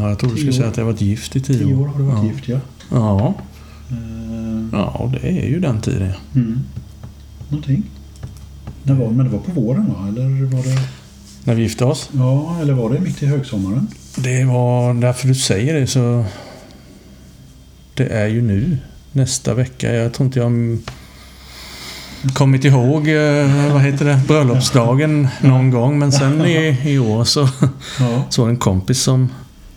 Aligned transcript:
Ja, 0.00 0.08
jag 0.08 0.18
tror 0.18 0.30
du 0.30 0.36
skulle 0.36 0.50
år. 0.50 0.56
säga 0.56 0.68
att 0.68 0.76
jag 0.76 0.84
varit 0.84 1.00
gift 1.00 1.36
i 1.36 1.40
tio, 1.40 1.58
Tio 1.58 1.74
år 1.74 1.86
har 1.86 1.98
du 1.98 2.04
varit 2.04 2.18
ja. 2.18 2.24
gift, 2.32 2.48
ja. 2.48 2.58
Ja. 2.90 3.34
Eh, 3.90 3.96
ja, 4.72 5.12
det 5.12 5.28
är 5.28 5.48
ju 5.48 5.60
den 5.60 5.80
tiden. 5.80 6.12
Mm. 6.34 6.60
Någonting. 7.48 7.82
Det 8.82 8.92
var, 8.94 9.08
men 9.10 9.26
det 9.26 9.32
var 9.32 9.38
på 9.38 9.52
våren 9.60 9.86
va? 9.88 10.08
Eller 10.08 10.44
var 10.56 10.62
det... 10.62 10.80
När 11.44 11.54
vi 11.54 11.62
gifte 11.62 11.84
oss. 11.84 12.10
Ja, 12.12 12.56
eller 12.62 12.72
var 12.72 12.90
det 12.90 13.00
mitt 13.00 13.22
i 13.22 13.26
högsommaren? 13.26 13.86
Det 14.16 14.44
var 14.44 14.94
därför 14.94 15.28
du 15.28 15.34
säger 15.34 15.74
det 15.80 15.86
så... 15.86 16.24
Det 17.94 18.06
är 18.06 18.26
ju 18.26 18.42
nu. 18.42 18.78
Nästa 19.12 19.54
vecka. 19.54 19.92
Jag 19.94 20.12
tror 20.12 20.26
inte 20.26 20.38
jag 20.38 20.46
har 20.46 20.78
kommit 22.34 22.64
ihåg, 22.64 23.08
eh, 23.08 23.72
vad 23.72 23.82
heter 23.82 24.04
det, 24.04 24.20
bröllopsdagen 24.28 25.28
någon 25.42 25.70
gång. 25.70 25.98
Men 25.98 26.12
sen 26.12 26.44
i, 26.46 26.78
i 26.84 26.98
år 26.98 27.24
så, 27.24 27.48
Ja. 27.98 28.22
så 28.30 28.42
var 28.42 28.48
det 28.48 28.52
en 28.54 28.58
kompis 28.58 29.00
som, 29.02 29.28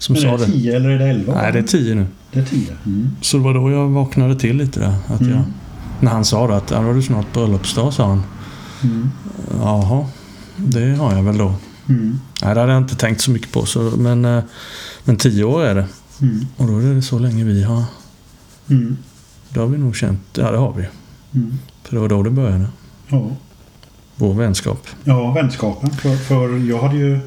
som 0.03 0.13
Men 0.13 0.21
sa 0.21 0.27
är 0.27 0.37
det 0.37 0.45
det. 0.45 0.51
10 0.51 0.75
eller 0.75 0.89
är 0.89 0.99
det 0.99 1.05
11? 1.05 1.33
Nej, 1.35 1.51
det 1.51 1.59
är 1.59 1.63
tio 1.63 1.95
nu. 1.95 2.05
Det 2.31 2.39
är 2.39 2.45
10. 2.45 2.67
Mm. 2.85 3.09
Så 3.21 3.37
det 3.37 3.43
var 3.43 3.53
då 3.53 3.71
jag 3.71 3.87
vaknade 3.87 4.35
till 4.39 4.57
lite 4.57 4.79
där. 4.79 4.93
Att 5.07 5.21
jag, 5.21 5.29
Mm. 5.29 5.43
när 5.99 6.11
han 6.11 6.25
sa 6.25 6.47
det 6.47 6.55
att 6.57 6.71
ja, 6.71 6.77
har 6.81 6.93
du 6.93 7.01
snart 7.01 7.33
bröllopsdag, 7.33 7.93
sa 7.93 8.07
han. 8.07 8.23
Mm. 8.83 9.09
Jaha, 9.59 10.05
det 10.57 10.95
har 10.95 11.15
jag 11.15 11.23
väl 11.23 11.37
då. 11.37 11.53
Mm. 11.89 12.19
Nej, 12.43 12.53
det 12.53 12.59
hade 12.59 12.73
jag 12.73 12.81
inte 12.81 12.95
tänkt 12.95 13.21
så 13.21 13.31
mycket 13.31 13.51
på. 13.51 13.65
Så, 13.65 13.79
men, 13.97 14.25
eh, 14.25 14.43
men 15.03 15.15
tio 15.17 15.43
år 15.43 15.63
är 15.63 15.75
det. 15.75 15.85
Mm. 16.21 16.45
Och 16.57 16.67
då 16.67 16.77
är 16.77 16.93
det 16.95 17.01
så 17.01 17.19
länge 17.19 17.43
vi 17.43 17.63
har... 17.63 17.83
Mm. 18.69 18.97
Det 19.49 19.59
har 19.59 19.67
vi 19.67 19.77
nog 19.77 19.95
känt. 19.95 20.19
Ja, 20.33 20.51
det 20.51 20.57
har 20.57 20.73
vi. 20.73 20.85
Mm. 21.39 21.57
För 21.83 21.95
det 21.95 22.01
var 22.01 22.09
då 22.09 22.23
det 22.23 22.29
började. 22.29 22.65
Ja. 23.07 23.29
Vår 24.15 24.33
vänskap. 24.33 24.87
ja, 25.03 25.31
vänskapen. 25.31 25.89
För, 25.89 26.15
för 26.15 26.69
jag 26.69 26.81
hade 26.81 26.97
ju... 26.97 27.19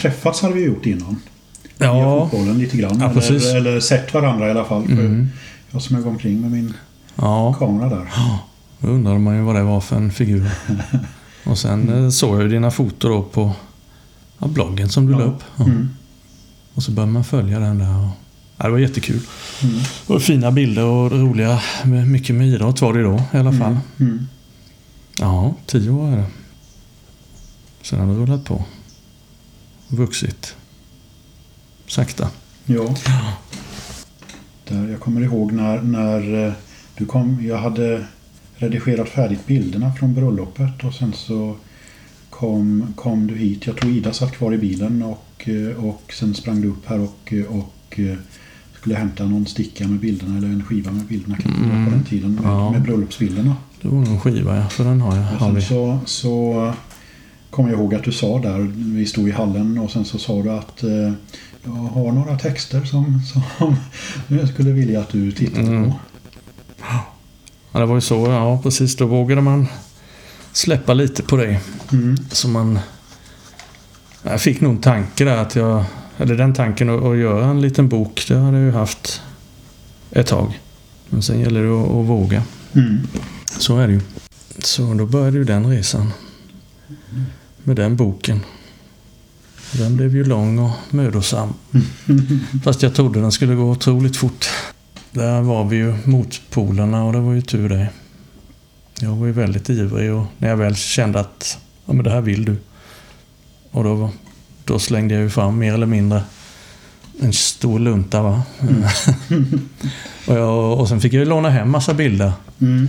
Träffats 0.00 0.42
hade 0.42 0.54
vi 0.54 0.64
gjort 0.64 0.86
innan. 0.86 1.16
Ja. 1.78 2.28
fotbollen 2.30 2.58
lite 2.58 2.76
grann. 2.76 2.98
Ja, 3.00 3.10
eller, 3.10 3.56
eller 3.56 3.80
sett 3.80 4.14
varandra 4.14 4.48
i 4.48 4.50
alla 4.50 4.64
fall. 4.64 4.84
Mm. 4.84 5.28
Jag 5.70 6.02
går 6.02 6.10
omkring 6.10 6.40
med 6.40 6.50
min 6.50 6.74
Ja, 7.14 7.52
kamera 7.58 7.88
där. 7.88 8.08
då 8.80 8.88
undrade 8.88 9.18
man 9.18 9.36
ju 9.36 9.42
vad 9.42 9.54
det 9.54 9.62
var 9.62 9.80
för 9.80 9.96
en 9.96 10.10
figur. 10.12 10.50
Och 11.44 11.58
sen 11.58 12.04
eh, 12.04 12.10
såg 12.10 12.42
jag 12.42 12.50
dina 12.50 12.70
foton 12.70 13.24
på 13.32 13.52
ja, 14.38 14.46
bloggen 14.46 14.88
som 14.88 15.06
du 15.06 15.12
la 15.12 15.20
Ja. 15.20 15.24
upp. 15.26 15.42
Ja. 15.56 15.64
Mm. 15.64 15.88
Och 16.74 16.82
så 16.82 16.90
började 16.90 17.12
man 17.12 17.24
följa 17.24 17.58
den 17.58 17.78
där. 17.78 17.96
Och, 17.98 18.08
ja, 18.56 18.64
det 18.64 18.70
var 18.70 18.78
jättekul. 18.78 19.20
Mm. 19.62 19.80
Och 20.06 20.22
fina 20.22 20.50
bilder 20.50 20.84
och 20.84 21.10
roliga. 21.12 21.60
Mycket 22.06 22.36
med 22.36 22.48
idrott 22.48 22.80
var 22.80 22.92
det 22.92 23.02
då 23.02 23.22
i 23.32 23.36
alla 23.36 23.52
fall. 23.52 23.76
Mm. 24.00 24.26
Ja, 25.18 25.54
tio 25.66 25.90
år 25.90 26.08
är 26.12 26.16
det. 26.16 26.26
Sen 27.82 28.00
har 28.00 28.06
det 28.06 28.12
rullat 28.12 28.44
på. 28.44 28.64
Vuxit. 29.88 30.54
Sakta. 31.86 32.28
Ja. 32.64 32.94
Där, 34.68 34.88
jag 34.90 35.00
kommer 35.00 35.20
ihåg 35.20 35.52
när, 35.52 35.82
när 35.82 36.46
eh, 36.46 36.52
du 36.98 37.06
kom. 37.06 37.38
Jag 37.46 37.58
hade 37.58 38.04
redigerat 38.56 39.08
färdigt 39.08 39.46
bilderna 39.46 39.92
från 39.92 40.14
bröllopet 40.14 40.84
och 40.84 40.94
sen 40.94 41.12
så 41.12 41.56
kom, 42.30 42.86
kom 42.96 43.26
du 43.26 43.34
hit. 43.34 43.66
Jag 43.66 43.76
tror 43.76 43.92
Ida 43.92 44.12
satt 44.12 44.32
kvar 44.36 44.54
i 44.54 44.58
bilen 44.58 45.02
och, 45.02 45.48
eh, 45.48 45.84
och 45.84 46.12
sen 46.18 46.34
sprang 46.34 46.60
du 46.60 46.68
upp 46.68 46.86
här 46.86 47.00
och, 47.00 47.32
eh, 47.32 47.44
och 47.58 48.00
skulle 48.80 48.94
hämta 48.94 49.24
någon 49.24 49.46
sticka 49.46 49.88
med 49.88 50.00
bilderna 50.00 50.36
eller 50.38 50.48
en 50.48 50.64
skiva 50.64 50.90
med 50.92 51.04
bilderna 51.06 51.36
kanske 51.42 51.64
Mm. 51.64 51.84
på 51.84 51.90
den 51.90 52.04
tiden 52.04 52.34
med, 52.34 52.44
Ja. 52.44 52.70
med 52.70 52.82
bröllopsbilderna. 52.82 53.56
Det 53.82 53.88
var 53.88 53.94
nog 53.98 54.06
en 54.08 54.20
skiva 54.20 54.56
ja, 54.56 54.68
för 54.68 54.84
den 54.84 55.00
har 55.00 55.16
jag. 55.16 55.22
Har 55.22 55.52
sen 55.52 55.62
så, 55.62 55.98
så 56.06 56.72
kommer 57.50 57.70
jag 57.70 57.78
ihåg 57.78 57.94
att 57.94 58.04
du 58.04 58.12
sa 58.12 58.38
där, 58.38 58.58
vi 58.76 59.06
stod 59.06 59.28
i 59.28 59.32
hallen 59.32 59.78
och 59.78 59.90
sen 59.90 60.04
så 60.04 60.18
sa 60.18 60.42
du 60.42 60.50
att 60.50 60.82
eh, 60.82 61.12
jag 61.66 61.72
har 61.72 62.12
några 62.12 62.38
texter 62.38 62.84
som, 62.84 63.22
som 63.58 63.76
jag 64.38 64.48
skulle 64.48 64.70
vilja 64.70 65.00
att 65.00 65.08
du 65.08 65.32
tittade 65.32 65.66
Mm. 65.66 65.90
på. 65.90 65.96
Ja, 67.72 67.80
det 67.80 67.86
var 67.86 67.94
ju 67.94 68.00
så. 68.00 68.26
Ja, 68.30 68.60
precis. 68.62 68.96
Då 68.96 69.06
vågade 69.06 69.40
man 69.40 69.66
släppa 70.52 70.94
lite 70.94 71.22
på 71.22 71.36
det. 71.36 71.60
Mm. 71.92 72.16
Så 72.30 72.48
man... 72.48 72.78
Jag 74.22 74.40
fick 74.40 74.60
nog 74.60 74.72
en 74.72 74.80
tanke 74.80 75.24
där 75.24 75.36
att 75.36 75.56
jag... 75.56 75.84
Eller 76.18 76.34
den 76.36 76.54
tanken 76.54 76.90
att, 76.90 77.02
att 77.02 77.16
göra 77.16 77.46
en 77.46 77.60
liten 77.60 77.88
bok, 77.88 78.24
det 78.28 78.36
hade 78.38 78.56
jag 78.56 78.66
ju 78.66 78.72
haft 78.72 79.22
ett 80.10 80.26
tag. 80.26 80.60
Men 81.08 81.22
sen 81.22 81.40
gäller 81.40 81.62
det 81.62 81.80
att, 81.82 81.86
att 81.88 82.06
våga. 82.06 82.42
Mm. 82.74 82.98
Så 83.58 83.78
är 83.78 83.86
det 83.86 83.92
ju. 83.92 84.00
Så 84.58 84.94
då 84.94 85.06
började 85.06 85.36
ju 85.38 85.44
den 85.44 85.66
resan. 85.70 86.12
Med 87.64 87.76
den 87.76 87.96
boken. 87.96 88.40
Den 89.72 89.96
blev 89.96 90.16
ju 90.16 90.24
lång 90.24 90.58
och 90.58 90.70
mödosam. 90.90 91.54
Fast 92.64 92.82
jag 92.82 92.94
trodde 92.94 93.20
den 93.20 93.32
skulle 93.32 93.54
gå 93.54 93.70
otroligt 93.70 94.16
fort. 94.16 94.46
Där 95.10 95.42
var 95.42 95.64
vi 95.64 95.76
ju 95.76 95.94
motpolerna 96.04 97.04
och 97.04 97.12
det 97.12 97.20
var 97.20 97.32
ju 97.32 97.42
tur 97.42 97.68
det. 97.68 97.88
Jag 99.00 99.10
var 99.10 99.26
ju 99.26 99.32
väldigt 99.32 99.70
ivrig 99.70 100.12
och 100.12 100.24
när 100.38 100.48
jag 100.48 100.56
väl 100.56 100.76
kände 100.76 101.20
att 101.20 101.58
ja, 101.86 101.92
men 101.92 102.04
det 102.04 102.10
här 102.10 102.20
vill 102.20 102.44
du. 102.44 102.56
Och 103.70 103.84
då, 103.84 104.10
då 104.64 104.78
slängde 104.78 105.14
jag 105.14 105.22
ju 105.22 105.30
fram 105.30 105.58
mer 105.58 105.74
eller 105.74 105.86
mindre 105.86 106.22
en 107.20 107.32
stor 107.32 107.78
lunta. 107.78 108.22
Va? 108.22 108.42
och, 110.26 110.36
jag, 110.36 110.80
och 110.80 110.88
sen 110.88 111.00
fick 111.00 111.12
jag 111.12 111.20
ju 111.20 111.24
låna 111.24 111.50
hem 111.50 111.70
massa 111.70 111.94
bilder. 111.94 112.32
Mm. 112.60 112.88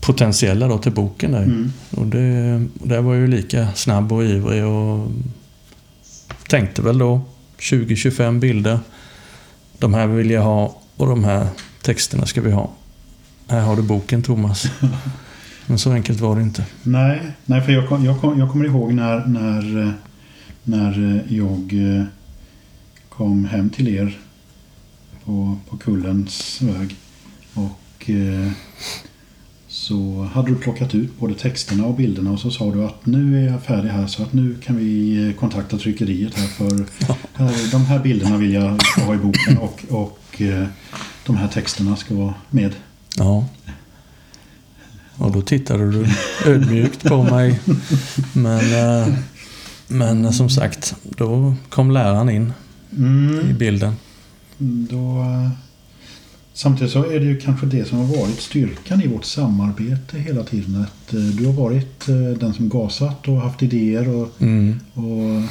Potentiella 0.00 0.68
då 0.68 0.78
till 0.78 0.92
boken 0.92 1.32
där. 1.32 1.42
Mm. 1.42 1.72
Och 1.90 2.06
det, 2.06 2.64
där 2.74 3.00
var 3.00 3.14
jag 3.14 3.20
ju 3.20 3.26
lika 3.26 3.68
snabb 3.74 4.12
och 4.12 4.24
ivrig 4.24 4.64
och 4.64 5.08
tänkte 6.48 6.82
väl 6.82 6.98
då 6.98 7.20
20-25 7.58 8.38
bilder. 8.38 8.78
De 9.78 9.94
här 9.94 10.06
vill 10.06 10.30
jag 10.30 10.42
ha 10.42 10.76
och 10.96 11.06
de 11.06 11.24
här 11.24 11.48
texterna 11.82 12.26
ska 12.26 12.40
vi 12.40 12.50
ha. 12.50 12.70
Här 13.48 13.60
har 13.60 13.76
du 13.76 13.82
boken 13.82 14.22
Thomas. 14.22 14.66
Men 15.66 15.78
så 15.78 15.92
enkelt 15.92 16.20
var 16.20 16.36
det 16.36 16.42
inte. 16.42 16.64
Nej, 16.82 17.22
nej, 17.44 17.62
för 17.62 17.72
jag, 17.72 17.88
kom, 17.88 18.04
jag, 18.04 18.20
kom, 18.20 18.38
jag 18.38 18.50
kommer 18.50 18.64
ihåg 18.64 18.92
när, 18.92 19.26
när, 19.26 19.94
när 20.62 21.24
jag 21.28 21.72
eh, 21.72 22.04
kom 23.08 23.44
hem 23.44 23.70
till 23.70 23.88
er 23.88 24.18
på, 25.24 25.58
på 25.70 25.76
Kullens 25.76 26.62
väg. 26.62 26.96
Och 27.54 28.10
eh, 28.10 28.52
så 29.78 30.28
hade 30.34 30.48
du 30.48 30.56
plockat 30.56 30.94
ut 30.94 31.18
både 31.18 31.34
texterna 31.34 31.84
och 31.86 31.94
bilderna 31.94 32.30
och 32.30 32.40
så 32.40 32.50
sa 32.50 32.70
du 32.72 32.84
att 32.84 33.06
nu 33.06 33.44
är 33.46 33.52
jag 33.52 33.62
färdig 33.62 33.88
här 33.88 34.06
så 34.06 34.22
att 34.22 34.32
nu 34.32 34.56
kan 34.64 34.76
vi 34.76 35.16
eh, 35.28 35.34
kontakta 35.34 35.78
tryckeriet 35.78 36.34
här 36.34 36.46
för 36.46 36.70
här, 37.34 37.70
de 37.72 37.84
här 37.84 37.98
bilderna 37.98 38.36
vill 38.36 38.52
jag 38.52 38.76
ha 39.06 39.14
i 39.14 39.16
boken 39.18 39.58
och, 39.58 39.80
och 39.88 40.42
eh, 40.42 40.66
de 41.26 41.36
här 41.36 41.48
texterna 41.48 41.96
ska 41.96 42.14
vara 42.14 42.34
med. 42.50 42.72
Ja. 43.16 43.46
Och 45.16 45.32
då 45.32 45.42
tittade 45.42 45.90
du 45.90 46.06
ödmjukt 46.46 47.04
på 47.04 47.22
mig. 47.22 47.60
Men, 48.32 48.60
eh, 49.04 49.14
men 49.88 50.32
som 50.32 50.50
sagt, 50.50 50.94
då 51.02 51.54
kom 51.68 51.90
läraren 51.90 52.30
in 52.30 52.52
i 52.90 52.96
Mm. 52.96 53.58
bilden. 53.58 53.92
Då, 54.58 55.24
samtidigt 56.58 56.92
så 56.92 57.04
är 57.04 57.20
det 57.20 57.26
ju 57.26 57.40
kanske 57.40 57.66
det 57.66 57.84
som 57.88 57.98
har 57.98 58.16
varit 58.16 58.40
styrkan 58.40 59.02
i 59.02 59.06
vårt 59.06 59.24
samarbete 59.24 60.18
hela 60.18 60.44
tiden. 60.44 60.82
Att 60.82 61.14
eh, 61.14 61.20
du 61.20 61.46
har 61.46 61.52
varit 61.52 62.08
eh, 62.08 62.14
den 62.40 62.54
som 62.54 62.68
gasat 62.68 63.28
och 63.28 63.40
haft 63.40 63.62
idéer 63.62 64.08
och, 64.08 64.42
Mm. 64.42 64.80
och 64.94 65.42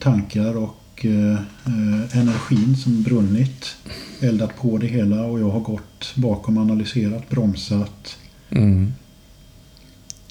tankar 0.00 0.56
och 0.56 1.06
eh, 1.06 1.32
eh, 1.66 2.18
energin 2.18 2.76
som 2.76 3.02
brunnit. 3.02 3.76
Eldat 4.20 4.56
på 4.56 4.78
det 4.78 4.86
hela 4.86 5.22
och 5.24 5.40
jag 5.40 5.50
har 5.50 5.60
gått 5.60 6.14
bakom, 6.14 6.58
analyserat, 6.58 7.28
bromsat. 7.28 8.16
Mm. 8.50 8.92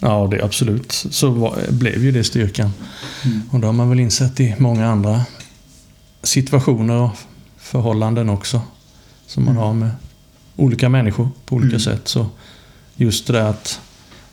Ja, 0.02 0.28
det 0.32 0.44
absolut. 0.44 0.92
Så 0.92 1.30
var, 1.30 1.72
blev 1.72 2.04
ju 2.04 2.12
det 2.12 2.24
styrkan. 2.24 2.72
Mm. 3.26 3.42
Och 3.52 3.60
det 3.60 3.66
har 3.66 3.74
man 3.74 3.90
väl 3.90 4.00
insett 4.00 4.40
i 4.40 4.56
många 4.58 4.88
andra 4.88 5.22
situationer 6.24 7.02
och 7.02 7.12
förhållanden 7.58 8.30
också. 8.30 8.62
Som 9.28 9.46
man 9.46 9.58
har 9.58 9.74
med 9.74 9.90
olika 10.56 10.90
människor 10.90 11.30
på 11.46 11.56
olika 11.56 11.70
Mm. 11.76 11.80
sätt. 11.80 12.08
Så 12.08 12.26
just 12.96 13.28
det 13.28 13.34
där 13.34 13.44
att 13.50 13.80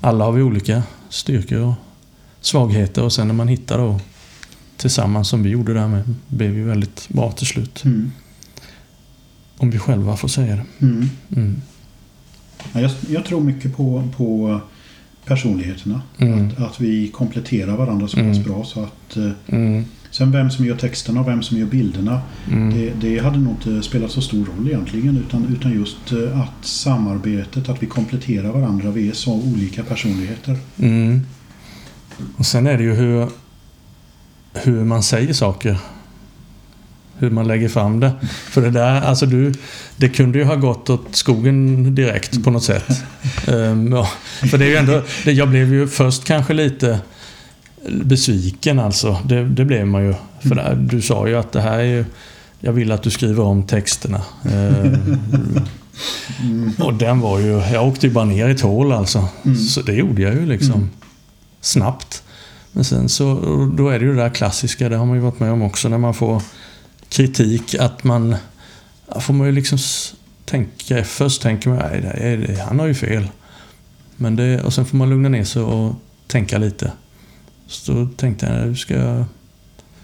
alla 0.01 0.25
har 0.25 0.33
vi 0.33 0.43
olika 0.43 0.83
styrkor 1.09 1.61
och 1.61 1.75
svagheter 2.41 3.03
och 3.03 3.13
sen 3.13 3.27
när 3.27 3.35
man 3.35 3.49
hittar 3.49 3.79
då 3.79 4.01
tillsammans 4.77 5.29
som 5.29 5.43
vi 5.43 5.51
gjorde 5.51 5.75
där 5.75 5.89
med 5.89 6.15
blev 6.29 6.55
ju 6.55 6.65
väldigt 6.65 7.09
bra 7.09 7.33
till 7.33 7.47
slut. 7.47 7.85
Mm. 7.85 8.13
Om 9.59 9.71
vi 9.71 9.79
själva 9.79 10.17
får 10.17 10.29
säga 10.29 10.57
det. 10.57 10.87
Mm. 10.87 11.11
Mm. 11.37 11.63
Ja, 12.73 12.81
jag, 12.81 12.91
jag 13.09 13.25
tror 13.25 13.41
mycket 13.41 13.77
på, 13.77 14.09
på 14.17 14.61
personligheterna. 15.25 16.03
Mm. 16.19 16.47
Att, 16.49 16.59
att 16.63 16.81
vi 16.81 17.09
kompletterar 17.09 17.77
varandra 17.77 18.09
så 18.09 18.17
pass 18.17 18.25
Mm. 18.37 18.43
bra 18.43 18.65
så 18.65 18.83
att 18.83 19.17
eh, 19.17 19.31
Mm. 19.47 19.85
Sen 20.15 20.33
vem 20.33 20.51
som 20.51 20.65
gör 20.65 20.77
texterna 20.77 21.21
och 21.21 21.29
vem 21.29 21.43
som 21.43 21.59
gör 21.59 21.67
bilderna 21.67 22.21
Mm. 22.51 22.75
det, 22.75 22.93
det 23.09 23.19
hade 23.19 23.39
nog 23.39 23.53
inte 23.53 23.83
spelat 23.83 24.11
så 24.11 24.21
stor 24.21 24.45
roll 24.45 24.69
egentligen 24.69 25.17
utan, 25.17 25.57
utan 25.57 25.73
just 25.73 26.13
eh, 26.13 26.41
att 26.41 26.67
samarbetet, 26.67 27.69
att 27.69 27.83
vi 27.83 27.87
kompletterar 27.87 28.49
varandra. 28.49 28.91
Vi 28.91 29.09
är 29.09 29.13
så 29.13 29.33
olika 29.33 29.83
personligheter. 29.83 30.57
Mm. 30.79 31.21
Och 32.37 32.47
sen 32.47 32.67
är 32.67 32.77
det 32.79 32.83
ju 32.83 32.95
hur, 32.95 33.29
hur 34.53 34.85
man 34.85 35.03
säger 35.03 35.33
saker. 35.33 35.77
hur 37.19 37.31
man 37.31 37.49
lägger 37.49 37.69
fram 37.69 38.01
det. 38.01 38.13
För 38.51 38.63
det 38.63 38.71
där, 38.71 39.01
alltså 39.01 39.27
du, 39.27 39.53
det 39.97 40.09
kunde 40.09 40.39
ju 40.39 40.45
ha 40.45 40.55
gått 40.55 40.91
åt 40.91 41.17
skogen 41.17 41.95
direkt 41.95 42.45
på 42.45 42.51
något 42.51 42.65
sätt. 42.65 43.05
Um, 43.49 43.93
ja, 43.93 44.09
för 44.51 44.59
det 44.59 44.65
är 44.65 44.69
ju 44.69 44.77
ändå, 44.77 45.03
det, 45.25 45.33
jag 45.33 45.49
blev 45.49 45.73
ju 45.73 45.89
först 45.89 46.25
kanske 46.25 46.53
lite 46.53 47.01
besviken 47.89 48.79
alltså. 48.79 49.19
Det, 49.25 49.45
det 49.45 49.65
blev 49.65 49.87
man 49.87 50.05
ju. 50.05 50.15
För 50.41 50.55
det, 50.55 50.79
du 50.81 51.03
sa 51.03 51.29
ju 51.29 51.37
att 51.37 51.53
det 51.53 51.61
här 51.61 51.79
är 51.79 51.85
ju, 51.85 52.05
jag 52.61 52.73
vill 52.73 52.93
att 52.93 53.03
du 53.03 53.11
skriver 53.11 53.43
om 53.43 53.63
texterna. 53.63 54.23
Um, 54.43 55.19
och 56.79 56.95
den 56.95 57.21
var 57.21 57.39
ju, 57.39 57.53
jag 57.73 57.89
åkte 57.89 58.07
ju 58.07 58.13
bara 58.13 58.25
ner 58.25 58.49
i 58.49 58.51
ett 58.51 58.61
hål 58.61 58.93
alltså. 58.93 59.29
Mm. 59.45 59.59
Så 59.59 59.83
det 59.83 59.93
gjorde 59.93 60.23
jag 60.23 60.35
ju 60.35 60.47
liksom. 60.47 60.75
Mm. 60.75 60.91
Snabbt. 61.61 62.23
Men 62.73 62.85
sen 62.85 63.09
så, 63.09 63.35
då 63.77 63.89
är 63.89 63.99
det 63.99 64.05
ju 64.05 64.15
det 64.15 64.23
där 64.23 64.29
klassiska, 64.29 64.89
det 64.89 64.97
har 64.97 65.07
man 65.07 65.17
ju 65.17 65.23
varit 65.23 65.41
med 65.41 65.53
om 65.53 65.63
också, 65.63 65.89
när 65.89 65.99
man 65.99 66.15
får 66.15 66.43
kritik 67.09 67.75
att 67.75 68.05
man... 68.05 68.37
Får 69.21 69.35
man 69.35 69.47
ju 69.47 69.53
liksom 69.53 69.79
tänka... 70.45 71.05
Först 71.05 71.43
tänker 71.43 71.71
man 71.71 71.79
nej, 71.79 72.37
det, 72.37 72.61
han 72.61 72.79
har 72.79 72.87
ju 72.87 72.95
fel. 72.95 73.29
Men 74.17 74.37
det, 74.37 74.63
och 74.63 74.73
sen 74.73 74.87
får 74.87 74.97
man 74.97 75.11
lugna 75.11 75.29
ner 75.29 75.45
sig 75.45 75.63
och 75.63 75.95
tänka 76.27 76.59
lite. 76.59 76.93
Så 77.67 77.93
då 77.93 78.07
tänkte 78.17 78.47
jag, 78.47 78.69
nu 78.69 78.77
ska 78.77 78.95
jag, 78.95 79.25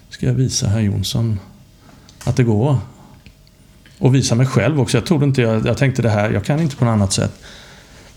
ska 0.09 0.27
jag 0.27 0.35
visa 0.35 0.69
herr 0.69 0.81
Jonsson 0.81 1.41
att 2.25 2.37
det 2.37 2.43
går. 2.43 2.79
Och 3.99 4.15
visa 4.15 4.35
mig 4.35 4.47
själv 4.47 4.81
också. 4.81 4.97
Jag 4.97 5.07
trodde 5.07 5.25
inte 5.25 5.43
jag, 5.43 5.67
jag 5.67 5.79
tänkte 5.79 6.03
det 6.03 6.11
här, 6.11 6.31
jag 6.31 6.45
kan 6.45 6.61
inte 6.61 6.77
på 6.77 6.85
något 6.85 6.93
annat 6.93 7.13
sätt. 7.13 7.33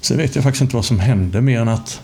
Sen 0.01 0.17
vet 0.17 0.35
jag 0.35 0.43
faktiskt 0.43 0.61
inte 0.61 0.75
vad 0.75 0.85
som 0.85 0.99
hände 0.99 1.41
mer 1.41 1.61
än 1.61 1.69
att, 1.69 2.01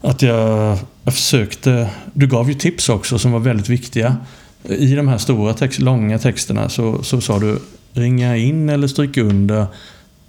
att 0.00 0.22
jag, 0.22 0.78
jag 1.04 1.14
försökte... 1.14 1.90
Du 2.12 2.26
gav 2.26 2.48
ju 2.48 2.54
tips 2.54 2.88
också 2.88 3.18
som 3.18 3.32
var 3.32 3.40
väldigt 3.40 3.68
viktiga. 3.68 4.16
I 4.62 4.94
de 4.94 5.08
här 5.08 5.18
stora 5.18 5.54
text, 5.54 5.78
långa 5.78 6.18
texterna 6.18 6.68
så, 6.68 7.02
så 7.02 7.20
sa 7.20 7.38
du 7.38 7.58
ringa 7.92 8.36
in 8.36 8.68
eller 8.68 8.88
stryka 8.88 9.20
under 9.20 9.66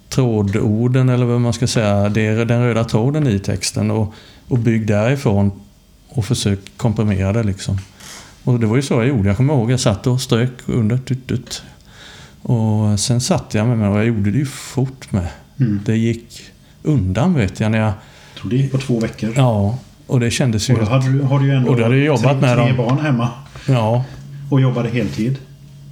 trådorden 0.08 1.08
eller 1.08 1.26
vad 1.26 1.40
man 1.40 1.52
ska 1.52 1.66
säga. 1.66 2.08
Det 2.08 2.26
är 2.26 2.44
den 2.44 2.62
röda 2.62 2.84
tråden 2.84 3.26
i 3.26 3.38
texten 3.38 3.90
och, 3.90 4.14
och 4.48 4.58
bygg 4.58 4.86
därifrån 4.86 5.52
och 6.10 6.24
försök 6.24 6.58
komprimera 6.76 7.32
det 7.32 7.42
liksom. 7.42 7.78
Och 8.44 8.60
det 8.60 8.66
var 8.66 8.76
ju 8.76 8.82
så 8.82 8.94
jag 8.94 9.06
gjorde. 9.08 9.28
Jag 9.28 9.36
kommer 9.36 9.54
ihåg 9.54 9.70
jag 9.70 9.80
satt 9.80 10.06
och 10.06 10.20
strök 10.20 10.50
under. 10.66 10.98
Tut, 10.98 11.26
tut. 11.26 11.62
Och 12.42 13.00
sen 13.00 13.20
satte 13.20 13.58
jag 13.58 13.66
mig 13.66 13.76
med 13.76 13.90
och 13.90 13.98
jag 13.98 14.06
gjorde 14.06 14.30
det 14.30 14.38
ju 14.38 14.46
fort 14.46 15.12
med. 15.12 15.28
Mm. 15.60 15.80
Det 15.86 15.96
gick 15.96 16.40
undan 16.82 17.34
vet 17.34 17.60
jag 17.60 17.70
när 17.70 17.78
jag... 17.78 17.86
Jag 17.88 18.40
tror 18.42 18.50
det 18.50 18.56
gick 18.56 18.72
på 18.72 18.78
två 18.78 19.00
veckor. 19.00 19.32
Ja, 19.36 19.78
och 20.06 20.20
det 20.20 20.30
kändes 20.30 20.70
ju... 20.70 20.74
Och 20.74 20.80
då 20.80 20.86
hade 20.86 21.12
du, 21.12 21.22
har 21.22 21.38
du 21.38 21.46
ju 21.46 21.52
ändå 21.52 21.70
Och 21.70 21.76
då 21.76 21.82
hade 21.82 21.96
jag 21.96 22.06
jobbat 22.06 22.22
tre, 22.22 22.40
med 22.40 22.56
tre 22.56 22.66
dem. 22.68 22.76
barn 22.76 22.98
hemma. 22.98 23.28
Ja, 23.68 24.04
Och 24.50 24.60
jobbade 24.60 24.88
heltid. 24.88 25.36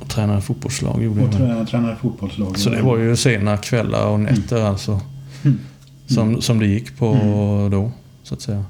och 0.00 0.08
tränade 0.08 0.40
fotbollslag 0.40 1.02
gjorde 1.02 1.20
Och 1.24 1.34
jag 1.40 1.68
tränade 1.68 1.96
fotbollslag. 1.96 2.58
Så 2.58 2.70
det 2.70 2.82
var 2.82 2.96
ju 2.98 3.16
sena 3.16 3.56
kvällar 3.56 4.06
och 4.06 4.20
nätter 4.20 4.62
alltså. 4.62 5.00
Mm. 5.44 5.58
Som, 6.06 6.42
som 6.42 6.58
det 6.58 6.66
gick 6.66 6.96
på 6.98 7.06
Mm. 7.14 7.70
då, 7.70 7.92
så 8.22 8.34
att 8.34 8.40
säga. 8.42 8.64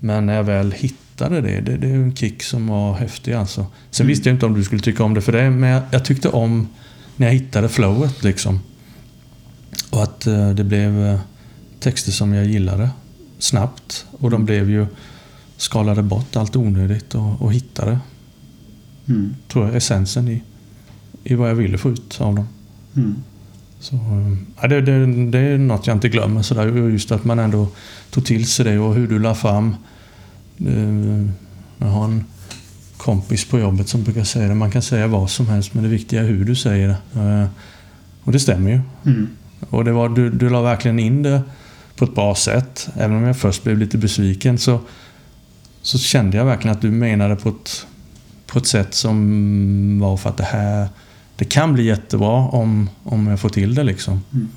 Men 0.00 0.26
när 0.26 0.34
jag 0.34 0.44
väl 0.44 0.72
hittade 0.72 1.40
det, 1.40 1.60
det, 1.60 1.76
det 1.76 1.88
är 1.90 1.94
en 1.94 2.16
kick 2.16 2.42
som 2.42 2.66
var 2.66 2.94
häftig 2.94 3.32
alltså. 3.32 3.66
Sen 3.90 4.04
Mm. 4.04 4.08
visste 4.08 4.28
jag 4.28 4.36
inte 4.36 4.46
om 4.46 4.54
du 4.54 4.64
skulle 4.64 4.80
tycka 4.82 5.04
om 5.04 5.14
det 5.14 5.20
för 5.20 5.32
det, 5.32 5.50
men 5.50 5.68
jag, 5.70 5.82
jag 5.90 6.04
tyckte 6.04 6.28
om 6.28 6.68
när 7.16 7.26
jag 7.26 7.34
hittade 7.34 7.68
flowet 7.68 8.22
liksom. 8.24 8.60
Och 9.90 10.02
att 10.02 10.26
eh, 10.26 10.50
det 10.50 10.64
blev 10.64 11.04
eh, 11.06 11.20
texter 11.80 12.12
som 12.12 12.32
jag 12.34 12.46
gillade 12.46 12.90
snabbt. 13.38 14.06
Och 14.10 14.30
de 14.30 14.44
blev 14.44 14.70
ju 14.70 14.86
skalade 15.56 16.02
bort 16.02 16.36
allt 16.36 16.56
onödigt 16.56 17.14
och, 17.14 17.42
och 17.42 17.52
hittade, 17.52 17.98
Mm. 19.08 19.34
tror 19.48 19.66
jag, 19.66 19.76
essensen 19.76 20.28
i, 20.28 20.42
i 21.24 21.34
vad 21.34 21.50
jag 21.50 21.54
ville 21.54 21.78
få 21.78 21.90
ut 21.90 22.20
av 22.20 22.34
dem. 22.34 22.48
Mm. 22.96 23.14
Så, 23.84 23.96
eh, 23.96 24.36
ja, 24.60 24.68
det, 24.68 24.80
det, 24.80 25.06
det 25.30 25.38
är 25.38 25.58
något 25.58 25.86
jag 25.86 25.96
inte 25.96 26.08
glömmer. 26.08 26.42
Så 26.42 26.54
där, 26.54 26.88
just 26.88 27.12
att 27.12 27.24
man 27.24 27.38
ändå 27.38 27.68
tog 28.10 28.24
till 28.26 28.46
sig 28.46 28.64
det 28.64 28.78
och 28.78 28.94
hur 28.94 29.08
du 29.08 29.18
la 29.18 29.34
fram. 29.34 29.76
Eh, 30.58 31.26
Jag 31.78 31.86
har 31.86 32.04
en 32.04 32.24
kompis 32.96 33.44
på 33.44 33.58
jobbet 33.58 33.88
som 33.88 34.02
brukar 34.04 34.24
säga 34.24 34.48
det. 34.48 34.54
Man 34.54 34.70
kan 34.70 34.82
säga 34.82 35.06
vad 35.06 35.30
som 35.30 35.46
helst 35.48 35.74
men 35.74 35.82
det 35.82 35.88
viktiga 35.88 36.20
är 36.20 36.26
hur 36.26 36.44
du 36.44 36.54
säger 36.54 36.88
det. 36.88 37.20
Eh, 37.20 37.46
Och 38.24 38.32
det 38.32 38.40
stämmer 38.40 38.70
ju. 38.70 38.80
Mm. 39.06 39.28
Och 39.70 39.84
det 39.84 39.92
var, 39.92 40.08
du, 40.08 40.30
du 40.30 40.50
la 40.50 40.62
verkligen 40.62 40.98
in 40.98 41.22
det 41.22 41.42
på 41.96 42.04
ett 42.04 42.14
bra 42.14 42.34
sätt. 42.34 42.88
Även 42.96 43.16
om 43.16 43.22
jag 43.24 43.36
först 43.38 43.64
blev 43.64 43.78
lite 43.78 43.98
besviken 43.98 44.58
så, 44.58 44.80
så 45.82 45.98
kände 45.98 46.36
jag 46.36 46.44
verkligen 46.44 46.76
att 46.76 46.82
du 46.82 46.90
menade 46.90 47.36
på 47.36 47.48
ett, 47.48 47.86
på 48.46 48.58
ett 48.58 48.66
sätt 48.66 48.94
som 48.94 49.98
var 50.00 50.16
för 50.16 50.30
att 50.30 50.36
det 50.36 50.44
här 50.44 50.88
det 51.36 51.44
kan 51.44 51.72
bli 51.72 51.84
jättebra 51.84 52.48
om, 52.48 52.90
om 53.02 53.26
jag 53.26 53.40
får 53.40 53.48
till 53.48 53.74
det 53.74 53.82
liksom. 53.82 54.20
Mm. 54.32 54.48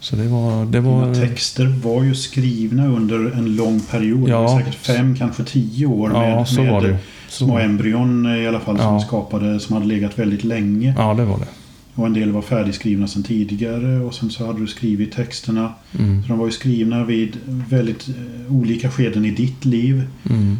Så 0.00 0.16
det 0.16 0.28
var... 0.28 0.64
Det 0.64 0.80
Dina 0.80 0.90
var 0.90 1.14
texter 1.14 1.66
var 1.66 2.02
ju 2.02 2.14
skrivna 2.14 2.86
under 2.86 3.30
en 3.30 3.56
lång 3.56 3.80
period. 3.80 4.28
Ja. 4.28 4.58
Säkert 4.58 4.74
fem, 4.74 5.16
kanske 5.16 5.44
tio 5.44 5.86
år 5.86 6.10
ja, 6.14 6.20
med, 6.20 6.48
så 6.48 6.62
med 6.62 6.72
var 6.72 6.82
det. 6.82 6.98
Så 7.28 7.44
små 7.44 7.58
embryon 7.58 8.26
eh, 8.26 8.42
i 8.42 8.46
alla 8.46 8.60
fall 8.60 8.76
som 8.76 8.94
Ja. 8.94 9.00
skapade, 9.00 9.60
som 9.60 9.74
hade 9.74 9.86
legat 9.86 10.18
väldigt 10.18 10.44
länge. 10.44 10.94
Ja, 10.98 11.14
det 11.14 11.24
var 11.24 11.38
det. 11.38 11.46
Och 11.94 12.06
en 12.06 12.12
del 12.12 12.32
var 12.32 12.42
färdigskrivna 12.42 13.06
sedan 13.06 13.22
tidigare 13.22 14.00
och 14.00 14.14
sen 14.14 14.30
så 14.30 14.46
hade 14.46 14.60
du 14.60 14.66
skrivit 14.66 15.12
texterna. 15.12 15.72
Mm. 15.98 16.22
Så 16.22 16.28
de 16.28 16.38
var 16.38 16.46
ju 16.46 16.52
skrivna 16.52 17.04
vid 17.04 17.36
väldigt 17.46 18.08
eh, 18.08 18.54
olika 18.54 18.90
skeden 18.90 19.24
i 19.24 19.30
ditt 19.30 19.64
liv. 19.64 20.02
Mm. 20.30 20.58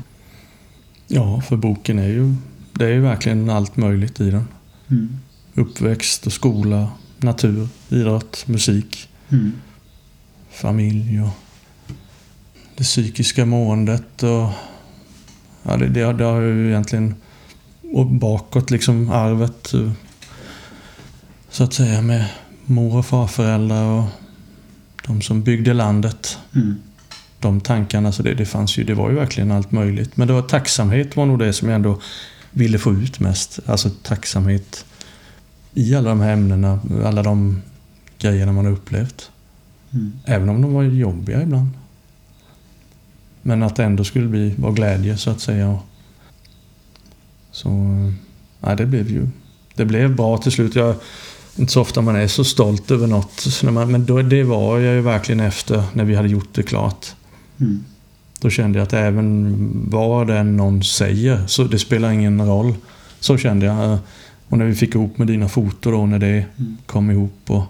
Ja, 1.08 1.40
för 1.40 1.56
boken 1.56 1.98
är 1.98 2.08
ju... 2.08 2.34
Det 2.72 2.84
är 2.84 2.92
ju 2.92 3.00
verkligen 3.00 3.50
allt 3.50 3.76
möjligt 3.76 4.20
i 4.20 4.30
den. 4.30 4.44
Mm. 4.90 5.08
Uppväxt 5.56 6.26
och 6.26 6.32
skola, 6.32 6.90
natur, 7.18 7.68
idrott, 7.88 8.44
musik. 8.48 9.08
Mm. 9.28 9.52
familj 10.50 11.22
och 11.22 11.30
det 12.76 12.84
psykiska 12.84 13.46
måendet 13.46 14.22
och 14.22 14.50
ja, 15.62 15.76
det, 15.76 15.88
det, 15.88 16.12
det 16.12 16.24
har 16.24 16.40
ju 16.40 16.68
egentligen 16.68 17.14
och 17.92 18.06
bakåt 18.06 18.70
liksom 18.70 19.10
arvet 19.10 19.72
så 21.50 21.64
att 21.64 21.74
säga 21.74 22.02
med 22.02 22.24
mor 22.64 22.98
och 22.98 23.06
farföräldrar 23.06 23.84
och 23.84 24.04
de 25.06 25.22
som 25.22 25.42
byggde 25.42 25.72
landet. 25.72 26.38
Mm. 26.54 26.76
De 27.40 27.60
tankarna, 27.60 28.12
så 28.12 28.22
det, 28.22 28.34
det 28.34 28.46
fanns 28.46 28.78
ju, 28.78 28.84
det 28.84 28.94
var 28.94 29.10
ju 29.10 29.16
verkligen 29.16 29.52
allt 29.52 29.72
möjligt. 29.72 30.16
Men 30.16 30.28
det 30.28 30.34
var 30.34 30.42
tacksamhet 30.42 31.16
var 31.16 31.26
nog 31.26 31.38
det 31.38 31.52
som 31.52 31.68
jag 31.68 31.76
ändå 31.76 32.00
ville 32.50 32.78
få 32.78 32.92
ut 32.92 33.20
mest. 33.20 33.58
Alltså 33.66 33.90
tacksamhet 34.02 34.84
i 35.76 35.94
alla 35.94 36.08
de 36.08 36.20
här 36.20 36.32
ämnena, 36.32 36.80
alla 37.04 37.22
de 37.22 37.62
grejerna 38.18 38.52
man 38.52 38.64
har 38.64 38.72
upplevt. 38.72 39.30
Mm. 39.92 40.12
Även 40.24 40.48
om 40.48 40.62
de 40.62 40.74
var 40.74 40.82
jobbiga 40.82 41.42
ibland. 41.42 41.68
Men 43.42 43.62
att 43.62 43.76
det 43.76 43.84
ändå 43.84 44.04
skulle 44.04 44.28
bli, 44.28 44.54
vara 44.58 44.72
glädje 44.72 45.16
så 45.16 45.30
att 45.30 45.40
säga. 45.40 45.78
Så, 47.50 47.68
eh, 47.68 48.12
nej 48.60 48.76
det 48.76 48.86
blev 48.86 49.10
ju, 49.10 49.28
det 49.74 49.84
blev 49.84 50.16
bra 50.16 50.38
till 50.38 50.52
slut. 50.52 50.74
Jag, 50.74 50.94
inte 51.56 51.72
så 51.72 51.80
ofta 51.80 52.00
man 52.00 52.16
är 52.16 52.28
så 52.28 52.44
stolt 52.44 52.90
över 52.90 53.06
något. 53.06 53.62
Man, 53.62 53.92
men 53.92 54.06
då, 54.06 54.22
det 54.22 54.42
var 54.42 54.78
jag 54.78 54.94
ju 54.94 55.00
verkligen 55.00 55.40
efter 55.40 55.82
när 55.92 56.04
vi 56.04 56.14
hade 56.14 56.28
gjort 56.28 56.54
det 56.54 56.62
klart. 56.62 57.06
Mm. 57.60 57.84
Då 58.40 58.50
kände 58.50 58.78
jag 58.78 58.86
att 58.86 58.92
även 58.92 59.56
vad 59.90 60.26
den 60.26 60.56
någon 60.56 60.84
säger, 60.84 61.46
så 61.46 61.64
det 61.64 61.78
spelar 61.78 62.10
ingen 62.10 62.46
roll. 62.46 62.74
Så 63.20 63.36
kände 63.36 63.66
jag. 63.66 63.98
Och 64.48 64.58
när 64.58 64.64
vi 64.64 64.74
fick 64.74 64.94
ihop 64.94 65.18
med 65.18 65.26
dina 65.26 65.48
foton 65.48 65.92
då, 65.92 66.06
när 66.06 66.18
det 66.18 66.44
Mm. 66.58 66.76
kom 66.86 67.10
ihop 67.10 67.38
och 67.46 67.64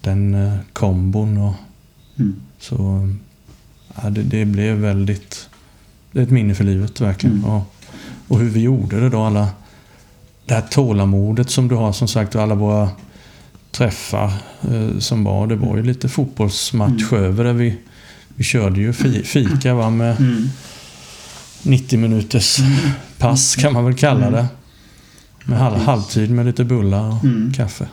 den 0.00 0.34
eh, 0.34 0.52
kombon 0.72 1.38
och 1.38 1.54
Mm. 2.18 2.34
så 2.58 3.08
ja, 4.02 4.10
det, 4.10 4.22
det 4.22 4.44
blev 4.44 4.76
väldigt... 4.76 5.48
Det 6.12 6.18
är 6.18 6.22
ett 6.22 6.30
minne 6.30 6.54
för 6.54 6.64
livet 6.64 7.00
verkligen. 7.00 7.36
Mm. 7.38 7.50
Och, 7.50 7.74
och 8.28 8.38
hur 8.38 8.50
vi 8.50 8.60
gjorde 8.60 9.00
det 9.00 9.08
då 9.08 9.22
alla... 9.22 9.48
Det 10.46 10.54
här 10.54 10.60
tålamodet 10.70 11.50
som 11.50 11.68
du 11.68 11.74
har 11.74 11.92
som 11.92 12.08
sagt 12.08 12.34
och 12.34 12.42
alla 12.42 12.54
våra 12.54 12.88
träffar 13.70 14.32
eh, 14.70 14.98
som 14.98 15.24
var. 15.24 15.46
Det 15.46 15.56
var 15.56 15.76
ju 15.76 15.82
lite 15.82 16.08
fotbollsmatch 16.08 17.12
Mm. 17.12 17.24
över 17.24 17.44
det. 17.44 17.52
Vi, 17.52 17.78
vi 18.28 18.44
körde 18.44 18.80
ju 18.80 18.92
fi, 18.92 19.22
fika 19.22 19.74
va, 19.74 19.90
med 19.90 20.16
Mm. 20.20 20.48
90 21.62 21.98
minuters 21.98 22.58
pass 23.18 23.56
kan 23.56 23.72
man 23.72 23.84
väl 23.84 23.94
kalla 23.94 24.30
det. 24.30 24.46
Med 25.46 25.58
halv, 25.58 25.76
halvtid 25.76 26.30
med 26.30 26.46
lite 26.46 26.64
bullar 26.64 27.08
och 27.18 27.24
Mm. 27.24 27.52
kaffe. 27.52 27.88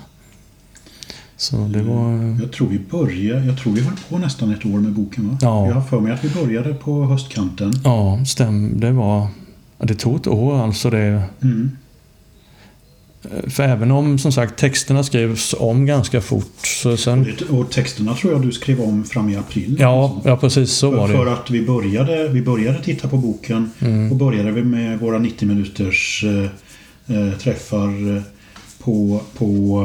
Så 1.37 1.55
det 1.67 1.81
var... 1.83 2.37
Jag 2.41 2.51
tror 2.51 2.67
vi 2.67 2.79
började, 2.79 3.45
jag 3.45 3.57
tror 3.59 3.73
vi 3.73 3.81
höll 3.81 3.93
på 4.09 4.17
nästan 4.17 4.53
ett 4.53 4.65
år 4.65 4.79
med 4.79 4.91
boken 4.91 5.29
va? 5.29 5.37
Ja. 5.41 5.67
Jag 5.67 5.73
har 5.73 5.81
för 5.81 5.99
mig 5.99 6.11
att 6.11 6.23
vi 6.23 6.29
började 6.29 6.73
på 6.73 7.05
höstkanten. 7.05 7.73
Ja, 7.83 8.19
stäm, 8.25 8.79
det 8.79 8.91
var... 8.91 9.27
Det 9.77 9.95
tog 9.95 10.15
ett 10.15 10.27
år 10.27 10.63
alltså 10.63 10.89
det. 10.89 11.23
Mm. 11.41 11.71
För 13.47 13.63
även 13.63 13.91
om 13.91 14.19
som 14.19 14.31
sagt 14.31 14.57
texterna 14.59 15.03
skrevs 15.03 15.55
om 15.59 15.85
ganska 15.85 16.21
fort 16.21 16.67
så 16.83 16.91
Och, 16.91 16.99
sen... 16.99 17.25
och 17.49 17.71
texterna 17.71 18.13
tror 18.13 18.33
jag 18.33 18.41
du 18.41 18.51
skrev 18.51 18.81
om 18.81 19.03
fram 19.03 19.29
i 19.29 19.35
april. 19.35 19.77
Ja, 19.79 20.21
ja 20.25 20.37
precis 20.37 20.71
så 20.71 20.91
för, 20.91 20.97
var 20.97 21.07
för 21.07 21.25
det. 21.25 21.33
att 21.33 21.49
vi 21.51 21.65
började, 21.65 22.29
vi 22.29 22.41
började 22.41 22.83
titta 22.83 23.07
på 23.07 23.17
boken 23.17 23.69
och 23.79 23.87
Mm. 23.87 24.17
började 24.17 24.51
vi 24.51 24.63
med 24.63 24.99
våra 24.99 25.19
90 25.19 25.47
minuters 25.47 26.23
eh, 27.07 27.37
träffar 27.37 28.15
eh, 28.17 28.23
på, 28.79 29.21
på, 29.37 29.81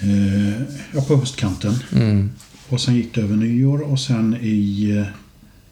eh, 0.00 0.62
ja, 0.94 1.00
på 1.08 1.16
höstkanten. 1.16 1.74
Mm. 1.92 2.30
Och 2.68 2.80
sen 2.80 2.94
gick 2.94 3.14
det 3.14 3.20
över 3.20 3.36
nyår 3.36 3.80
och 3.80 4.00
sen 4.00 4.36
i, 4.40 4.90
eh, 4.98 5.06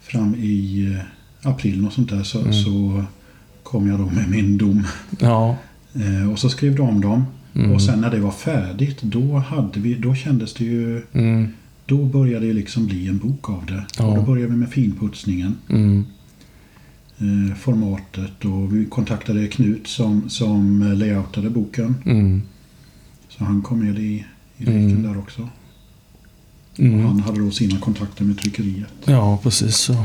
fram 0.00 0.34
i 0.34 0.84
eh, 0.94 1.48
april 1.50 1.86
och 1.86 1.92
sånt 1.92 2.10
där 2.10 2.22
så, 2.22 2.40
Mm. 2.40 2.52
så 2.52 3.04
kom 3.62 3.88
jag 3.88 3.98
då 3.98 4.06
med 4.10 4.30
min 4.30 4.58
dom. 4.58 4.86
Ja. 5.20 5.56
Eh, 5.94 6.30
och 6.32 6.38
så 6.38 6.50
skrev 6.50 6.74
de 6.76 6.88
om 6.88 7.00
dem. 7.00 7.24
Mm. 7.54 7.72
Och 7.72 7.82
sen 7.82 8.00
när 8.00 8.10
det 8.10 8.20
var 8.20 8.30
färdigt 8.30 9.02
då, 9.02 9.36
hade 9.38 9.80
vi, 9.80 9.94
då 9.94 10.14
kändes 10.14 10.54
det 10.54 10.64
ju... 10.64 11.02
Mm. 11.12 11.48
Då 11.86 12.04
började 12.04 12.46
det 12.46 12.52
liksom 12.52 12.86
bli 12.86 13.08
en 13.08 13.18
bok 13.18 13.50
av 13.50 13.66
det. 13.66 13.86
Ja. 13.98 14.04
Och 14.04 14.16
då 14.16 14.22
började 14.22 14.50
vi 14.52 14.56
med 14.56 14.68
finputsningen. 14.70 15.54
Mm. 15.70 16.06
Eh, 17.20 17.56
formatet 17.56 18.44
och 18.44 18.74
vi 18.76 18.84
kontaktade 18.86 19.46
Knut 19.46 19.86
som, 19.86 20.30
som 20.30 20.82
layoutade 20.96 21.50
boken. 21.50 21.94
Mm. 22.06 22.42
Så 23.28 23.44
han 23.44 23.62
kom 23.62 23.84
med 23.84 23.98
i, 23.98 24.24
i 24.56 24.64
leken 24.64 24.90
Mm. 24.90 25.02
där 25.02 25.18
också. 25.18 25.48
Mm. 26.78 27.04
Han 27.04 27.20
hade 27.20 27.40
då 27.40 27.50
sina 27.50 27.80
kontakter 27.80 28.24
med 28.24 28.38
tryckeriet. 28.38 28.88
Ja, 29.04 29.38
precis 29.42 29.76
så. 29.76 30.04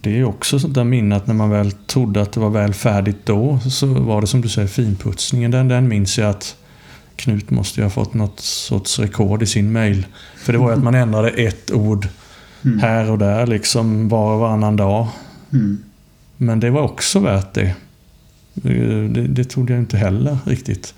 Det 0.00 0.18
är 0.18 0.24
också 0.24 0.58
sånt 0.58 0.74
där 0.74 0.84
minne 0.84 1.16
att 1.16 1.26
när 1.26 1.34
man 1.34 1.50
väl 1.50 1.72
trodde 1.72 2.22
att 2.22 2.32
det 2.32 2.40
var 2.40 2.50
väl 2.50 2.74
färdigt 2.74 3.26
då 3.26 3.58
så 3.70 3.86
var 3.86 4.20
det 4.20 4.26
som 4.26 4.40
du 4.40 4.48
säger 4.48 4.68
finputsningen. 4.68 5.50
Den, 5.50 5.68
den 5.68 5.88
minns 5.88 6.18
jag 6.18 6.30
att 6.30 6.56
Knut 7.16 7.50
måste 7.50 7.80
ju 7.80 7.84
ha 7.84 7.90
fått 7.90 8.14
något 8.14 8.40
sorts 8.40 8.98
rekord 8.98 9.42
i 9.42 9.46
sin 9.46 9.72
mail. 9.72 10.06
För 10.36 10.52
det 10.52 10.58
var 10.58 10.70
ju 10.70 10.76
att 10.76 10.82
man 10.84 10.94
ändrade 10.94 11.28
ett 11.28 11.70
ord 11.72 12.08
Mm. 12.64 12.78
här 12.78 13.10
och 13.10 13.18
där 13.18 13.46
liksom 13.46 14.08
var 14.08 14.34
och 14.34 14.40
varannan 14.40 14.76
dag. 14.76 15.08
Mm. 16.38 16.46
Men 16.46 16.60
det 16.60 16.70
var 16.70 16.82
också 16.82 17.20
värt 17.20 17.54
det. 17.54 17.74
Eh, 18.64 19.10
Det, 19.10 19.26
det 19.28 19.44
trodde 19.44 19.72
jag 19.72 19.82
inte 19.82 19.96
heller 19.96 20.38
riktigt. 20.44 20.94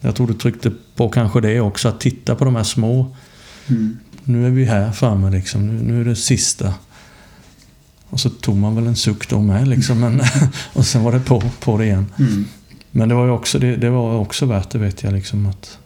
Jag 0.00 0.14
tror 0.14 0.26
du 0.26 0.34
tryckte 0.34 0.72
på 0.96 1.08
kanske 1.08 1.40
det 1.40 1.60
också, 1.60 1.88
att 1.88 2.00
titta 2.00 2.34
på 2.34 2.44
de 2.44 2.56
här 2.56 2.62
små. 2.62 3.16
Mm. 3.66 3.98
Nu 4.24 4.46
är 4.46 4.50
vi 4.50 4.64
här 4.64 4.92
framme 4.92 5.30
liksom. 5.30 5.66
Nu, 5.66 5.82
nu 5.92 6.00
är 6.00 6.04
det 6.04 6.16
sista. 6.16 6.74
Och 8.08 8.20
så 8.20 8.30
tog 8.30 8.56
man 8.56 8.74
väl 8.74 8.86
en 8.86 8.96
suck 8.96 9.28
då 9.28 9.42
med 9.42 9.68
liksom. 9.68 10.00
Men, 10.00 10.20
och 10.72 10.86
sen 10.86 11.02
var 11.02 11.12
det 11.12 11.20
på, 11.20 11.42
på 11.60 11.78
det 11.78 11.84
igen. 11.84 12.06
Mm. 12.18 12.44
Men 12.90 13.08
det 13.08 13.14
var 13.14 13.24
ju 13.24 13.30
också, 13.30 13.58
det, 13.58 13.76
det 13.76 13.90
var 13.90 14.18
också 14.18 14.46
värt 14.46 14.70
det 14.70 14.78
vet 14.78 15.02
jag 15.02 15.12
liksom. 15.12 15.46
Att, 15.46 15.78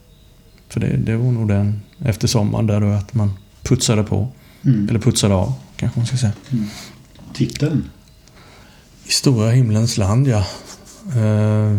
för 0.68 0.80
det, 0.80 0.97
det 0.97 1.16
var 1.16 1.32
nog 1.32 1.49
den 1.49 1.80
efter 2.04 2.28
sommaren 2.28 2.66
där 2.66 2.80
då 2.80 2.87
att 2.87 3.14
man 3.14 3.32
putsade 3.62 4.02
på. 4.02 4.28
Mm. 4.64 4.88
Eller 4.88 5.00
putsade 5.00 5.35
av 5.35 5.52
kanske 5.76 5.99
man 5.99 6.06
ska 6.06 6.16
säga. 6.16 6.32
Titeln? 7.35 7.85
I 9.11 9.12
stora 9.12 9.50
himlens 9.50 9.97
land, 9.97 10.29
ja. 10.29 10.45
Eh, 11.17 11.76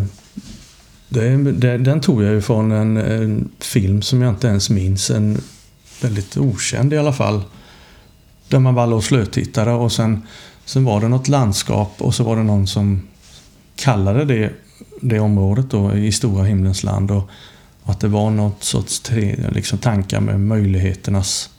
det, 1.08 1.52
det, 1.52 1.78
den 1.78 2.00
tog 2.00 2.22
jag 2.22 2.32
ju 2.32 2.40
från 2.40 2.72
en, 2.72 2.96
en 2.96 3.48
film 3.58 4.02
som 4.02 4.22
jag 4.22 4.30
inte 4.32 4.46
ens 4.46 4.70
minns. 4.70 5.10
En 5.10 5.40
väldigt 6.02 6.36
okänd 6.36 6.92
i 6.92 6.98
alla 6.98 7.12
fall. 7.12 7.42
Där 8.48 8.58
man 8.58 8.74
var 8.74 8.92
och 8.92 9.04
slötittade 9.04 9.72
och 9.72 9.92
sen, 9.92 10.26
sen 10.64 10.84
var 10.84 11.00
det 11.00 11.08
något 11.08 11.28
landskap 11.28 11.94
och 11.98 12.14
så 12.14 12.24
var 12.24 12.36
det 12.36 12.42
någon 12.42 12.66
som 12.66 13.02
kallade 13.76 14.24
det, 14.24 14.52
det 15.00 15.20
området 15.20 15.70
då 15.70 15.94
i 15.94 16.12
stora 16.12 16.44
himlens 16.44 16.82
land. 16.82 17.10
Och 17.10 17.30
att 17.84 18.00
det 18.00 18.08
var 18.08 18.30
något 18.30 18.64
sorts 18.64 19.02
liksom 19.52 19.78
tankar 19.78 20.20
med 20.20 20.40
möjligheternas 20.40 21.50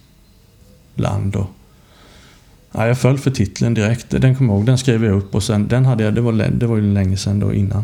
land. 0.96 1.36
Och, 1.36 1.50
Ja, 2.74 2.88
jag 2.88 3.00
föll 3.00 3.18
för 3.18 3.32
titeln 3.32 3.74
direkt. 3.74 4.06
Den 4.10 4.36
kom 4.36 4.50
jag 4.50 4.56
ihåg, 4.58 4.66
den 4.66 4.78
skrev 4.78 5.04
jag 5.06 5.18
upp 5.18 5.36
och 5.36 5.44
sen 5.44 5.68
den 5.68 5.86
hade 5.86 6.04
jag, 6.04 6.14
det 6.16 6.22
var, 6.22 6.34
det 6.34 6.68
var 6.68 6.76
ju 6.76 6.94
länge 6.94 7.18
sedan 7.18 7.40
då 7.40 7.54
innan. 7.54 7.84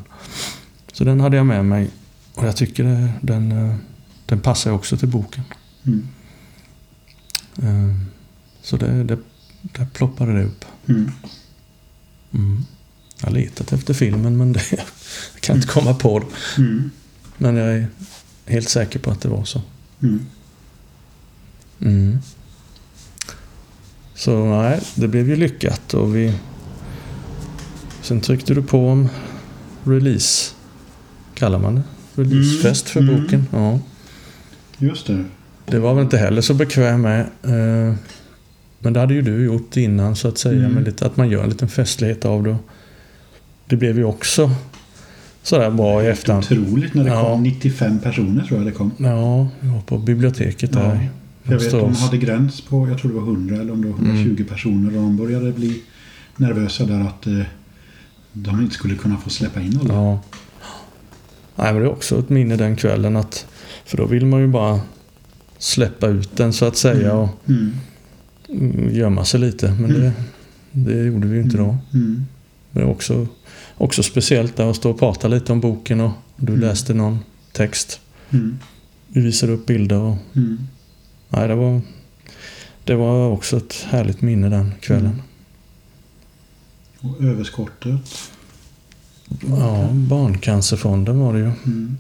Så 0.93 1.03
den 1.03 1.19
hade 1.21 1.37
jag 1.37 1.45
med 1.45 1.65
mig 1.65 1.89
och 2.33 2.47
jag 2.47 2.55
tycker 2.55 2.83
det, 2.83 3.09
den, 3.21 3.51
eh, 3.51 3.75
den 4.25 4.39
passar 4.39 4.71
också 4.71 4.97
till 4.97 5.07
boken. 5.07 5.43
Mm. 5.85 6.07
Eh, 7.63 7.95
Så 8.61 8.77
det, 8.77 9.03
det, 9.03 9.17
där 9.61 9.85
ploppade 9.93 10.33
det 10.33 10.43
upp. 10.43 10.65
Mm. 10.87 11.11
Mm. 12.33 12.63
Jag 13.19 13.27
har 13.27 13.33
letat 13.33 13.73
efter 13.73 13.93
filmen 13.93 14.37
men 14.37 14.53
det, 14.53 14.61
jag 15.33 15.41
kan 15.41 15.55
inte 15.55 15.67
komma 15.67 15.93
på 15.93 16.19
det. 16.19 16.25
Mm. 16.61 16.89
Men 17.37 17.55
jag 17.55 17.73
är 17.73 17.87
helt 18.45 18.69
säker 18.69 18.99
på 18.99 19.11
att 19.11 19.21
det 19.21 19.29
var 19.29 19.43
så. 19.43 19.61
Mm. 24.27 24.37
Mm. 24.37 24.45
Så 24.51 24.61
nej, 24.61 24.79
det 24.95 25.07
blev 25.07 25.29
ju 25.29 25.35
lyckat 25.35 25.93
och 25.93 26.15
vi... 26.15 26.33
Sen 28.01 28.21
tryckte 28.21 28.53
du 28.53 28.61
på 28.61 28.87
om 28.89 29.09
release. 29.83 30.51
Kallar 31.35 31.59
man 31.59 31.75
det? 31.75 31.81
Releasefest 32.15 32.89
för 32.89 32.99
Mm, 32.99 33.13
mm. 33.15 33.23
boken. 33.23 33.45
Ja. 33.51 33.79
Just 34.77 35.07
det. 35.07 35.23
Det 35.65 35.79
var 35.79 35.93
väl 35.93 36.03
inte 36.03 36.17
heller 36.17 36.41
så 36.41 36.53
bekväm 36.53 37.01
med. 37.01 37.19
eh, 37.43 37.95
Men 38.79 38.93
det 38.93 38.99
hade 38.99 39.13
ju 39.13 39.21
du 39.21 39.45
gjort 39.45 39.77
innan 39.77 40.15
så 40.15 40.27
att 40.27 40.37
säga. 40.37 40.65
Mm. 40.65 40.83
Lite, 40.83 41.05
att 41.05 41.17
man 41.17 41.29
gör 41.29 41.43
en 41.43 41.49
liten 41.49 41.67
festlighet 41.69 42.25
av 42.25 42.43
det. 42.43 42.55
Det 43.67 43.75
blev 43.75 43.97
ju 43.97 44.03
också 44.03 44.51
sådär 45.43 45.69
bra 45.71 46.03
i 46.03 46.07
efterhand. 46.07 46.43
Otroligt 46.51 46.93
när 46.93 47.03
det 47.03 47.09
Ja. 47.09 47.23
kom 47.23 47.43
95 47.43 47.99
personer 47.99 48.43
tror 48.43 48.59
jag 48.59 48.67
det 48.67 48.71
kom. 48.73 48.91
Ja, 48.97 49.47
vi 49.59 49.69
var 49.69 49.81
på 49.81 49.97
biblioteket 49.97 50.73
där. 50.73 50.93
Ja. 51.03 51.18
Jag 51.51 51.59
vet 51.59 51.71
de 51.71 51.77
Västerås. 51.77 52.01
hade 52.01 52.17
gräns 52.17 52.61
på, 52.61 52.87
jag 52.89 52.97
tror 52.99 53.11
det 53.11 53.17
var 53.19 53.27
100 53.27 53.55
eller 53.55 53.73
om 53.73 53.81
det 53.81 53.87
var 53.89 53.97
120 53.97 54.45
personer 54.49 54.87
och 54.87 55.03
de 55.03 55.17
började 55.17 55.51
bli 55.51 55.81
nervösa 56.37 56.85
där 56.85 56.99
att 57.01 57.27
eh, 57.27 57.39
de 58.33 58.61
inte 58.61 58.75
skulle 58.75 58.95
kunna 58.95 59.17
få 59.17 59.29
släppa 59.29 59.61
in 59.61 59.79
alla. 59.81 59.93
Ja. 59.93 60.19
Nej, 61.55 61.73
men 61.73 61.81
det 61.81 61.87
är 61.87 61.91
också 61.91 62.19
ett 62.19 62.29
minne 62.29 62.55
den 62.55 62.75
kvällen 62.75 63.15
att 63.15 63.45
för 63.85 63.97
då 63.97 64.05
vill 64.05 64.25
man 64.25 64.39
ju 64.41 64.47
bara 64.47 64.79
släppa 65.57 66.07
ut 66.07 66.37
den 66.37 66.53
så 66.53 66.65
att 66.65 66.77
säga 66.77 67.13
och 67.13 67.29
Mm. 67.49 67.71
mm, 68.49 68.95
gömma 68.95 69.25
sig 69.25 69.39
lite. 69.39 69.71
Men 69.79 69.95
Mm. 69.95 70.01
det, 70.01 70.13
det 70.93 71.03
gjorde 71.03 71.27
vi 71.27 71.35
ju 71.37 71.41
inte 71.43 71.57
då. 71.57 71.77
Mm. 71.93 72.25
Det 72.71 72.79
är 72.81 72.85
också, 72.85 73.27
också 73.77 74.03
speciellt 74.03 74.55
där 74.55 74.69
att 74.69 74.75
stå 74.75 74.89
och 74.89 74.99
prata 74.99 75.27
lite 75.27 75.51
om 75.51 75.59
boken 75.59 75.99
och 76.01 76.11
du 76.35 76.53
Mm. 76.53 76.59
läste 76.67 76.93
någon 76.93 77.19
text. 77.51 77.99
Mm. 78.29 78.59
Vi 79.07 79.21
visade 79.21 79.53
upp 79.53 79.65
bilder 79.65 79.97
och 79.99 80.17
Mm. 80.35 80.57
Nej, 81.29 81.47
det 81.47 81.55
var 81.55 81.81
det 82.83 82.95
var 82.95 83.27
också 83.29 83.57
ett 83.57 83.85
härligt 83.89 84.21
minne 84.21 84.49
den 84.49 84.73
kvällen. 84.81 85.21
Mm. 87.01 87.15
Och 87.15 87.23
överskottet. 87.23 88.31
Ja, 89.49 89.89
Barncancerfonden 89.91 91.19
var 91.19 91.33
det 91.33 91.39
ju. 91.39 91.45
Mm. 91.45 91.97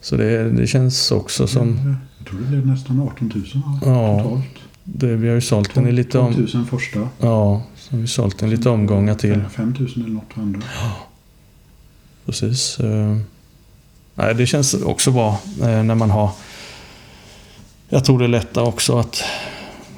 Så 0.00 0.16
det, 0.16 0.50
det 0.50 0.66
känns 0.66 1.10
också 1.10 1.46
som... 1.46 1.96
Jag 2.18 2.26
tror 2.28 2.40
det 2.40 2.46
blev 2.46 2.66
nästan 2.66 3.00
18 3.00 3.32
000 3.34 3.44
va? 3.54 3.80
Ja, 3.84 4.22
totalt. 4.22 4.44
det, 4.84 5.16
vi 5.16 5.28
har 5.28 5.34
ju 5.34 5.40
sålt 5.40 5.74
den 5.74 5.86
i 5.86 5.92
lite 5.92 6.10
12 6.10 6.26
om... 6.26 6.48
000 6.54 6.66
första. 6.66 7.08
Ja, 7.20 7.62
så 7.76 7.94
har 7.94 7.98
vi 7.98 8.06
sålt 8.06 8.38
den 8.38 8.50
lite 8.50 8.68
omgångar 8.68 9.14
till. 9.14 9.42
5 9.50 9.74
000 9.78 9.90
eller 9.96 10.08
något 10.08 10.32
andra. 10.34 10.62
Precis. 12.26 12.80
Eh, 12.80 13.16
Nej, 14.14 14.34
det 14.34 14.46
känns 14.46 14.74
också 14.74 15.10
bra 15.10 15.40
eh, 15.60 15.82
när 15.82 15.94
man 15.94 16.10
har... 16.10 16.30
Jag 17.94 18.04
tror 18.04 18.18
det 18.18 18.24
är 18.24 18.28
lättare 18.28 18.64
också 18.64 18.98
att 18.98 19.22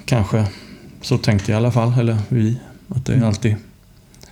kanske... 0.04 0.46
Så 1.02 1.18
tänkte 1.18 1.52
jag 1.52 1.56
i 1.56 1.58
alla 1.58 1.72
fall, 1.72 1.98
eller 1.98 2.18
vi. 2.28 2.60
Att 2.88 3.06
det 3.06 3.12
är 3.12 3.16
Mm. 3.16 3.28
alltid... 3.28 3.56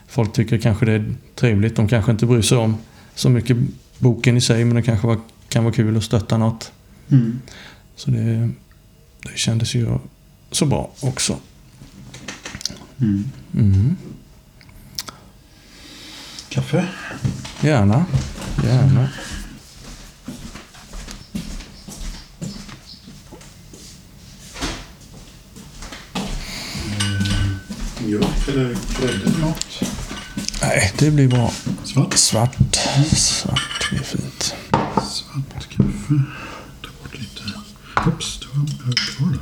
Folk 0.06 0.32
tycker 0.32 0.58
kanske 0.58 0.86
det 0.86 0.92
är 0.92 1.14
trevligt. 1.34 1.76
De 1.76 1.88
kanske 1.88 2.10
inte 2.12 2.26
bryr 2.26 2.42
sig 2.42 2.58
om 2.58 2.76
så 3.14 3.30
mycket 3.30 3.56
boken 3.98 4.36
i 4.36 4.40
sig, 4.40 4.64
men 4.64 4.76
det 4.76 4.82
kanske 4.82 5.06
var, 5.06 5.18
kan 5.48 5.64
vara 5.64 5.74
kul 5.74 5.96
att 5.96 6.04
stötta 6.04 6.38
något. 6.38 6.72
Mm. 7.10 7.40
Så 7.96 8.10
det, 8.10 8.50
det 9.22 9.38
kändes 9.38 9.74
ju 9.74 9.98
så 10.50 10.66
bra 10.66 10.90
också. 11.00 11.36
Mm. 13.00 13.24
Mm. 13.54 13.96
Kaffe? 16.48 16.86
Gärna. 17.60 18.04
Gärna. 18.64 19.08
Grädde 29.06 29.24
eller 29.26 29.38
något? 29.38 29.66
Nej, 30.62 30.92
det 30.98 31.10
blir 31.10 31.28
bra. 31.28 31.50
Svart? 31.84 32.14
Svart. 32.14 32.56
Svart 33.16 33.90
blir 33.90 34.00
fint. 34.02 34.54
Svart 34.94 35.68
kaffe. 35.68 36.22
Ta 36.82 36.88
bort 37.02 37.18
lite. 37.18 37.42
Oops, 38.06 38.40
det 38.40 38.46
var 38.86 38.92
kvar 38.96 39.28
där. 39.32 39.40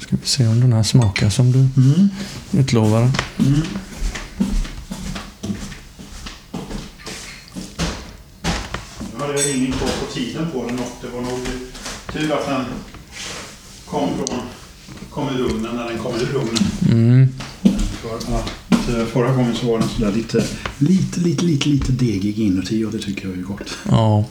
Ska 0.00 0.16
vi 0.20 0.26
se 0.26 0.46
om 0.46 0.60
den 0.60 0.72
här 0.72 0.82
smakar 0.82 1.30
som 1.30 1.52
du 1.52 1.58
Mm. 1.58 2.08
utlovade. 2.52 3.10
Mm. 3.38 3.62
Jag 9.36 9.56
ingen 9.56 9.72
koll 9.72 9.88
på 9.88 10.12
tiden 10.14 10.50
på 10.52 10.66
den 10.66 10.78
och 10.78 10.90
det 11.02 11.08
var 11.08 11.20
nog 11.20 11.38
tur 12.12 12.32
att 12.32 12.46
den 12.46 12.64
kom 13.86 14.08
från 14.16 14.40
kom 15.10 15.28
ur 15.28 15.40
ugnen 15.40 15.76
när 15.76 15.88
den 15.88 15.98
kom 15.98 16.14
ur 16.14 16.34
ugnen. 16.36 16.62
Mm. 16.90 17.28
För 18.02 18.16
att 18.16 18.28
eh, 18.88 19.06
förra 19.06 19.32
gången 19.32 19.54
så 19.54 19.66
var 19.66 19.78
den 19.78 19.88
sådär 19.88 20.12
lite, 20.12 20.44
lite, 20.78 21.20
lite, 21.20 21.44
lite, 21.44 21.68
lite 21.68 21.92
degig 21.92 22.38
inuti 22.38 22.84
och 22.84 22.92
det 22.92 22.98
tycker 22.98 23.28
jag 23.28 23.38
är 23.38 23.42
gott. 23.42 23.78
Ja. 23.88 24.24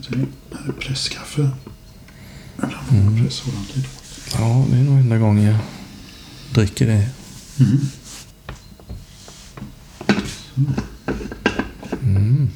Så 0.00 0.14
här 0.14 0.26
är 0.68 0.72
presskaffe. 0.72 1.50
Man 2.56 3.22
pressa 3.24 3.42
ordentligt. 3.50 3.86
ja, 4.38 4.66
det 4.70 4.76
är 4.76 4.82
nog 4.82 4.98
enda 4.98 5.18
gången 5.18 5.44
jag 5.44 5.58
dricker 6.54 6.86
det. 6.86 7.08
Mm. 7.58 7.78
Mm. 12.02 12.50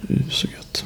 Det 0.00 0.14
är 0.14 0.30
så 0.30 0.46
gött. 0.46 0.84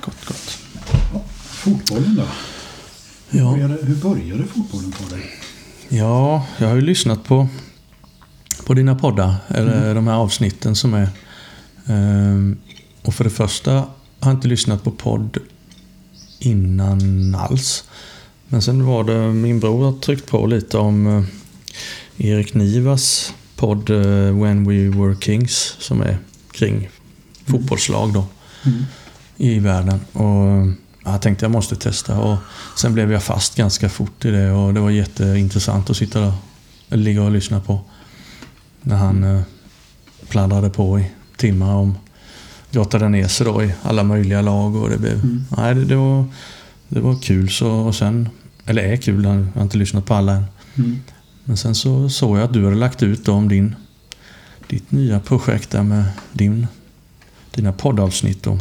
Gott, 0.00 0.24
gott. 0.26 0.58
Fotbollen 1.64 2.14
då? 2.16 2.24
Ja. 3.30 3.50
Hur, 3.50 3.56
började, 3.56 3.86
hur 3.86 3.94
började 3.94 4.44
fotbollen 4.44 4.92
på 4.92 5.14
dig? 5.14 5.24
Ja, 5.88 6.46
jag 6.58 6.68
har 6.68 6.74
ju 6.74 6.80
lyssnat 6.80 7.24
på, 7.24 7.48
på 8.66 8.74
dina 8.74 8.94
poddar, 8.94 9.34
eller 9.48 9.94
de 9.94 10.06
här 10.06 10.14
avsnitten 10.14 10.76
som 10.76 10.94
är. 10.94 11.08
Ehm, 11.86 12.58
och 13.02 13.14
för 13.14 13.24
det 13.24 13.30
första 13.30 13.72
har 13.72 13.86
jag 14.20 14.32
inte 14.32 14.48
lyssnat 14.48 14.84
på 14.84 14.90
podd 14.90 15.38
innan 16.38 17.34
alls. 17.34 17.84
Men 18.48 18.62
sen 18.62 18.86
var 18.86 19.04
det, 19.04 19.18
min 19.32 19.60
bror 19.60 19.84
har 19.84 19.92
tryckt 20.00 20.26
på 20.30 20.46
lite 20.46 20.78
om 20.78 21.06
eh, 21.06 22.26
Erik 22.26 22.54
Nivas 22.54 23.34
podd 23.56 23.90
eh, 23.90 24.40
When 24.42 24.64
We 24.68 24.98
Were 24.98 25.16
Kings 25.20 25.76
som 25.78 26.00
är 26.00 26.18
kring 26.52 26.88
fotbollslag 27.46 28.12
då 28.12 28.26
Mm. 28.66 28.82
i 29.36 29.58
världen. 29.58 30.00
Och 30.12 30.66
jag 31.04 31.22
tänkte 31.22 31.44
jag 31.44 31.52
måste 31.52 31.76
testa 31.76 32.18
och 32.18 32.36
sen 32.76 32.94
blev 32.94 33.12
jag 33.12 33.22
fast 33.22 33.56
ganska 33.56 33.88
fort 33.88 34.24
i 34.24 34.30
det 34.30 34.50
och 34.50 34.74
det 34.74 34.80
var 34.80 34.90
jätteintressant 34.90 35.90
att 35.90 35.96
sitta 35.96 36.20
där 36.20 36.32
och 36.90 36.98
ligga 36.98 37.22
och 37.22 37.30
lyssna 37.30 37.60
på. 37.60 37.80
När 38.80 38.96
han 38.96 39.24
eh, 39.24 39.42
pladdrade 40.28 40.70
på 40.70 41.00
i 41.00 41.10
timmar 41.36 41.74
om 41.74 41.94
grottade 42.70 43.08
ner 43.08 43.28
sig 43.28 43.46
då 43.46 43.62
i 43.62 43.74
alla 43.82 44.02
möjliga 44.02 44.42
lag 44.42 44.76
och 44.76 44.90
det 44.90 44.98
blev... 44.98 45.12
Mm. 45.12 45.44
Nej, 45.56 45.74
det, 45.74 45.84
det, 45.84 45.96
var, 45.96 46.24
det 46.88 47.00
var 47.00 47.22
kul 47.22 47.50
så 47.50 47.70
och 47.70 47.94
sen... 47.94 48.28
Eller 48.66 48.82
är 48.82 48.96
kul, 48.96 49.24
jag 49.24 49.46
har 49.54 49.62
inte 49.62 49.78
lyssnat 49.78 50.06
på 50.06 50.14
alla 50.14 50.32
än. 50.32 50.44
Mm. 50.74 51.00
Men 51.44 51.56
sen 51.56 51.74
så 51.74 52.08
såg 52.08 52.38
jag 52.38 52.44
att 52.44 52.52
du 52.52 52.64
hade 52.64 52.76
lagt 52.76 53.02
ut 53.02 53.28
om 53.28 53.48
din, 53.48 53.74
ditt 54.66 54.90
nya 54.90 55.20
projekt 55.20 55.70
där 55.70 55.82
med 55.82 56.04
din, 56.32 56.66
dina 57.50 57.72
poddavsnitt. 57.72 58.42
Då. 58.42 58.58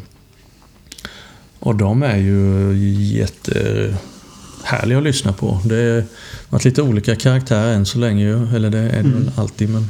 Och 1.64 1.76
de 1.76 2.04
är 2.04 2.18
ju 2.18 2.74
jättehärliga 2.98 4.98
att 4.98 5.04
lyssna 5.04 5.34
på. 5.34 5.60
Det 5.66 5.76
har 5.76 6.04
varit 6.50 6.66
lite 6.66 6.82
olika 6.82 7.16
karaktärer 7.16 7.74
än 7.74 7.86
så 7.86 8.00
länge 8.00 8.24
ju. 8.24 8.56
Eller 8.56 8.70
det 8.70 8.78
är 8.80 9.04
det 9.04 9.10
väl 9.10 9.22
Mm. 9.22 9.32
alltid 9.36 9.70
men... 9.70 9.90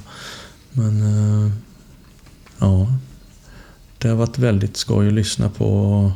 Men... 0.71 1.01
eh, 1.45 1.51
Ja. 2.59 2.87
Det 3.97 4.07
har 4.07 4.15
varit 4.15 4.37
väldigt 4.37 4.77
skoj 4.77 5.07
att 5.07 5.13
lyssna 5.13 5.49
på. 5.49 6.11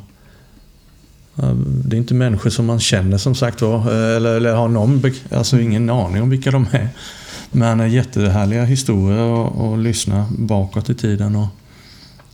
Ja, 1.36 1.44
Det 1.86 1.96
är 1.96 1.98
inte 1.98 2.14
människor 2.14 2.50
som 2.50 2.66
man 2.66 2.80
känner 2.80 3.18
som 3.18 3.36
sagt 3.36 3.62
var. 3.62 3.92
Eller, 3.92 4.36
eller 4.36 4.54
har 4.56 4.68
någon, 4.68 5.04
alltså 5.32 5.60
ingen 5.60 5.90
aning 5.90 6.22
om 6.22 6.30
vilka 6.30 6.52
de 6.52 6.66
är. 6.72 6.90
Men 7.52 7.80
eh, 7.80 7.94
jättehärliga 7.94 8.64
historier 8.66 9.46
att 9.48 9.60
att 9.74 9.80
lyssna 9.80 10.26
bakåt 10.38 10.90
i 10.90 10.96
tiden. 10.96 11.36
Och 11.36 11.48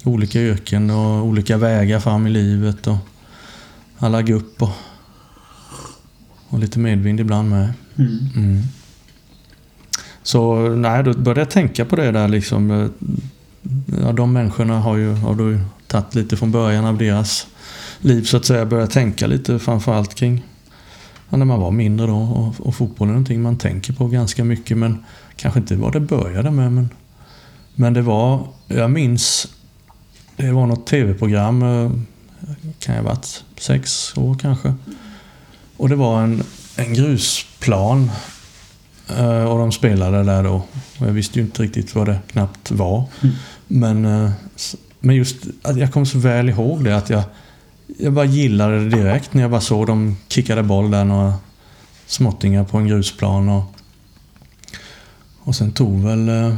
olika 0.03 0.41
yrken 0.41 0.89
och 0.89 1.25
olika 1.25 1.57
vägar 1.57 1.99
fram 1.99 2.27
i 2.27 2.29
livet. 2.29 2.87
Och 2.87 2.97
alla 4.01 4.21
gupp 4.21 4.61
och, 4.61 4.69
och 6.49 6.59
lite 6.59 6.79
medvind 6.79 7.19
ibland 7.19 7.49
med. 7.49 7.73
Mm. 7.97 8.17
Mm. 8.35 8.61
Så 10.23 10.69
nej, 10.69 11.03
då 11.03 11.13
började 11.13 11.41
jag 11.41 11.49
tänka 11.49 11.85
på 11.85 11.95
det 11.95 12.11
där 12.11 12.27
liksom. 12.27 12.91
Ja, 14.01 14.11
de 14.11 14.33
människorna 14.33 14.79
har 14.79 14.97
ju, 14.97 15.13
har 15.13 15.35
du 15.35 15.59
tagit 15.87 16.15
lite 16.15 16.37
från 16.37 16.51
början 16.51 16.85
av 16.85 16.97
deras 16.97 17.47
liv 17.99 18.23
så 18.23 18.37
att 18.37 18.45
säga. 18.45 18.65
Börjat 18.65 18.91
tänka 18.91 19.27
lite 19.27 19.59
framförallt 19.59 20.15
kring 20.15 20.45
ja, 21.29 21.37
när 21.37 21.45
man 21.45 21.59
var 21.59 21.71
mindre 21.71 22.07
då 22.07 22.15
och, 22.15 22.67
och 22.67 22.75
fotboll 22.75 23.07
är 23.07 23.11
någonting 23.11 23.41
man 23.41 23.57
tänker 23.57 23.93
på 23.93 24.07
ganska 24.07 24.43
mycket 24.43 24.77
men 24.77 25.05
kanske 25.35 25.59
inte 25.59 25.75
vad 25.75 25.93
det 25.93 25.99
började 25.99 26.51
med 26.51 26.71
men 26.71 26.89
men 27.75 27.93
det 27.93 28.01
var, 28.01 28.47
jag 28.67 28.91
minns 28.91 29.47
det 30.35 30.51
var 30.51 30.67
något 30.67 30.87
tv-program 30.87 31.63
eh, 31.63 31.91
kan 32.79 32.95
jag 32.95 33.03
ha 33.03 33.09
varit 33.09 33.43
sex 33.57 34.17
år 34.17 34.35
kanske 34.41 34.73
och 35.77 35.89
det 35.89 35.95
var 35.95 36.23
en, 36.23 36.43
en 36.75 36.93
grusplan 36.93 38.11
eh, 39.17 39.43
och 39.43 39.59
de 39.59 39.71
spelade 39.71 40.23
där 40.23 40.43
då 40.43 40.63
och 40.99 41.07
jag 41.07 41.13
visste 41.13 41.39
ju 41.39 41.45
inte 41.45 41.63
riktigt 41.63 41.95
vad 41.95 42.07
det 42.07 42.19
knappt 42.31 42.71
var 42.71 43.03
Mm. 43.21 43.35
men, 43.67 44.05
eh, 44.05 44.31
men 44.99 45.15
just 45.15 45.35
att 45.61 45.77
jag 45.77 45.93
kommer 45.93 46.05
så 46.05 46.17
väl 46.17 46.49
ihåg 46.49 46.83
det 46.83 46.97
att 46.97 47.09
jag, 47.09 47.23
jag 47.99 48.13
bara 48.13 48.25
gillade 48.25 48.79
det 48.79 48.89
direkt 48.97 49.33
när 49.33 49.41
jag 49.41 49.51
bara 49.51 49.61
såg 49.61 49.87
dem 49.87 50.17
kickade 50.27 50.63
boll 50.63 50.91
där 50.91 51.05
några 51.05 51.33
småttingar 52.05 52.63
på 52.63 52.77
en 52.77 52.87
grusplan. 52.87 53.49
Och, 53.49 53.63
och 55.39 55.55
sen 55.55 55.71
tog 55.71 56.03
väl 56.03 56.29
eh, 56.29 56.55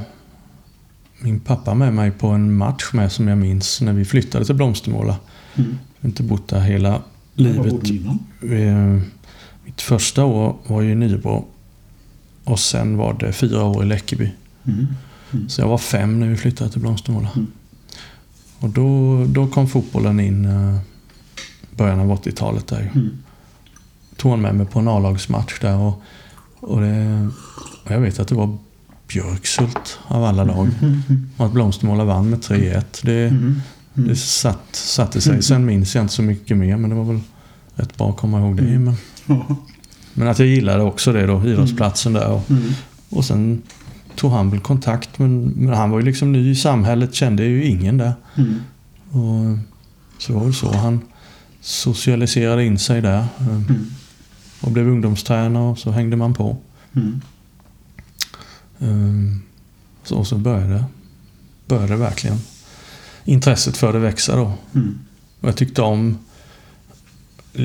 min 1.19 1.39
pappa 1.39 1.73
med 1.73 1.93
mig 1.93 2.11
på 2.11 2.27
en 2.27 2.53
match 2.53 2.89
med 2.93 3.11
som 3.11 3.27
jag 3.27 3.37
minns 3.37 3.81
när 3.81 3.93
vi 3.93 4.05
flyttade 4.05 4.45
till 4.45 4.55
Blomstermåla. 4.55 5.15
Mm. 5.55 5.77
Inte 6.01 6.23
bott 6.23 6.47
där 6.47 6.59
hela 6.59 6.89
Var 6.91 7.01
livet. 7.35 7.89
innan? 7.89 8.19
Eh, 8.41 9.01
Mitt 9.65 9.81
första 9.81 10.25
år 10.25 10.55
var 10.67 10.81
ju 10.81 10.91
i 10.91 10.95
Nybro 10.95 11.45
och 12.43 12.59
sen 12.59 12.97
var 12.97 13.13
det 13.19 13.33
fyra 13.33 13.63
år 13.63 13.83
i 13.83 13.85
Läckeby. 13.87 14.31
Mm. 14.63 14.87
Så 15.47 15.61
jag 15.61 15.67
var 15.67 15.77
fem 15.77 16.19
när 16.19 16.27
vi 16.27 16.35
flyttade 16.37 16.69
till 16.71 16.81
Blomstermåla. 16.81 17.29
Mm. 17.35 17.47
Och 18.59 18.69
då, 18.69 19.25
då 19.25 19.47
kom 19.47 19.67
fotbollen 19.67 20.19
in 20.19 20.45
eh, 20.45 20.77
början 21.77 21.99
av 21.99 22.11
80-talet 22.23 22.67
där. 22.67 22.91
Mm. 22.95 23.09
Tog 24.17 24.31
han 24.31 24.41
med 24.41 24.55
mig 24.55 24.65
på 24.65 24.79
en 24.79 24.87
A-lagsmatch 24.87 25.59
där 25.59 25.77
och, 25.77 26.01
och, 26.59 26.81
det, 26.81 27.29
och 27.85 27.91
jag 27.91 27.99
vet 27.99 28.19
att 28.19 28.27
det 28.27 28.35
var 28.35 28.57
Björkshult 29.07 29.99
av 30.07 30.23
alla 30.23 30.43
lag. 30.43 30.69
Mm. 30.81 31.29
Och 31.37 31.45
att 31.45 31.51
Blomstermåla 31.53 32.03
vann 32.05 32.29
med 32.29 32.39
3-1. 32.39 32.83
Det, 33.01 33.27
Mm. 33.27 33.61
Mm. 33.97 34.09
det 34.09 34.15
satt, 34.15 34.75
satte 34.75 35.21
sig. 35.21 35.43
Sen 35.43 35.65
minns 35.65 35.95
jag 35.95 36.03
inte 36.03 36.13
så 36.13 36.21
mycket 36.21 36.57
mer 36.57 36.77
men 36.77 36.89
det 36.89 36.95
var 36.95 37.03
väl 37.03 37.19
rätt 37.75 37.97
bra 37.97 38.09
att 38.09 38.17
komma 38.17 38.39
ihåg 38.39 38.55
det. 38.55 38.63
Mm. 38.63 38.83
Men, 38.83 38.95
Ja. 39.25 39.55
men 40.13 40.27
att 40.27 40.39
jag 40.39 40.47
gillade 40.47 40.83
också 40.83 41.13
det 41.13 41.25
då, 41.25 41.45
idrottsplatsen 41.47 42.13
där. 42.13 42.27
Och, 42.27 42.51
Mm. 42.51 42.71
och 43.09 43.25
sen 43.25 43.61
tog 44.15 44.31
han 44.31 44.49
väl 44.49 44.59
kontakt 44.59 45.19
men, 45.19 45.43
men 45.43 45.73
han 45.73 45.89
var 45.91 45.99
ju 45.99 46.05
liksom 46.05 46.31
ny 46.31 46.51
i 46.51 46.55
samhället, 46.55 47.13
kände 47.13 47.43
ju 47.45 47.63
ingen 47.65 47.97
där. 47.97 48.13
Mm. 48.35 48.59
Och 49.09 49.57
så 50.17 50.31
det 50.33 50.37
var 50.37 50.43
väl 50.45 50.53
så 50.53 50.71
han 50.77 51.01
socialiserade 51.61 52.65
in 52.65 52.79
sig 52.79 53.01
där. 53.01 53.17
eh, 53.39 53.47
Mm. 53.47 53.85
Och 54.61 54.71
blev 54.71 54.87
ungdomstränare 54.87 55.63
och 55.63 55.77
så 55.79 55.91
hängde 55.91 56.15
man 56.17 56.33
på. 56.33 56.57
Mm. 56.95 57.21
Eh, 58.79 59.37
Så, 60.03 60.15
och 60.17 60.27
så 60.27 60.37
började, 60.37 60.83
började 61.67 61.95
verkligen 61.95 62.37
intresset 63.25 63.77
för 63.77 63.93
det 63.93 63.99
växa 63.99 64.35
då. 64.35 64.51
Mm. 64.75 64.99
Och 65.41 65.47
jag 65.49 65.55
tyckte 65.57 65.81
om 65.81 66.17
eh, 67.53 67.63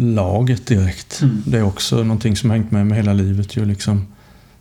laget 0.00 0.66
direkt. 0.66 1.22
Mm. 1.22 1.42
Det 1.46 1.58
är 1.58 1.62
också 1.62 1.96
någonting 2.02 2.36
som 2.36 2.50
hängt 2.50 2.70
med 2.70 2.86
mig 2.86 2.96
hela 2.96 3.12
livet. 3.12 3.56
Ju 3.56 3.64
liksom 3.64 4.06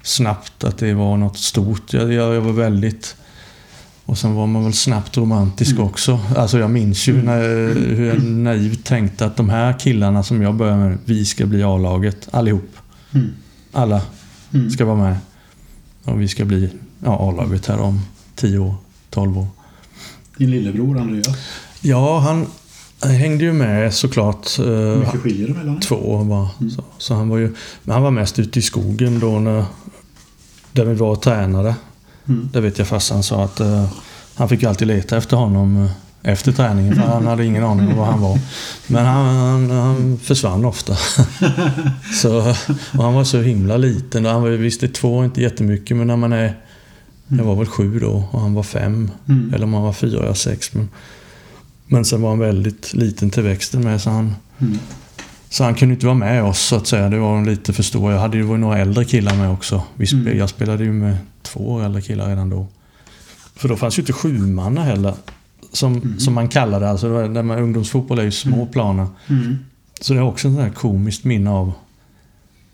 snabbt 0.03 0.63
att 0.63 0.77
det 0.77 0.93
var 0.93 1.17
något 1.17 1.37
stort. 1.37 1.93
Jag, 1.93 2.13
jag, 2.13 2.35
jag 2.35 2.41
var 2.41 2.51
väldigt... 2.53 3.15
Och 4.07 4.17
sen 4.17 4.33
var 4.35 4.47
man 4.47 4.63
väl 4.63 4.73
snabbt 4.73 5.17
romantisk 5.17 5.71
Mm. 5.71 5.83
också. 5.83 6.19
Alltså 6.37 6.59
jag 6.59 6.69
minns 6.71 7.07
ju 7.07 7.13
Mm. 7.13 7.25
när, 7.25 7.73
hur 7.95 8.05
jag 8.05 8.23
naivt 8.23 8.85
tänkte 8.85 9.25
att 9.25 9.37
de 9.37 9.49
här 9.49 9.79
killarna 9.79 10.23
som 10.23 10.41
jag 10.41 10.55
började 10.55 10.77
med, 10.77 10.97
vi 11.05 11.25
ska 11.25 11.45
bli 11.45 11.63
A-laget 11.63 12.27
allihop. 12.31 12.69
Mm. 13.11 13.27
Alla 13.71 14.01
Mm. 14.53 14.69
ska 14.71 14.85
vara 14.85 14.95
med. 14.97 15.17
Och 16.03 16.21
vi 16.21 16.27
ska 16.27 16.45
bli 16.45 16.69
ja, 17.03 17.29
A-laget 17.29 17.65
här 17.65 17.79
om 17.79 18.01
10 18.35 18.57
år, 18.59 18.75
12 19.09 19.37
år. 19.37 19.47
Din 20.37 20.51
lillebror 20.51 20.99
Andreas. 20.99 21.27
Ja, 21.81 22.19
han 22.19 22.47
hängde 23.01 23.43
ju 23.43 23.53
med 23.53 23.93
såklart. 23.93 24.59
eh, 24.59 24.65
Hur 24.65 24.95
mycket 24.97 25.21
skiljer 25.21 25.47
det 25.47 25.53
mellan 25.53 25.75
er? 25.75 25.79
Två 25.81 25.95
år 25.95 26.23
bara. 26.23 26.49
Mm. 26.59 26.71
Så, 26.71 26.83
så 26.97 27.13
han 27.13 27.29
var 27.29 27.37
ju... 27.37 27.53
Men 27.83 27.93
han 27.93 28.03
var 28.03 28.11
mest 28.11 28.39
ute 28.39 28.59
i 28.59 28.61
skogen 28.61 29.19
då 29.19 29.39
när... 29.39 29.65
Där 30.71 30.85
vi 30.85 30.93
var 30.93 31.11
och 31.11 31.21
tränade. 31.21 31.75
Mm. 32.27 32.49
Där 32.53 32.61
vet 32.61 32.77
jag 32.77 32.87
farsan 32.87 33.23
sa 33.23 33.43
att... 33.43 33.59
eh, 33.59 33.89
han 34.35 34.49
fick 34.49 34.63
alltid 34.63 34.87
leta 34.87 35.17
efter 35.17 35.37
honom 35.37 35.83
eh, 35.83 35.91
efter 36.31 36.51
träningen 36.51 36.95
för 36.95 37.01
han 37.01 37.27
hade 37.27 37.45
ingen 37.45 37.63
aning 37.63 37.87
om 37.91 37.97
var 37.97 38.05
han 38.05 38.21
var. 38.21 38.39
Men 38.87 39.05
han, 39.05 39.35
han, 39.35 39.69
han 39.71 40.19
försvann 40.23 40.65
ofta. 40.65 40.95
så, 42.21 42.37
och 42.97 43.03
han 43.03 43.13
var 43.13 43.23
så 43.23 43.41
himla 43.41 43.77
liten. 43.77 44.25
Han 44.25 44.41
var 44.41 44.49
visst 44.49 44.93
två, 44.93 45.25
inte 45.25 45.41
jättemycket, 45.41 45.97
men 45.97 46.07
när 46.07 46.15
man 46.17 46.33
är... 46.33 46.53
Jag 47.27 47.43
var 47.43 47.55
väl 47.55 47.65
sju 47.67 47.99
då 47.99 48.27
och 48.31 48.41
han 48.41 48.53
var 48.53 48.63
fem. 48.63 49.11
Mm. 49.29 49.53
Eller 49.53 49.63
om 49.65 49.73
han 49.73 49.83
var 49.83 49.93
fyra, 49.93 50.25
jag 50.25 50.37
sex. 50.37 50.73
Men, 50.73 50.89
men 51.87 52.05
sen 52.05 52.21
var 52.21 52.29
han 52.29 52.39
väldigt 52.39 52.93
liten 52.93 53.29
till 53.29 53.43
växten 53.43 53.81
med 53.83 54.01
så 54.01 54.09
han... 54.09 54.35
Mm. 54.59 54.77
Så 55.49 55.63
han 55.63 55.75
kunde 55.75 55.93
inte 55.93 56.05
vara 56.05 56.15
med 56.15 56.43
oss 56.43 56.59
så 56.59 56.75
att 56.75 56.87
säga. 56.87 57.09
Det 57.09 57.19
var 57.19 57.45
lite 57.45 57.73
för 57.73 57.83
stor. 57.83 58.11
Jag 58.11 58.19
hade 58.19 58.37
ju 58.37 58.57
några 58.57 58.77
äldre 58.77 59.05
killar 59.05 59.35
med 59.35 59.51
också. 59.51 59.83
Vi 59.95 60.07
spe, 60.07 60.17
Mm. 60.17 60.37
Jag 60.37 60.49
spelade 60.49 60.83
ju 60.83 60.91
med 60.93 61.17
två 61.41 61.79
äldre 61.79 62.01
killar 62.01 62.27
redan 62.29 62.49
då. 62.49 62.67
För 63.55 63.69
då 63.69 63.75
fanns 63.75 63.97
ju 63.97 64.01
inte 64.01 64.13
sjumanna 64.13 64.83
heller. 64.83 65.13
Som, 65.71 65.93
Mm. 65.95 66.19
som 66.19 66.33
man 66.33 66.47
kallar 66.47 66.79
det. 66.79 66.89
Alltså, 66.89 67.27
det 67.27 67.41
var- 67.41 67.57
ungdomsfotboll 67.61 68.19
är 68.19 68.23
ju 68.23 68.31
små 68.31 68.65
planer. 68.65 69.07
Mm. 69.27 69.57
Så 70.01 70.13
det 70.13 70.19
är 70.19 70.23
också 70.23 70.47
ett 70.47 70.53
sånt 70.53 70.65
här 70.65 70.73
komiskt 70.73 71.23
minne 71.23 71.49
av 71.49 71.67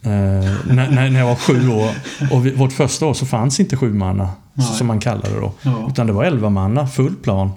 eh, 0.02 0.10
när, 0.10 0.90
när, 0.92 1.10
när 1.10 1.20
jag 1.20 1.26
var 1.28 1.36
sju 1.36 1.70
år. 1.70 1.92
Och 2.32 2.46
vi, 2.46 2.52
vårt 2.56 2.74
första 2.74 3.06
år 3.06 3.14
så 3.14 3.26
fanns 3.26 3.60
inte 3.60 3.78
sjumanna. 3.78 4.30
Nej. 4.54 4.68
Som 4.68 4.88
man 4.88 5.00
kallade 5.00 5.30
det 5.30 5.40
då. 5.40 5.54
Ja. 5.62 5.88
Utan 5.90 6.08
det 6.08 6.14
var 6.14 6.24
elvamanna, 6.24 6.88
full 6.88 7.16
plan. 7.16 7.52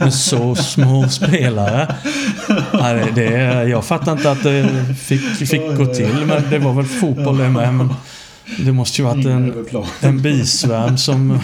Med 0.00 0.14
så 0.14 0.54
små 0.54 1.08
spelare. 1.08 1.94
Ja, 2.72 2.92
det, 3.14 3.30
jag 3.68 3.84
fattar 3.84 4.12
inte 4.12 4.30
att 4.30 4.42
det 4.42 4.94
fick, 4.98 5.20
fick 5.22 5.76
gå 5.76 5.86
till. 5.86 6.26
Men 6.26 6.50
det 6.50 6.58
var 6.58 6.72
väl 6.72 6.84
fotboll 6.84 7.38
det 7.38 7.48
med. 7.48 7.74
Men 7.74 7.94
det 8.58 8.72
måste 8.72 9.02
ju 9.02 9.08
varit 9.08 9.26
en, 9.26 9.66
en 10.00 10.22
bisvärm 10.22 10.98
som... 10.98 11.38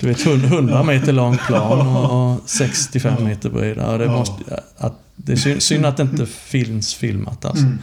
Du 0.00 0.06
vet, 0.06 0.26
100 0.26 0.82
meter 0.82 1.12
lång 1.12 1.38
plan 1.38 1.96
och 1.96 2.30
och 2.34 2.48
65 2.48 3.24
meter 3.24 3.50
bred. 3.50 3.76
Ja, 3.78 3.98
det, 3.98 4.08
måste, 4.08 4.60
att, 4.78 4.94
det 5.16 5.32
är 5.32 5.36
synd, 5.36 5.62
synd 5.62 5.86
att 5.86 5.96
det 5.96 6.02
inte 6.02 6.26
finns 6.26 6.94
filmat 6.94 7.44
alltså. 7.44 7.64
Mm. 7.64 7.78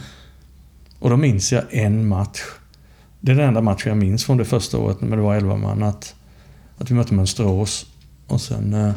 Och 0.98 1.10
då 1.10 1.16
minns 1.16 1.52
jag 1.52 1.62
en 1.70 2.08
match. 2.08 2.40
Det 3.20 3.32
är 3.32 3.36
den 3.36 3.48
enda 3.48 3.60
matchen 3.60 3.88
jag 3.88 3.96
minns 3.96 4.24
från 4.24 4.36
det 4.36 4.44
första 4.44 4.78
året 4.78 5.00
när 5.00 5.16
det 5.16 5.22
var 5.22 5.34
11 5.34 5.56
man. 5.56 5.82
Att, 5.82 6.14
att 6.78 6.90
vi 6.90 6.94
mötte 6.94 7.14
Mönsterås. 7.14 7.86
Och 8.26 8.40
sen 8.40 8.74
eh, 8.74 8.92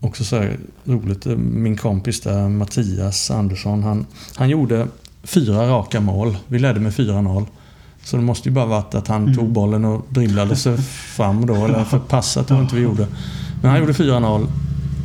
också 0.00 0.24
så 0.24 0.36
här 0.36 0.58
roligt. 0.84 1.26
eh, 1.26 1.36
Min 1.36 1.76
kompis 1.76 2.20
där, 2.20 2.48
Mattias 2.48 3.30
Andersson. 3.30 3.82
Han, 3.82 4.06
han 4.36 4.48
gjorde 4.48 4.86
fyra 5.22 5.68
raka 5.68 6.00
mål. 6.00 6.36
Vi 6.46 6.58
ledde 6.58 6.80
med 6.80 6.92
4-0. 6.92 7.46
Så 8.04 8.16
det 8.16 8.22
måste 8.22 8.48
ju 8.48 8.54
bara 8.54 8.66
varit 8.66 8.94
att 8.94 9.08
han 9.08 9.22
Mm. 9.22 9.36
tog 9.36 9.52
bollen 9.52 9.84
och 9.84 10.06
dribblade 10.10 10.56
sig 10.56 10.76
fram 11.16 11.46
då. 11.46 11.54
Eller 11.54 11.84
för 11.84 11.98
passa 11.98 12.44
tror 12.44 12.60
inte 12.60 12.76
vi 12.76 12.82
gjorde. 12.82 13.06
Men 13.62 13.70
han 13.70 13.80
gjorde 13.80 13.92
4-0. 13.92 14.46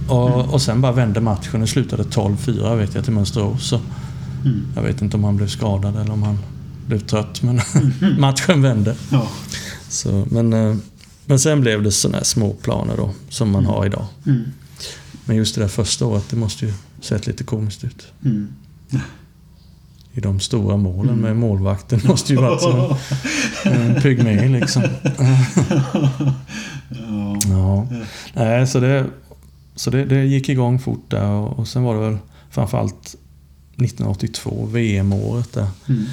Och, 0.09 0.53
och 0.53 0.61
sen 0.61 0.81
bara 0.81 0.91
vände 0.91 1.21
matchen. 1.21 1.61
Det 1.61 1.67
slutade 1.67 2.03
12-4 2.03 2.75
vet 2.75 2.95
jag 2.95 3.03
till 3.03 3.13
Mönsterås. 3.13 3.67
Så 3.69 3.79
Mm. 4.45 4.61
jag 4.75 4.81
vet 4.81 5.01
inte 5.01 5.17
om 5.17 5.23
han 5.23 5.37
blev 5.37 5.47
skadad 5.47 5.95
eller 6.01 6.11
om 6.13 6.23
han 6.23 6.39
blev 6.87 6.99
trött. 6.99 7.41
Men 7.41 7.59
matchen 8.19 8.61
vände. 8.61 8.95
Ja. 9.09 9.27
Så, 9.89 10.25
men, 10.31 10.53
eh, 10.53 10.75
men 11.25 11.39
sen 11.39 11.61
blev 11.61 11.83
det 11.83 11.91
sådana 11.91 12.17
här 12.17 12.25
små 12.25 12.53
planer 12.53 12.97
då. 12.97 13.11
Som 13.29 13.51
man 13.51 13.65
har 13.65 13.85
idag. 13.85 14.05
Mm. 14.25 14.43
Men 15.25 15.35
just 15.35 15.55
det 15.55 15.61
där 15.61 15.67
första 15.67 16.05
året, 16.05 16.29
det 16.29 16.35
måste 16.35 16.65
ju 16.65 16.73
sett 17.01 17.27
lite 17.27 17.43
komiskt 17.43 17.83
ut. 17.83 18.07
Mm. 18.25 18.47
I 20.13 20.19
de 20.19 20.39
stora 20.39 20.77
målen 20.77 21.17
med 21.17 21.35
målvakten. 21.35 22.01
måste 22.07 22.33
ju 22.33 22.39
varit 22.39 22.61
som 22.61 22.95
en, 23.63 23.71
en 23.71 24.01
pygmé 24.01 24.47
liksom. 24.47 24.83
Ja. 26.89 27.39
Ja. 27.49 27.87
Nej, 28.33 28.67
så 28.67 28.79
det, 28.79 29.05
så 29.75 29.89
det, 29.89 30.05
det 30.05 30.25
gick 30.25 30.49
igång 30.49 30.79
fort 30.79 31.11
där 31.11 31.29
och, 31.29 31.59
och 31.59 31.67
sen 31.67 31.83
var 31.83 31.95
det 31.95 32.01
väl 32.09 32.17
framförallt 32.49 33.15
1982, 33.75 34.69
VM-året 34.71 35.53
där. 35.53 35.67
Mm. 35.87 36.05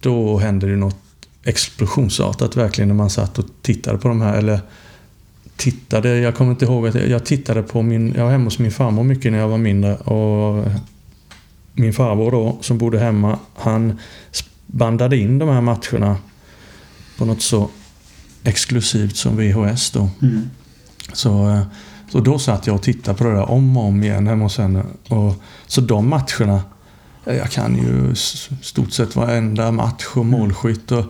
Då 0.00 0.38
hände 0.38 0.66
det 0.66 0.76
något 0.76 0.96
explosionsartat 1.44 2.56
verkligen 2.56 2.88
när 2.88 2.94
man 2.94 3.10
satt 3.10 3.38
och 3.38 3.44
tittade 3.62 3.98
på 3.98 4.08
de 4.08 4.20
här. 4.20 4.38
Eller 4.38 4.60
tittade, 5.56 6.18
jag 6.18 6.34
kommer 6.34 6.50
inte 6.50 6.64
ihåg 6.64 6.86
att 6.86 6.94
jag, 6.94 7.08
jag 7.08 7.24
tittade 7.24 7.62
på 7.62 7.82
min... 7.82 8.14
Jag 8.16 8.24
var 8.24 8.30
hemma 8.30 8.44
hos 8.44 8.58
min 8.58 8.70
farmor 8.70 9.04
mycket 9.04 9.32
när 9.32 9.38
jag 9.38 9.48
var 9.48 9.58
mindre. 9.58 9.96
Och 9.96 10.66
min 11.72 11.92
farbror 11.92 12.30
då, 12.30 12.58
som 12.60 12.78
bodde 12.78 12.98
hemma, 12.98 13.38
han 13.54 13.98
bandade 14.66 15.16
in 15.16 15.38
de 15.38 15.48
här 15.48 15.60
matcherna 15.60 16.16
på 17.18 17.24
något 17.24 17.42
så 17.42 17.70
exklusivt 18.44 19.16
som 19.16 19.36
VHS 19.36 19.90
då. 19.90 20.08
Mm. 20.22 20.50
Så, 21.12 21.60
så 22.10 22.20
då 22.20 22.38
satt 22.38 22.66
jag 22.66 22.76
och 22.76 22.82
tittade 22.82 23.18
på 23.18 23.24
det 23.24 23.30
där 23.30 23.50
om 23.50 23.76
och 23.76 23.84
om 23.84 24.02
igen 24.02 24.26
hemma 24.26 24.44
hos 24.44 24.58
henne. 24.58 24.84
Och, 25.08 25.34
så 25.66 25.80
de 25.80 26.08
matcherna, 26.08 26.62
jag 27.24 27.50
kan 27.50 27.76
ju 27.76 28.14
stort 28.62 28.92
sett 28.92 29.16
varenda 29.16 29.72
match 29.72 30.06
och 30.14 30.26
målskytt. 30.26 30.92
Och, 30.92 31.04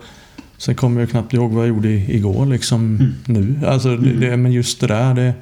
sen 0.61 0.75
kommer 0.75 0.99
jag 1.01 1.09
knappt 1.09 1.33
ihåg 1.33 1.51
vad 1.51 1.63
jag 1.63 1.69
gjorde 1.69 1.89
igår 1.89 2.45
liksom 2.45 2.79
Mm. 2.95 3.13
nu. 3.25 3.67
Alltså, 3.67 3.97
det, 3.97 4.13
det, 4.13 4.37
men 4.37 4.51
just 4.51 4.79
det 4.81 4.87
där, 4.87 5.13
det, 5.13 5.33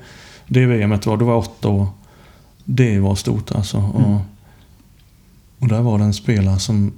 det 0.48 0.66
VMet 0.66 1.06
var, 1.06 1.18
då 1.18 1.26
var 1.26 1.34
jag 1.34 1.40
åtta 1.40 1.68
år. 1.70 1.88
Det 2.66 3.00
var 3.00 3.16
stort 3.16 3.52
alltså. 3.52 3.78
Och, 3.78 4.00
Mm. 4.10 4.20
och 5.60 5.68
där 5.68 5.82
var 5.82 5.98
det 5.98 6.04
en 6.04 6.14
spelare 6.14 6.60
som... 6.60 6.92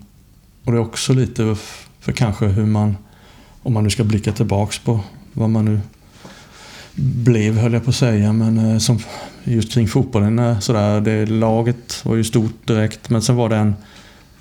Och 0.64 0.72
det 0.72 0.78
är 0.78 0.82
också 0.82 1.14
lite 1.14 1.56
för 2.00 2.12
kanske 2.12 2.46
hur 2.46 2.66
man... 2.66 2.98
Om 3.64 3.74
man 3.74 3.84
nu 3.84 3.90
ska 3.90 4.04
blicka 4.04 4.32
tillbaks 4.32 4.80
på 4.80 5.00
vad 5.34 5.50
man 5.50 5.66
nu 5.66 5.80
blev, 6.96 7.58
höll 7.58 7.74
jag 7.74 7.84
på 7.84 7.90
att 7.90 7.96
säga. 7.96 8.34
Men 8.34 8.58
eh, 8.72 8.78
som 8.78 9.00
just 9.44 9.74
kring 9.74 9.88
fotbollen, 9.88 10.40
eh, 10.40 10.60
sådär, 10.60 11.02
det 11.02 11.26
laget 11.26 12.02
var 12.06 12.16
ju 12.16 12.24
stort 12.24 12.68
direkt. 12.68 13.10
Men 13.10 13.22
sen 13.22 13.36
var 13.36 13.50
det 13.50 13.56
en, 13.56 13.76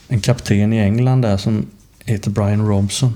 en 0.08 0.20
kapten 0.20 0.72
i 0.72 0.78
England 0.78 1.22
där 1.22 1.36
som 1.36 1.66
heter 2.04 2.30
Brian 2.30 2.66
Robson. 2.68 3.12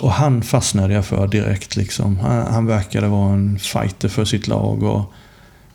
Och 0.00 0.12
han 0.12 0.42
fastnade 0.42 0.94
jag 0.94 1.04
för 1.04 1.28
direkt. 1.28 1.76
Liksom. 1.76 2.18
Han, 2.18 2.46
han 2.46 2.66
verkade 2.66 3.08
vara 3.08 3.32
en 3.32 3.58
fighter 3.58 4.08
för 4.08 4.24
sitt 4.24 4.48
lag. 4.48 4.82
Och, 4.82 5.12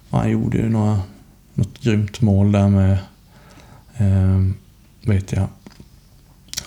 och 0.09 0.19
han 0.19 0.29
gjorde 0.29 0.57
ju 0.57 0.69
några, 0.69 0.99
något 1.53 1.81
grymt 1.81 2.21
mål 2.21 2.51
där 2.51 2.67
med. 2.67 2.97
Eh, 3.97 4.39
vet 5.05 5.31
jag. 5.31 5.47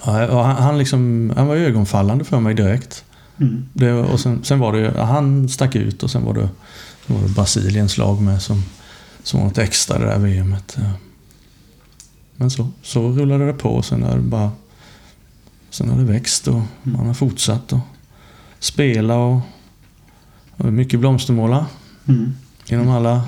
Ja, 0.05 0.29
och 0.29 0.45
han, 0.45 0.57
han, 0.57 0.79
liksom, 0.79 1.33
han 1.37 1.47
var 1.47 1.55
ju 1.55 1.67
ögonfallande 1.67 2.25
för 2.25 2.41
mig 2.41 2.55
direkt. 2.55 3.05
Mm. 3.41 3.69
Det, 3.73 3.93
och 3.93 4.21
sen, 4.21 4.45
sen 4.45 4.59
var 4.59 4.73
det 4.73 5.03
han 5.03 5.49
stack 5.49 5.75
ut 5.75 6.03
och 6.03 6.11
sen 6.11 6.25
var 6.25 6.35
det, 6.35 6.49
sen 7.07 7.17
var 7.17 7.23
det 7.23 7.35
Brasiliens 7.35 7.99
lag 7.99 8.23
med 8.23 8.43
som, 8.43 8.65
som 9.23 9.41
var 9.41 9.47
något 9.47 9.59
extra 9.59 9.99
det 9.99 10.07
där 10.07 10.19
VMet. 10.19 10.77
Men 12.37 12.51
så, 12.51 12.69
så 12.83 13.09
rullade 13.09 13.47
det 13.47 13.53
på 13.53 13.69
och 13.69 13.85
sen 13.85 14.03
har 14.03 14.17
det 14.17 14.23
bara 14.23 14.51
Sen 15.75 15.89
har 15.91 15.99
det 15.99 16.05
växt 16.05 16.49
och 16.49 16.61
man 16.83 17.07
har 17.07 17.15
fortsatt 17.15 17.73
att 17.73 17.81
spela 18.59 19.17
och, 19.17 19.41
och 20.57 20.73
mycket 20.73 21.01
blomstermåla 21.01 21.67
Mm. 22.09 22.33
genom 22.67 22.89
alla, 22.91 23.23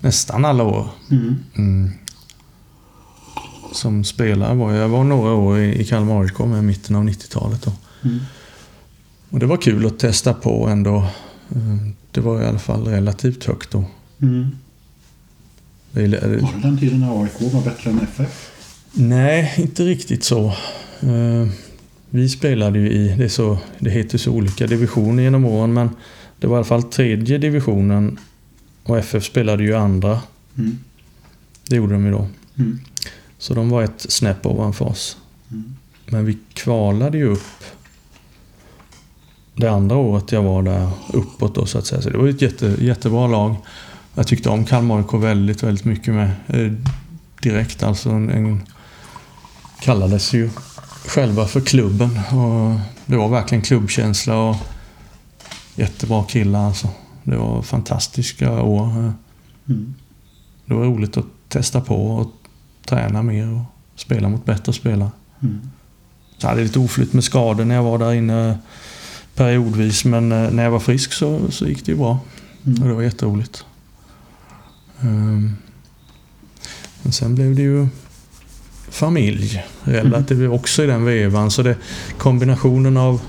nästan 0.00 0.44
alla 0.44 0.64
år. 0.64 0.88
Mm. 1.10 1.36
Mm. 1.56 1.90
Som 3.72 4.04
spelare 4.04 4.54
var 4.54 4.72
jag, 4.72 4.88
var 4.88 5.04
några 5.04 5.32
år 5.32 5.58
i, 5.58 5.84
Kalmar 5.84 6.22
AIK 6.22 6.38
med 6.38 6.64
mitten 6.64 6.96
av 6.96 7.04
90-talet 7.04 7.62
då. 7.62 7.72
Mm. 8.04 8.18
Och 9.30 9.38
det 9.38 9.46
var 9.46 9.56
kul 9.56 9.86
att 9.86 9.98
testa 9.98 10.34
på 10.34 10.66
ändå. 10.68 10.96
Eh, 11.50 11.76
Det 12.10 12.20
var 12.20 12.42
i 12.42 12.46
alla 12.46 12.58
fall 12.58 12.84
relativt 12.84 13.44
högt 13.44 13.70
då. 13.70 13.84
Mm. 14.22 14.50
Det 15.92 16.02
är- 16.02 16.08
Var 16.40 16.52
det 16.52 16.60
den 16.62 16.78
tiden 16.78 17.00
när 17.00 17.22
AIK 17.22 17.52
var 17.54 17.62
bättre 17.62 17.90
än 17.90 18.00
FF? 18.00 18.50
Nej, 18.92 19.54
inte 19.56 19.84
riktigt 19.84 20.24
så. 20.24 20.54
Eh, 21.02 21.48
Vi 22.10 22.28
spelade 22.28 22.78
ju 22.78 22.90
i, 22.90 23.14
det, 23.18 23.28
så, 23.28 23.58
det 23.78 23.90
heter 23.90 24.18
så 24.18 24.32
olika 24.32 24.66
divisioner 24.66 25.22
genom 25.22 25.44
åren, 25.44 25.74
men 25.74 25.90
det 26.38 26.46
var 26.46 26.56
i 26.56 26.58
alla 26.58 26.64
fall 26.64 26.82
tredje 26.82 27.38
divisionen 27.38 28.18
och 28.82 28.98
FF 28.98 29.24
spelade 29.24 29.62
ju 29.64 29.74
andra. 29.74 30.20
Mm. 30.58 30.78
Det 31.68 31.76
gjorde 31.76 31.92
de 31.92 32.04
ju 32.04 32.10
då. 32.10 32.26
Mm. 32.58 32.80
Så 33.38 33.54
de 33.54 33.70
var 33.70 33.82
ett 33.82 34.06
snäpp 34.08 34.46
ovanför 34.46 34.84
oss. 34.84 35.16
Mm. 35.50 35.76
Men 36.06 36.24
vi 36.24 36.38
kvalade 36.54 37.18
ju 37.18 37.24
upp 37.24 37.64
det 39.56 39.70
andra 39.70 39.96
året 39.96 40.32
jag 40.32 40.42
var 40.42 40.62
där 40.62 40.90
uppåt 41.12 41.54
då 41.54 41.66
så 41.66 41.78
att 41.78 41.86
säga. 41.86 42.02
Så 42.02 42.10
det 42.10 42.18
var 42.18 42.28
ett 42.28 42.42
jätte, 42.42 42.76
jättebra 42.80 43.26
lag. 43.26 43.54
Jag 44.14 44.26
tyckte 44.26 44.48
om 44.48 44.64
Kalmar 44.64 44.98
AIK 44.98 45.14
väldigt, 45.14 45.62
väldigt 45.62 45.84
mycket 45.84 46.14
med. 46.14 46.30
Eh, 46.46 46.72
direkt 47.42 47.82
alltså. 47.82 48.10
En, 48.10 48.30
en, 48.30 48.62
kallades 49.80 50.32
ju 50.32 50.50
själva 51.04 51.46
för 51.46 51.60
klubben. 51.60 52.10
Och 52.10 52.80
det 53.06 53.16
var 53.16 53.28
verkligen 53.28 53.62
klubbkänsla 53.62 54.36
och 54.36 54.56
jättebra 55.74 56.24
killar 56.24 56.66
alltså. 56.66 56.88
Det 57.22 57.36
var 57.36 57.62
fantastiska 57.62 58.62
år. 58.62 59.12
Mm. 59.68 59.94
Det 60.66 60.74
var 60.74 60.84
roligt 60.84 61.16
att 61.16 61.26
testa 61.48 61.80
på 61.80 62.06
och 62.06 62.32
träna 62.86 63.22
mer 63.22 63.54
och 63.54 63.62
spela 63.96 64.28
mot 64.28 64.44
bättre 64.44 64.72
spelare. 64.72 65.10
Mm. 65.42 65.60
Så 66.38 66.48
hade 66.48 66.60
jag 66.60 66.66
lite 66.66 66.78
oflytt 66.78 67.12
med 67.12 67.24
skador 67.24 67.64
när 67.64 67.74
jag 67.74 67.82
var 67.82 67.98
där 67.98 68.12
inne 68.12 68.58
periodvis 69.34 70.04
men 70.04 70.32
eh, 70.32 70.50
när 70.50 70.62
jag 70.62 70.70
var 70.70 70.80
frisk 70.80 71.12
så, 71.12 71.50
så 71.50 71.66
gick 71.66 71.86
det 71.86 71.92
ju 71.92 71.98
bra. 71.98 72.20
Mm. 72.66 72.82
Och 72.82 72.88
det 72.88 72.94
var 72.94 73.02
jätteroligt. 73.02 73.64
Ehm, 75.00 75.56
Men 77.02 77.12
sen 77.12 77.34
blev 77.34 77.54
det 77.54 77.62
ju 77.62 77.88
familj 78.92 79.64
relativt 79.84 80.50
också 80.50 80.84
i 80.84 80.86
den 80.86 81.04
vevan. 81.04 81.50
Så 81.50 81.62
det, 81.62 81.76
kombinationen 82.18 82.96
av... 82.96 83.20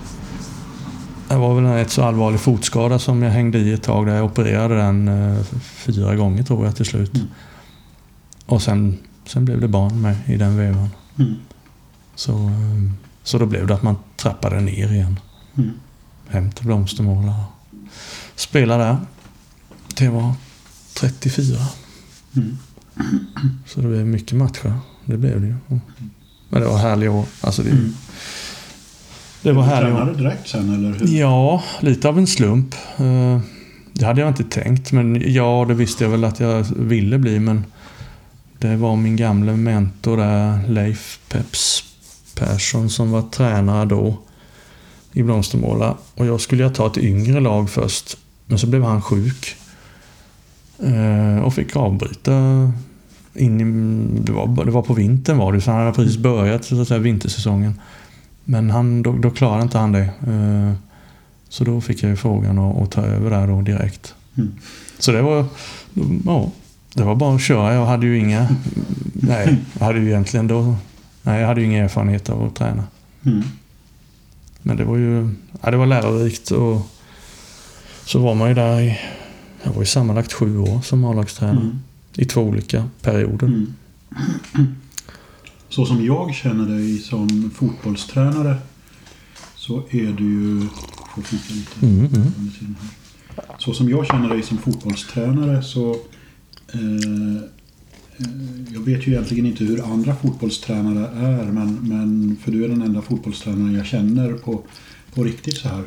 Det 1.30 1.36
var 1.36 1.56
väl 1.56 1.66
en 1.66 1.74
rätt 1.74 1.92
så 1.92 2.04
allvarlig 2.04 2.40
fotskada 2.40 3.00
som 3.00 3.24
jag 3.24 3.32
hängde 3.32 3.58
i 3.58 3.74
ett 3.74 3.84
tag 3.84 4.06
där 4.06 4.16
jag 4.16 4.26
opererade 4.26 4.76
den 4.76 5.08
eh, 5.08 5.44
fyra 5.62 6.16
gånger 6.16 6.44
tror 6.44 6.66
jag 6.66 6.76
till 6.76 6.86
slut. 6.86 7.16
Mm. 7.16 7.28
Och 8.46 8.62
sen, 8.62 8.98
sen 9.26 9.46
blev 9.46 9.62
det 9.62 9.68
barn 9.68 10.02
med 10.02 10.16
i 10.26 10.38
den 10.38 10.58
vevan. 10.58 10.90
Mm. 11.20 11.36
Så, 12.16 12.32
eh, 12.32 12.92
så 13.24 13.38
då 13.38 13.46
blev 13.46 13.68
det 13.68 13.74
att 13.74 13.84
man 13.84 13.96
trappade 14.16 14.62
ner 14.62 14.94
igen. 14.94 15.20
Mm. 15.58 15.72
Hem 16.28 16.52
till 16.52 16.66
Blomstermåla. 16.66 17.36
Spela 18.36 18.78
där. 18.78 18.98
Det 19.96 20.10
var 20.10 20.34
34. 20.94 21.58
Mm. 22.36 22.58
Så 23.68 23.82
det 23.82 23.88
blev 23.88 24.06
mycket 24.06 24.38
matcher. 24.38 24.74
Det 25.06 25.18
blev 25.18 25.42
det 25.42 25.48
ju. 25.48 25.56
Men 26.50 26.62
det 26.62 26.68
var 26.68 26.78
härliga 26.78 27.12
år. 27.12 27.26
Alltså 27.42 27.62
det, 27.64 27.70
Mm. 27.70 27.94
det 29.42 29.52
var 29.52 29.64
härliga 29.64 29.94
år. 29.94 29.98
tränade 29.98 30.18
direkt 30.18 30.48
sen 30.50 30.74
eller 30.74 31.00
hur? 31.00 31.18
Ja, 31.20 31.64
lite 31.80 32.10
av 32.10 32.18
en 32.18 32.28
slump. 32.28 32.76
Eh, 32.98 33.40
Det 33.96 34.06
hade 34.06 34.22
jag 34.22 34.30
inte 34.30 34.44
tänkt. 34.44 34.92
Men 34.92 35.34
ja, 35.34 35.66
det 35.68 35.74
visste 35.74 36.04
jag 36.04 36.12
väl 36.12 36.24
att 36.24 36.40
jag 36.40 36.66
ville 36.78 37.18
bli. 37.18 37.40
Men 37.40 37.66
det 38.60 38.76
var 38.76 38.96
min 38.96 39.16
gamla 39.16 39.56
mentor 39.56 40.18
där, 40.18 40.60
Leif 40.68 41.20
Peps 41.30 41.84
Persson, 42.36 42.90
som 42.90 43.12
var 43.12 43.22
tränare 43.22 43.86
då 43.86 44.18
i 45.14 45.24
Blomstermåla. 45.24 45.98
Och 46.16 46.26
jag 46.26 46.42
skulle 46.42 46.64
ju 46.64 46.70
ta 46.70 46.88
ett 46.88 46.98
yngre 46.98 47.40
lag 47.40 47.70
först. 47.70 48.18
Men 48.46 48.60
så 48.60 48.68
blev 48.68 48.84
han 48.84 49.02
sjuk. 49.02 49.56
Eh, 50.84 51.44
Och 51.44 51.54
fick 51.54 51.76
avbryta 51.76 52.72
in 53.36 53.62
i, 53.62 54.22
det, 54.22 54.32
var, 54.32 54.66
det 54.66 54.72
var 54.72 54.82
på 54.82 54.94
vintern 54.94 55.38
var 55.38 55.54
det, 55.54 55.62
så 55.62 55.72
han 55.72 55.80
hade 55.80 55.94
precis 55.94 56.18
börjat 56.18 56.66
så 56.66 56.82
att 56.82 56.88
säga, 56.88 57.00
vintersäsongen. 57.00 57.80
Men 58.44 58.70
han, 58.70 59.02
då, 59.04 59.12
då 59.12 59.30
klarade 59.30 59.64
inte 59.64 59.78
han 59.78 59.92
det. 59.92 60.10
Eh, 60.28 60.74
Så 61.50 61.64
då 61.64 61.82
fick 61.82 62.04
jag 62.04 62.10
ju 62.10 62.16
frågan 62.16 62.60
att, 62.60 62.82
att 62.82 62.92
ta 62.92 63.02
över 63.02 63.30
där 63.30 63.48
då 63.48 63.62
direkt. 63.62 64.16
Mm. 64.38 64.52
Så 65.00 65.12
det 65.12 65.22
var, 65.22 65.46
ja, 66.26 66.52
det 66.94 67.04
var 67.04 67.16
bara 67.16 67.36
att 67.36 67.42
köra. 67.42 67.74
Jag 67.74 67.86
hade 67.86 68.06
ju 68.06 68.20
inga, 68.20 68.48
nej, 69.14 69.58
jag 69.80 69.86
hade 69.86 70.00
ju 70.00 70.08
egentligen 70.08 70.48
då, 70.48 70.76
nej, 71.24 71.40
jag 71.42 71.48
hade 71.48 71.62
ju 71.62 71.68
ingen 71.68 71.84
erfarenhet 71.84 72.30
av 72.30 72.44
att 72.44 72.56
träna. 72.56 72.84
Mm. 73.26 73.42
Men 74.62 74.78
det 74.78 74.84
var 74.84 74.98
ju, 74.98 75.30
ja, 75.62 75.72
det 75.72 75.78
var 75.78 75.86
lärorikt 75.86 76.52
och 76.52 76.82
så 78.06 78.20
var 78.20 78.36
man 78.36 78.50
ju 78.50 78.56
där 78.56 78.82
i, 78.82 79.00
jag 79.64 79.72
var 79.74 79.80
ju 79.80 79.86
sammanlagt 79.86 80.34
sju 80.34 80.58
år 80.58 80.82
som 80.82 81.06
A-lagstränare. 81.06 81.58
Mm. 81.58 81.80
I 82.16 82.26
två 82.26 82.42
olika 82.42 82.90
perioder. 83.02 83.48
Mm. 83.48 83.74
Så 85.70 85.86
som 85.86 86.06
jag 86.06 86.34
känner 86.34 86.66
dig 86.66 86.98
som 86.98 87.52
fotbollstränare 87.56 88.56
så 89.56 89.78
är 89.90 90.14
du 90.14 90.24
ju... 90.24 90.68
Får 91.16 91.22
fika 91.22 91.54
lite 91.54 91.86
Mm, 91.86 92.06
mm. 92.06 92.76
Så 93.60 93.74
som 93.74 93.90
jag 93.90 94.08
känner 94.08 94.30
dig 94.30 94.44
som 94.44 94.58
fotbollstränare 94.58 95.64
så... 95.64 95.92
Eh, 96.74 97.36
eh, 98.18 98.74
jag 98.74 98.80
vet 98.80 99.08
ju 99.08 99.12
egentligen 99.12 99.46
inte 99.46 99.64
hur 99.64 99.84
andra 99.84 100.16
fotbollstränare 100.16 101.08
är 101.08 101.52
men, 101.52 101.74
men 101.74 102.38
för 102.44 102.52
du 102.52 102.64
är 102.64 102.70
den 102.70 102.82
enda 102.82 103.02
fotbollstränaren 103.02 103.74
jag 103.74 103.86
känner 103.86 104.34
på, 104.34 104.62
på 105.14 105.24
riktigt 105.24 105.58
så 105.58 105.68
här. 105.68 105.84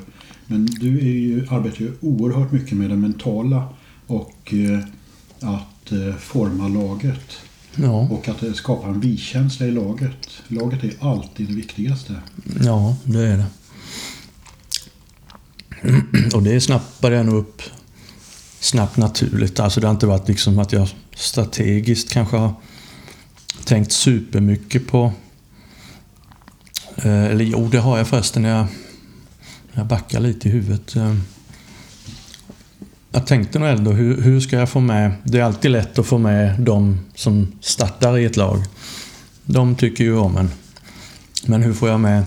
Men 0.47 0.67
du 0.67 0.99
är 0.99 1.13
ju, 1.13 1.47
arbetar 1.51 1.81
ju 1.81 1.93
oerhört 2.01 2.53
mycket 2.53 2.79
med 2.79 2.91
det 2.91 2.97
mentala 2.97 3.69
och 4.07 4.55
eh, 4.55 4.81
att 5.41 5.76
eh, 5.93 6.15
forma 6.17 6.69
laget. 6.69 7.37
Ja, 7.75 8.09
Och 8.11 8.29
att 8.29 8.41
det 8.41 8.55
skapar 8.55 8.89
en 8.89 9.01
vi-känsla 9.01 9.67
i 9.67 9.71
laget. 9.71 10.29
Laget 10.49 10.85
är 10.85 10.93
alltid 11.01 11.49
det 11.49 11.55
viktigaste. 11.55 12.15
ja, 12.65 12.97
det 13.05 13.21
är 13.29 13.37
det. 13.37 13.47
Och 16.35 16.43
det 16.43 16.61
snappade 16.61 17.17
jag 17.17 17.27
nog 17.27 17.35
upp 17.35 17.63
snabbt 18.61 18.97
naturligt. 18.97 19.61
Alltså 19.61 19.81
det 19.81 19.87
har 19.87 19.95
inte 19.95 20.07
varit 20.07 20.29
liksom 20.29 20.59
att 20.59 20.73
jag 20.73 20.89
strategiskt 21.17 22.11
kanske 22.11 22.37
har 22.37 22.55
tänkt 23.65 23.93
supermycket 23.93 24.87
på... 24.89 25.13
eh, 26.97 27.25
Eller 27.25 27.45
jo, 27.45 27.69
det 27.69 27.79
har 27.79 27.99
jag 27.99 28.09
förresten 28.09 28.43
när 28.43 28.49
jag, 28.49 28.67
när 29.73 29.81
jag 29.81 29.87
backar 29.87 30.21
lite 30.21 30.49
i 30.49 30.51
huvudet. 30.51 30.95
Jag 33.17 33.27
tänkte 33.27 33.59
nog 33.59 33.69
ändå, 33.69 33.93
hur, 33.93 34.23
hur 34.23 34.41
ska 34.41 34.57
jag 34.57 34.69
få 34.69 34.81
med... 34.81 35.13
Det 35.23 35.39
är 35.39 35.43
alltid 35.43 35.71
lätt 35.71 35.99
att 35.99 36.07
få 36.07 36.19
med 36.19 36.61
de 36.61 37.01
som 37.15 37.53
startar 37.61 38.19
i 38.19 38.25
ett 38.25 38.37
lag. 38.37 38.59
De 39.45 39.75
tycker 39.75 40.05
ju 40.05 40.17
om 40.17 40.37
en. 40.37 40.51
Men 41.47 41.63
hur 41.63 41.73
får 41.73 41.89
jag 41.89 42.01
med... 42.01 42.25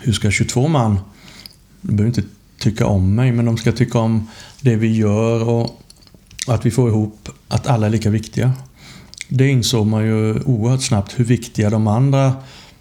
Hur 0.00 0.12
ska 0.12 0.30
22 0.30 0.68
man... 0.68 1.00
De 1.80 1.96
behöver 1.96 2.18
inte 2.18 2.30
tycka 2.58 2.86
om 2.86 3.14
mig, 3.14 3.32
men 3.32 3.44
de 3.44 3.56
ska 3.56 3.72
tycka 3.72 3.98
om 3.98 4.28
det 4.60 4.76
vi 4.76 4.96
gör 4.96 5.48
och 5.48 5.82
att 6.46 6.66
vi 6.66 6.70
får 6.70 6.88
ihop 6.88 7.28
att 7.48 7.66
alla 7.66 7.86
är 7.86 7.90
lika 7.90 8.10
viktiga. 8.10 8.52
Det 9.28 9.48
insåg 9.48 9.86
man 9.86 10.04
ju 10.04 10.40
oerhört 10.40 10.82
snabbt 10.82 11.18
hur 11.18 11.24
viktiga 11.24 11.70
de 11.70 11.86
andra 11.86 12.32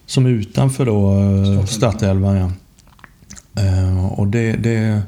som 0.05 0.25
är 0.25 0.29
utanför 0.29 0.85
då 0.85 1.19
eh, 1.19 1.65
startelvan 1.65 2.35
ja. 2.35 2.51
Eh, 3.61 4.05
Och 4.05 4.27
det, 4.27 4.51
det, 4.51 5.01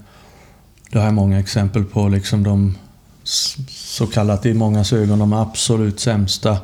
det 0.91 0.97
har 0.97 1.05
jag 1.05 1.13
många 1.13 1.39
exempel 1.39 1.83
på. 1.83 2.07
Liksom 2.07 2.43
de 2.43 2.75
så 3.67 4.07
kallat 4.07 4.45
i 4.45 4.53
mångas 4.53 4.93
ögon 4.93 5.19
de 5.19 5.33
absolut 5.33 5.99
sämsta. 5.99 6.57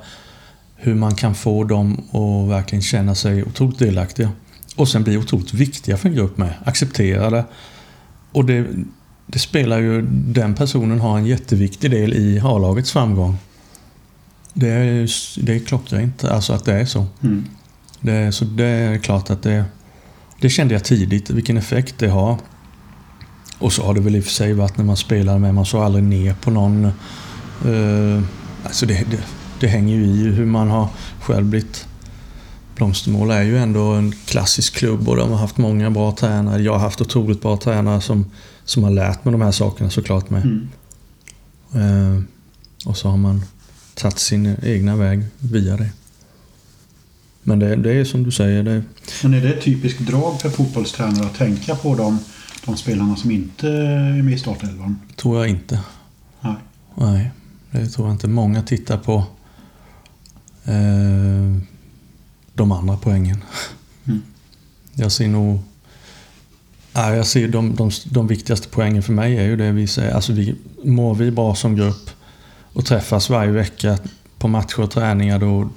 Hur 0.75 0.95
man 0.95 1.15
kan 1.15 1.35
få 1.35 1.63
dem 1.63 1.93
att 1.93 2.49
verkligen 2.49 2.81
känna 2.81 3.15
sig 3.15 3.43
otroligt 3.43 3.79
delaktiga. 3.79 4.31
Och 4.75 4.87
sen 4.87 5.03
bli 5.03 5.17
otroligt 5.17 5.53
viktiga 5.53 5.97
för 5.97 6.09
en 6.09 6.15
grupp 6.15 6.37
med. 6.37 6.53
Accepterade. 6.65 7.45
Och 8.31 8.45
det, 8.45 8.67
det 9.27 9.39
spelar 9.39 9.79
ju... 9.79 10.01
Den 10.11 10.55
personen 10.55 10.99
har 10.99 11.17
en 11.17 11.25
jätteviktig 11.25 11.91
del 11.91 12.13
i 12.13 12.41
A-lagets 12.43 12.91
framgång. 12.91 13.37
Det 14.53 14.69
är, 14.69 15.09
det 15.45 15.55
är 15.55 15.59
klockrent, 15.59 16.23
alltså 16.23 16.53
att 16.53 16.65
det 16.65 16.73
är 16.73 16.85
så. 16.85 17.05
Mm. 17.23 17.45
Det, 17.99 18.31
så 18.31 18.45
det 18.45 18.65
är 18.65 18.97
klart 18.97 19.29
att 19.29 19.43
det... 19.43 19.65
Det 20.41 20.49
kände 20.49 20.73
jag 20.73 20.83
tidigt, 20.83 21.29
vilken 21.29 21.57
effekt 21.57 21.95
det 21.97 22.07
har. 22.07 22.37
Och 23.59 23.73
så 23.73 23.83
har 23.83 23.93
det 23.93 24.01
väl 24.01 24.15
i 24.15 24.19
och 24.19 24.23
för 24.23 24.31
sig 24.31 24.53
varit 24.53 24.77
när 24.77 24.85
man 24.85 24.97
spelar 24.97 25.39
med, 25.39 25.53
man 25.53 25.65
såg 25.65 25.81
aldrig 25.81 26.03
ner 26.03 26.33
på 26.33 26.51
någon. 26.51 26.91
Uh, 27.65 28.23
alltså 28.63 28.85
det, 28.85 28.93
det, 29.11 29.23
det 29.59 29.67
hänger 29.67 29.95
ju 29.95 30.03
i 30.03 30.31
hur 30.31 30.45
man 30.45 30.69
har 30.69 30.87
själv 31.21 31.45
blivit. 31.45 31.87
Blomstermåla 32.75 33.35
är 33.35 33.43
ju 33.43 33.57
ändå 33.57 33.81
en 33.81 34.11
klassisk 34.25 34.75
klubb 34.75 35.09
och 35.09 35.15
de 35.15 35.31
har 35.31 35.37
haft 35.37 35.57
många 35.57 35.91
bra 35.91 36.11
tränare. 36.11 36.61
Jag 36.61 36.71
har 36.71 36.79
haft 36.79 37.01
otroligt 37.01 37.41
bra 37.41 37.57
tränare 37.57 38.01
som, 38.01 38.25
som 38.65 38.83
har 38.83 38.91
lärt 38.91 39.25
mig 39.25 39.31
de 39.31 39.41
här 39.41 39.51
sakerna 39.51 39.89
såklart 39.89 40.29
med. 40.29 40.43
Mm. 40.43 40.67
Eh, 41.73 42.23
och 42.85 42.97
så 42.97 43.09
har 43.09 43.17
man 43.17 43.45
tagit 43.93 44.19
sin 44.19 44.55
egna 44.63 44.95
väg 44.95 45.23
via 45.39 45.77
det. 45.77 45.89
Men 47.43 47.59
det, 47.59 47.75
det 47.75 47.93
är 47.93 48.05
som 48.05 48.23
du 48.23 48.31
säger, 48.31 48.63
det, 48.63 48.83
Men 49.23 49.33
är 49.33 49.41
det 49.41 49.49
ett 49.49 49.63
typiskt 49.63 49.99
drag 49.99 50.41
för 50.41 50.49
fotbollstränare 50.49 51.25
att 51.25 51.37
tänka 51.37 51.75
på 51.75 51.95
de, 51.95 52.19
de 52.65 52.77
spelarna 52.77 53.15
som 53.15 53.31
inte 53.31 53.69
är 53.69 54.23
med 54.23 54.33
i 54.33 54.37
startelvan? 54.37 54.99
tror 55.15 55.37
jag 55.37 55.49
inte. 55.49 55.79
Nej. 56.41 56.55
Nej, 56.95 57.31
det 57.71 57.87
tror 57.87 58.07
jag 58.07 58.15
inte. 58.15 58.27
Många 58.27 58.63
tittar 58.63 58.97
på 58.97 59.23
eh, 60.65 61.61
de 62.53 62.71
andra 62.71 62.97
poängen. 62.97 63.43
Mm. 64.05 64.21
Jag 64.93 65.11
ser 65.11 65.27
nog... 65.27 65.59
Ja, 66.93 67.15
jag 67.15 67.27
ser 67.27 67.47
de, 67.47 67.75
de, 67.75 67.91
de 68.05 68.27
viktigaste 68.27 68.67
poängen 68.67 69.03
för 69.03 69.13
mig 69.13 69.37
är 69.37 69.43
ju 69.43 69.55
det 69.55 69.71
vi 69.71 69.87
säger. 69.87 70.13
Alltså 70.13 70.33
vi, 70.33 70.55
mår 70.83 71.15
vi 71.15 71.31
bra 71.31 71.55
som 71.55 71.75
grupp 71.75 72.09
och 72.73 72.85
träffas 72.85 73.29
varje 73.29 73.51
vecka 73.51 73.97
på 74.37 74.47
matcher 74.47 74.81
och 74.81 74.91
träningar 74.91 75.39
då, 75.39 75.69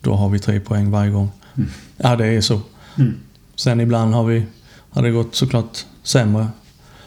då 0.00 0.14
har 0.14 0.28
vi 0.28 0.38
tre 0.38 0.60
poäng 0.60 0.90
varje 0.90 1.10
gång. 1.10 1.30
Mm. 1.56 1.68
Ja, 1.96 2.16
det 2.16 2.26
är 2.26 2.40
så. 2.40 2.60
Mm. 2.98 3.14
Sen 3.54 3.80
ibland 3.80 4.14
har, 4.14 4.24
vi, 4.24 4.46
har 4.90 5.02
det 5.02 5.10
gått 5.10 5.34
såklart 5.34 5.86
sämre. 6.04 6.48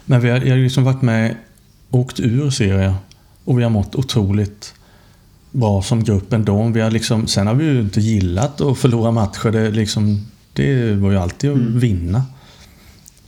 Men 0.05 0.21
vi 0.21 0.29
har, 0.29 0.37
jag 0.37 0.49
har 0.49 0.57
liksom 0.57 0.83
varit 0.83 1.01
med 1.01 1.35
åkt 1.91 2.19
ur 2.19 2.49
serier 2.49 2.95
och 3.43 3.59
vi 3.59 3.63
har 3.63 3.69
mått 3.69 3.95
otroligt 3.95 4.73
bra 5.51 5.81
som 5.81 6.03
grupp 6.03 6.33
ändå. 6.33 6.67
Vi 6.67 6.81
har 6.81 6.91
liksom, 6.91 7.27
sen 7.27 7.47
har 7.47 7.53
vi 7.53 7.65
ju 7.65 7.79
inte 7.79 8.01
gillat 8.01 8.61
att 8.61 8.77
förlora 8.77 9.11
matcher. 9.11 9.51
Det, 9.51 9.71
liksom, 9.71 10.27
det 10.53 10.95
var 10.95 11.11
ju 11.11 11.17
alltid 11.17 11.49
att 11.49 11.57
Mm. 11.57 11.79
vinna. 11.79 12.23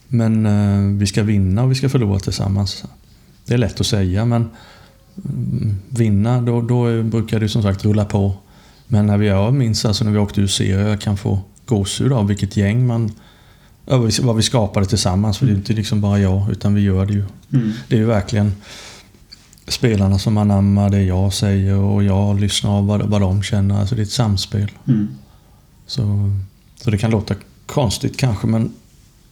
Men 0.07 0.45
eh, 0.45 0.99
vi 0.99 1.07
ska 1.07 1.23
vinna 1.23 1.63
och 1.63 1.71
vi 1.71 1.75
ska 1.75 1.89
förlora 1.89 2.19
tillsammans. 2.19 2.83
Det 3.45 3.53
är 3.53 3.57
lätt 3.57 3.79
att 3.79 3.87
säga 3.87 4.25
men 4.25 4.49
mm, 5.25 5.77
vinna 5.89 6.41
då, 6.41 6.61
då 6.61 7.03
brukar 7.03 7.39
det 7.39 7.49
som 7.49 7.63
sagt 7.63 7.85
rulla 7.85 8.05
på. 8.05 8.33
Men 8.87 9.05
när 9.05 9.17
vi 9.17 9.27
jag 9.27 9.53
minns 9.53 9.85
alltså 9.85 10.03
när 10.03 10.11
vi 10.11 10.17
åkte 10.17 10.41
ur 10.41 10.47
serier, 10.47 10.87
jag 10.87 11.01
kan 11.01 11.17
få 11.17 11.39
gåshud 11.65 12.13
av 12.13 12.27
vilket 12.27 12.57
gäng 12.57 12.87
man... 12.87 13.11
ja, 13.89 13.97
vad 13.97 14.07
vi- 14.07 14.23
Vad 14.23 14.35
vi 14.35 14.41
skapade 14.43 14.85
tillsammans. 14.85 15.37
För 15.37 15.45
det 15.45 15.51
är 15.51 15.55
inte 15.55 15.73
liksom 15.73 16.01
bara 16.01 16.19
jag, 16.19 16.51
utan 16.51 16.73
vi 16.73 16.81
gör 16.81 17.05
det 17.05 17.13
ju. 17.13 17.25
Mm. 17.53 17.71
Det 17.87 17.95
är 17.95 17.99
ju 17.99 18.05
verkligen... 18.05 18.53
spelarna 19.67 20.19
som 20.19 20.37
anammar 20.37 20.89
det 20.89 21.03
jag 21.03 21.33
säger 21.33 21.75
och 21.75 22.03
jag 22.03 22.39
lyssnar 22.39 22.71
av 22.77 22.87
vad, 22.87 23.01
vad 23.01 23.21
de 23.21 23.43
känner. 23.43 23.79
Alltså 23.79 23.95
det 23.95 24.01
är 24.01 24.03
ett 24.03 24.11
samspel. 24.11 24.71
Mm. 24.87 25.07
Så, 25.87 26.31
så 26.75 26.91
det 26.91 26.97
kan 26.97 27.11
låta 27.11 27.35
konstigt 27.65 28.17
kanske 28.17 28.47
men 28.47 28.73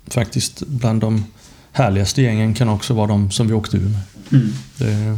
faktiskt 0.07 0.63
bland 0.67 1.01
de 1.01 1.25
härligaste 1.71 2.21
gängen 2.21 2.53
kan 2.53 2.69
också 2.69 2.93
vara 2.93 3.07
de 3.07 3.31
som 3.31 3.47
vi 3.47 3.53
åkte 3.53 3.77
ur 3.77 3.89
med. 3.89 4.01
Mm. 4.31 4.53
Det, 4.77 5.17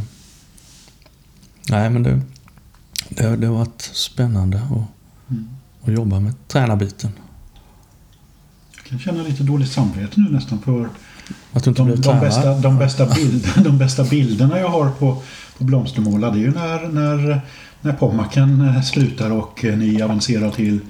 nej 1.68 1.90
men 1.90 2.02
det, 2.02 2.20
det, 3.08 3.36
det 3.36 3.46
har 3.46 3.54
varit 3.54 3.82
spännande 3.92 4.56
att, 4.58 5.30
Mm. 5.30 5.48
att 5.84 5.92
jobba 5.92 6.20
med 6.20 6.34
tränarbiten. 6.48 7.10
Kan 8.90 8.98
känna 8.98 9.22
lite 9.22 9.42
dåligt 9.42 9.72
samvete 9.72 10.20
nu 10.20 10.30
nästan 10.30 10.58
för 10.58 10.88
Att 11.52 11.64
du 11.64 11.70
inte 11.70 11.82
de, 11.82 12.00
de, 12.00 12.20
bästa, 12.20 12.54
de, 12.54 12.78
bästa 12.78 13.06
bild, 13.06 13.48
de 13.64 13.78
bästa 13.78 14.04
bilderna 14.04 14.58
jag 14.58 14.68
har 14.68 14.90
på, 14.90 15.22
på 15.58 15.64
Blomstermåla 15.64 16.30
det 16.30 16.38
är 16.38 16.40
ju 16.40 16.50
när, 16.54 16.88
när, 16.88 17.40
när 17.80 17.92
Pommaken 17.92 18.60
eh, 18.60 18.82
slutar 18.82 19.30
och 19.30 19.64
eh, 19.64 19.78
ni 19.78 20.02
avancerar 20.02 20.50
till, 20.50 20.80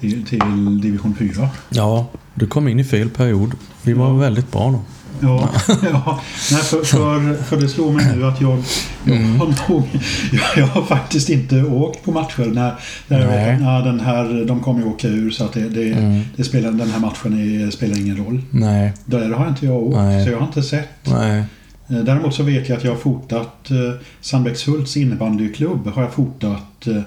till, 0.00 0.24
till 0.26 0.80
division 0.80 1.14
4. 1.18 1.48
Ja, 1.70 2.06
du 2.34 2.46
kom 2.46 2.68
in 2.68 2.80
i 2.80 2.84
fel 2.84 3.10
period. 3.10 3.52
Vi 3.82 3.92
var 3.92 4.06
Ja. 4.06 4.12
väldigt 4.14 4.52
bra 4.52 4.70
då. 4.70 4.80
Ja, 5.20 5.48
ja. 5.82 6.20
Nej, 6.52 6.60
för, 6.62 6.82
för, 6.84 7.42
för 7.42 7.56
det 7.56 7.68
slår 7.68 7.92
mig 7.92 8.16
nu 8.16 8.24
att 8.26 8.40
jag, 8.40 8.58
jag, 9.04 9.16
Mm. 9.16 9.40
har, 9.40 9.46
nog, 9.68 9.82
jag, 10.56 10.66
har 10.66 10.82
faktiskt 10.82 11.30
inte 11.30 11.62
åkt 11.62 12.04
på 12.04 12.12
matcher 12.12 12.44
när, 12.54 12.74
när 13.08 13.60
ja, 13.60 13.80
den 13.84 14.00
här, 14.00 14.44
de 14.44 14.60
kommer 14.60 14.80
ju 14.80 14.86
åka 14.86 15.08
ur 15.08 15.30
så 15.30 15.44
att 15.44 15.52
det, 15.52 15.68
det, 15.68 15.92
Mm. 15.92 16.20
det 16.36 16.44
spelar, 16.44 16.70
den 16.72 16.90
här 16.90 17.00
matchen 17.00 17.32
är, 17.64 17.70
spelar 17.70 17.98
ingen 17.98 18.16
roll. 18.16 18.42
Nej, 18.50 18.92
Där 19.04 19.30
har 19.30 19.48
inte 19.48 19.66
jag 19.66 19.76
åkt, 19.82 19.96
Nej. 19.96 20.24
så 20.24 20.30
jag 20.30 20.38
har 20.38 20.46
inte 20.46 20.62
sett. 20.62 20.88
nej. 21.02 21.44
Eh, 21.88 21.96
Däremot 21.96 22.34
så 22.34 22.42
vet 22.42 22.68
jag 22.68 22.78
att 22.78 22.84
jag 22.84 22.90
har 22.92 22.98
fotat 22.98 23.70
eh, 23.70 23.76
Sandbäckshults 24.20 24.96
innebandyklubb 24.96 25.86
har 25.94 26.02
jag 26.02 26.12
fotat 26.12 26.86
eh, 26.86 27.00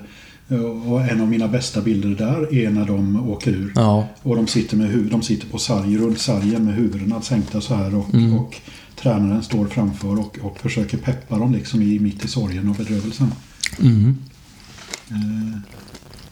och 0.87 1.01
en 1.01 1.21
av 1.21 1.27
mina 1.29 1.47
bästa 1.47 1.81
bilder 1.81 2.09
där 2.09 2.53
är 2.55 2.69
när 2.69 2.85
de 2.85 3.29
åker 3.29 3.51
ur. 3.51 3.71
Ja, 3.75 4.07
Och 4.23 4.35
de 4.35 4.47
sitter, 4.47 4.77
med 4.77 4.87
huvud, 4.89 5.11
de 5.11 5.21
sitter 5.21 5.47
på 5.47 5.57
sarg, 5.57 5.97
runt 5.97 6.19
sargen 6.19 6.65
med 6.65 6.75
huvudena 6.75 7.21
sänkta 7.21 7.61
så 7.61 7.75
här 7.75 7.95
och, 7.95 8.13
Mm. 8.13 8.33
och 8.33 8.55
tränaren 9.01 9.43
står 9.43 9.65
framför 9.67 10.19
och, 10.19 10.37
och 10.41 10.59
försöker 10.59 10.97
peppa 10.97 11.37
dem 11.37 11.53
liksom 11.53 11.81
i, 11.81 11.99
mitt 11.99 12.25
i 12.25 12.27
sorgen 12.27 12.69
och 12.69 12.75
bedrövelsen. 12.75 13.31
mm. 13.79 14.17
Eh, 15.09 15.59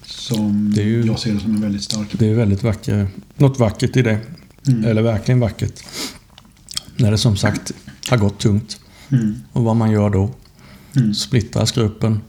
som 0.06 0.72
Det 0.76 0.82
är 0.82 0.86
ju- 0.86 1.06
jag 1.06 1.20
ser 1.20 1.34
det 1.34 1.40
som 1.40 1.56
en 1.56 1.62
väldigt 1.62 1.84
stark... 1.84 2.08
det 2.20 2.30
är 2.30 2.34
väldigt 2.36 2.64
vackert. 2.64 3.08
Något 3.38 3.60
vackert 3.60 3.98
i 3.98 4.02
det. 4.02 4.20
Mm. 4.68 4.86
Eller 4.86 5.02
verkligen 5.02 5.40
vackert. 5.40 5.84
När 6.98 7.12
det 7.12 7.18
som 7.18 7.38
sagt 7.38 7.72
har 8.10 8.18
gått 8.18 8.40
tungt. 8.40 8.80
Mm. 9.12 9.36
Och 9.54 9.64
vad 9.64 9.76
man 9.76 9.92
gör 9.92 10.10
då. 10.10 10.30
Mm. 10.96 11.14
Splittras 11.14 11.72
gruppen. 11.72 12.20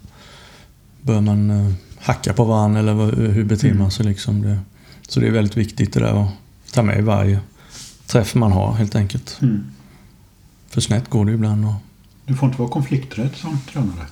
Bör 1.06 1.20
man 1.20 1.50
eh, 1.50 1.72
hacka 1.98 2.32
på 2.32 2.44
varandra 2.44 2.80
eller 2.80 2.94
hur 3.32 3.44
beter 3.44 3.66
Mm. 3.68 3.78
man 3.78 3.90
sig 3.90 4.06
liksom. 4.06 4.42
Det, 4.42 4.58
så 5.08 5.20
det 5.20 5.26
är 5.26 5.30
väldigt 5.30 5.56
viktigt 5.56 5.92
det 5.92 6.00
där 6.00 6.22
att 6.22 6.28
ta 6.72 6.82
med 6.82 6.98
i 6.98 7.02
varje 7.02 7.40
träff 8.06 8.34
man 8.34 8.52
har 8.52 8.72
helt 8.72 8.94
enkelt. 8.94 9.38
Mm. 9.42 9.64
För 10.68 10.80
snett 10.80 11.10
går 11.10 11.24
det 11.24 11.32
ibland. 11.32 11.64
Och, 11.66 11.72
Du 12.26 12.34
får 12.36 12.48
inte 12.48 12.58
vara 12.60 12.70
konflikträdd 12.70 13.30
som 13.36 13.58
tränare. 13.72 14.06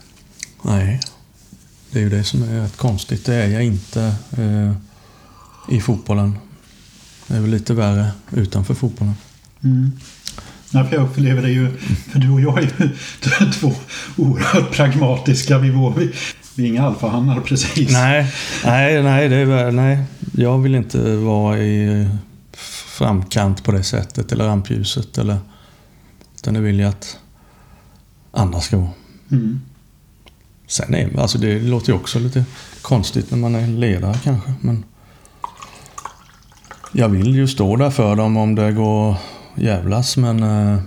nej, 0.62 1.00
det 1.90 1.98
är 1.98 2.02
ju 2.02 2.10
det 2.10 2.24
som 2.24 2.42
är 2.42 2.60
rätt 2.60 2.76
konstigt. 2.76 3.24
Det 3.26 3.34
är 3.34 3.48
jag 3.48 3.64
inte 3.64 4.14
eh, 4.38 4.72
i 5.76 5.80
fotbollen. 5.80 6.38
Det 7.26 7.36
är 7.36 7.40
väl 7.40 7.50
lite 7.50 7.74
värre 7.74 8.10
utanför 8.32 8.74
fotbollen. 8.74 9.14
Mm. 9.64 9.92
Nej, 10.70 10.84
för 10.88 10.96
jag 10.96 11.04
upplever 11.04 11.42
det 11.42 11.50
ju, 11.50 11.76
för 12.10 12.18
du 12.18 12.30
och 12.30 12.40
jag 12.40 12.58
är 12.58 12.62
ju 12.78 12.90
två 13.52 13.72
oerhört 14.16 14.72
pragmatiska. 14.72 15.58
Vi, 15.58 15.70
vi, 15.96 16.12
vi 16.54 16.64
är 16.64 16.68
inga 16.68 16.82
alfahannar 16.82 17.40
precis. 17.46 17.92
Nej, 17.92 18.32
nej, 18.64 19.02
nej, 19.02 19.28
det 19.28 19.36
är, 19.36 19.70
nej. 19.70 19.98
Jag 20.32 20.58
vill 20.58 20.74
inte 20.74 21.16
vara 21.16 21.58
i 21.58 22.08
framkant 22.98 23.64
på 23.64 23.72
det 23.72 23.82
sättet 23.82 24.32
eller 24.32 24.44
rampljuset. 24.44 25.18
Eller, 25.18 25.38
utan 26.34 26.54
det 26.54 26.60
vill 26.60 26.78
jag 26.78 26.88
att 26.88 27.18
andra 28.32 28.60
ska 28.60 28.76
vara. 28.76 28.90
Mm. 29.30 29.60
Sen 30.66 30.94
är 30.94 31.20
alltså 31.20 31.38
det 31.38 31.58
låter 31.58 31.88
ju 31.88 31.94
också 31.94 32.18
lite 32.18 32.44
konstigt 32.82 33.30
när 33.30 33.38
man 33.38 33.54
är 33.54 33.66
ledare 33.66 34.18
kanske. 34.24 34.52
Men 34.60 34.84
jag 36.92 37.08
vill 37.08 37.34
ju 37.34 37.48
stå 37.48 37.76
där 37.76 37.90
för 37.90 38.16
dem 38.16 38.36
om 38.36 38.54
det 38.54 38.72
går 38.72 39.16
jävlas. 39.54 40.16
Men, 40.16 40.42
eh, 40.42 40.78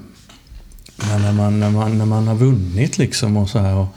men 0.95 1.21
när, 1.21 1.31
man, 1.31 1.59
när, 1.59 1.69
man, 1.69 1.97
när 1.97 2.05
man 2.05 2.27
har 2.27 2.35
vunnit 2.35 2.97
liksom 2.97 3.37
och 3.37 3.49
så 3.49 3.59
här. 3.59 3.75
Och, 3.75 3.87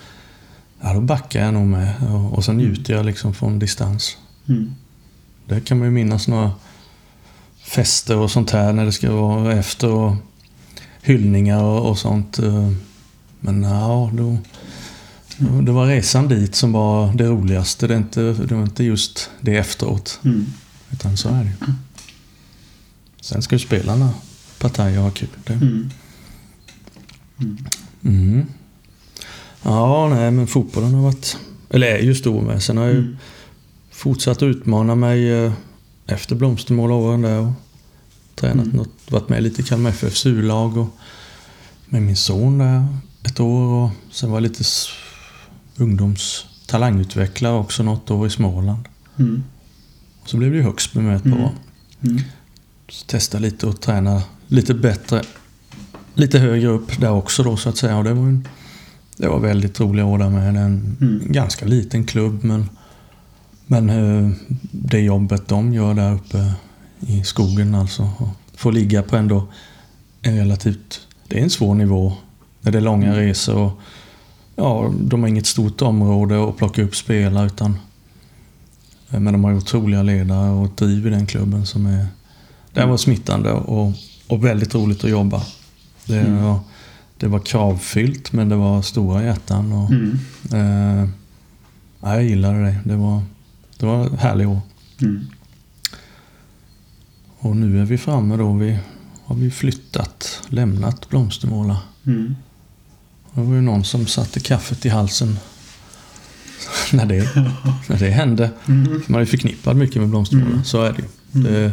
ja, 0.80 0.94
då 0.94 1.00
backar 1.00 1.44
jag 1.44 1.54
nog 1.54 1.66
med. 1.66 1.94
Och, 2.10 2.32
och 2.32 2.44
sen 2.44 2.56
njuter 2.56 2.94
jag 2.94 3.06
liksom 3.06 3.34
från 3.34 3.58
distans. 3.58 4.16
Mm. 4.48 4.74
Det 5.46 5.60
kan 5.60 5.78
man 5.78 5.86
ju 5.86 5.92
minnas 5.92 6.28
några 6.28 6.52
fester 7.62 8.16
och 8.16 8.30
sånt 8.30 8.50
här 8.50 8.72
när 8.72 8.84
det 8.84 8.92
ska 8.92 9.12
vara 9.12 9.52
efter 9.52 9.90
och 9.90 10.16
hyllningar 11.02 11.62
och, 11.62 11.90
och 11.90 11.98
sånt. 11.98 12.38
Men 13.40 13.62
ja, 13.62 14.10
då, 14.14 14.38
då, 15.38 15.60
det 15.60 15.72
var 15.72 15.86
resan 15.86 16.28
dit 16.28 16.54
som 16.54 16.72
var 16.72 17.14
det 17.14 17.26
roligaste. 17.26 17.86
Det, 17.86 17.94
är 17.94 17.98
inte, 17.98 18.20
det 18.20 18.54
var 18.54 18.62
inte 18.62 18.84
just 18.84 19.30
det 19.40 19.56
efteråt. 19.56 20.20
Mm. 20.24 20.46
Utan 20.90 21.16
så 21.16 21.28
är 21.28 21.44
det 21.44 21.50
ju. 21.50 21.72
Sen 23.20 23.42
ska 23.42 23.54
ju 23.54 23.58
spelarna 23.58 24.14
partaja 24.58 24.98
och 24.98 25.04
ha 25.04 25.10
kul. 25.10 25.28
Det. 25.44 25.52
Mm. 25.52 25.90
Mm. 28.04 28.46
Ja, 29.62 30.08
nej 30.08 30.30
men 30.30 30.46
fotbollen 30.46 30.94
har 30.94 31.02
varit, 31.02 31.36
eller 31.70 31.86
är 31.86 31.98
ju 31.98 32.14
stor 32.14 32.40
med. 32.42 32.62
Sen 32.62 32.76
har 32.76 32.84
jag 32.84 32.92
ju 32.94 33.00
Mm. 33.00 33.16
fortsatt 33.90 34.36
att 34.36 34.42
utmana 34.42 34.94
mig 34.94 35.30
eh, 35.32 35.52
efter 36.06 36.34
blomstermålåren 36.36 37.22
där 37.22 37.38
och 37.40 37.52
tränat 38.34 38.64
Mm. 38.64 38.76
något, 38.76 38.88
varit 39.10 39.28
med 39.28 39.42
lite 39.42 39.60
i 39.62 39.64
Kalmar 39.64 39.90
FFs 39.90 40.26
U-lag 40.26 40.76
och 40.76 40.88
med 41.86 42.02
min 42.02 42.16
son 42.16 42.58
där 42.58 42.86
ett 43.22 43.40
år 43.40 43.84
och 43.84 43.90
sen 44.10 44.30
var 44.30 44.36
jag 44.36 44.42
lite 44.42 44.64
ungdomstalangutvecklare 45.76 47.54
också 47.54 47.82
något 47.82 48.10
år 48.10 48.26
i 48.26 48.30
Småland. 48.30 48.88
Mm. 49.18 49.42
Och 50.22 50.28
så 50.28 50.36
blev 50.36 50.50
det 50.50 50.56
ju 50.56 50.62
Högsby 50.62 51.00
med 51.00 51.16
ett 51.16 51.22
par 51.22 51.30
Mm. 51.30 51.44
år. 51.44 51.52
Mm. 52.02 52.22
Testa 53.06 53.38
lite 53.38 53.66
och 53.66 53.80
träna 53.80 54.22
lite 54.46 54.74
bättre, 54.74 55.22
lite 56.14 56.38
högre 56.38 56.68
upp 56.68 57.00
där 57.00 57.10
också 57.10 57.42
då 57.42 57.56
så 57.56 57.68
att 57.68 57.76
säga. 57.76 57.96
Och 57.96 58.04
det 58.04 58.14
var, 58.14 58.22
en, 58.22 58.48
det 59.20 59.28
var 59.28 59.38
väldigt 59.38 59.80
roliga 59.80 60.04
år 60.06 60.18
där 60.18 60.30
med. 60.30 60.48
En 60.48 60.96
Mm. 61.00 61.22
ganska 61.32 61.66
liten 61.66 62.04
klubb 62.04 62.44
men, 62.44 62.68
men 63.66 63.90
eh, 63.90 64.30
det 64.70 64.98
jobbet 65.00 65.48
de 65.48 65.72
gör 65.72 65.94
där 65.94 66.14
uppe 66.14 66.52
i 67.00 67.24
skogen 67.24 67.74
alltså. 67.74 68.10
Få 68.54 68.70
ligga 68.70 69.02
på 69.02 69.16
ändå 69.16 69.46
en 70.22 70.36
relativt, 70.36 71.00
det 71.28 71.38
är 71.38 71.42
en 71.42 71.50
svår 71.50 71.74
nivå. 71.74 72.12
När 72.60 72.72
det 72.72 72.78
är 72.78 72.82
långa 72.82 73.16
resor 73.16 73.56
och 73.56 73.72
ja, 74.56 74.92
de 75.00 75.20
har 75.20 75.28
inget 75.28 75.46
stort 75.46 75.82
område 75.82 76.48
att 76.48 76.56
plocka 76.56 76.82
upp 76.82 76.96
spelare 76.96 77.46
utan 77.46 77.78
eh, 79.10 79.20
men 79.20 79.32
de 79.32 79.44
har 79.44 79.54
otroliga 79.54 80.02
ledare 80.02 80.50
och 80.50 80.64
ett 80.66 80.76
driv 80.76 81.06
i 81.06 81.10
den 81.10 81.26
klubben 81.26 81.66
som 81.66 81.86
är 81.86 82.06
det 82.72 82.86
var 82.86 82.96
smittande 82.96 83.52
och, 83.52 83.92
och 84.28 84.44
väldigt 84.44 84.74
roligt 84.74 85.04
att 85.04 85.10
jobba. 85.10 85.42
Det, 86.06 86.20
Mm. 86.20 86.54
Det 87.20 87.28
var 87.28 87.38
kravfyllt 87.38 88.32
men 88.32 88.48
det 88.48 88.56
var 88.56 88.82
stora 88.82 89.22
hjärtan. 89.24 89.72
Och, 89.72 89.90
Mm. 89.90 90.18
eh, 90.52 91.08
ja, 92.00 92.14
jag 92.14 92.24
gillade 92.24 92.58
det. 92.64 92.76
Det 92.84 92.96
var, 92.96 93.22
det 93.78 93.86
var 93.86 94.06
en 94.06 94.18
härlig 94.18 94.48
år. 94.48 94.60
Mm. 95.02 95.26
Och 97.38 97.56
nu 97.56 97.80
är 97.80 97.84
vi 97.84 97.98
framme 97.98 98.36
då. 98.36 98.52
Vi 98.52 98.78
har 99.24 99.36
vi 99.36 99.50
flyttat, 99.50 100.42
lämnat 100.48 101.08
Blomstermåla. 101.08 101.76
Mm. 102.06 102.36
Det 103.34 103.40
var 103.40 103.54
ju 103.54 103.60
någon 103.60 103.84
som 103.84 104.06
satte 104.06 104.40
kaffet 104.40 104.86
i 104.86 104.88
halsen 104.88 105.38
när 106.92 107.06
det, 107.06 107.34
när 107.88 107.98
det 107.98 108.10
hände. 108.10 108.50
Mm. 108.68 109.02
Man 109.06 109.20
är 109.20 109.24
förknippad 109.24 109.76
mycket 109.76 109.96
med 109.96 110.08
Blomstermåla, 110.10 110.50
Mm. 110.50 110.64
så 110.64 110.82
är 110.82 110.92
det 110.92 110.98
ju. 110.98 111.08
Mm. 111.40 111.52
Det 111.52 111.72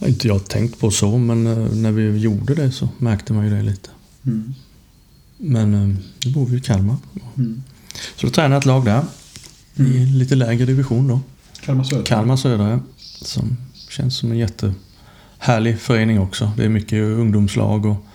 har 0.00 0.08
inte 0.08 0.28
jag 0.28 0.48
tänkt 0.48 0.80
på 0.80 0.90
så, 0.90 1.18
men 1.18 1.46
eh, 1.46 1.72
när 1.74 1.92
vi 1.92 2.16
gjorde 2.18 2.54
det 2.54 2.72
så 2.72 2.88
märkte 2.98 3.32
man 3.32 3.44
ju 3.44 3.50
det 3.56 3.62
lite. 3.62 3.90
Mm. 4.26 4.54
Men 5.38 5.74
eh, 5.74 5.96
nu 6.24 6.30
bor 6.32 6.46
vi 6.46 6.56
i 6.56 6.60
Kalmar. 6.60 6.96
Mm. 7.36 7.62
Så 8.16 8.26
då 8.26 8.32
tränar 8.32 8.50
jag 8.56 8.60
ett 8.60 8.66
lag 8.66 8.84
där. 8.84 9.04
I 9.74 9.80
Mm. 9.80 10.04
lite 10.14 10.34
lägre 10.34 10.66
division 10.66 11.08
då. 11.08 11.20
Kalmar 11.60 11.84
Södra. 11.84 12.04
Kalmar 12.04 12.36
Södra, 12.36 12.70
ja. 12.70 12.80
som 13.22 13.56
känns 13.88 14.16
som 14.16 14.32
en 14.32 14.38
jättehärlig 14.38 15.78
förening 15.78 16.20
också. 16.20 16.52
Det 16.56 16.64
är 16.64 16.68
mycket 16.68 17.02
ungdomslag 17.02 17.86
och 17.86 18.06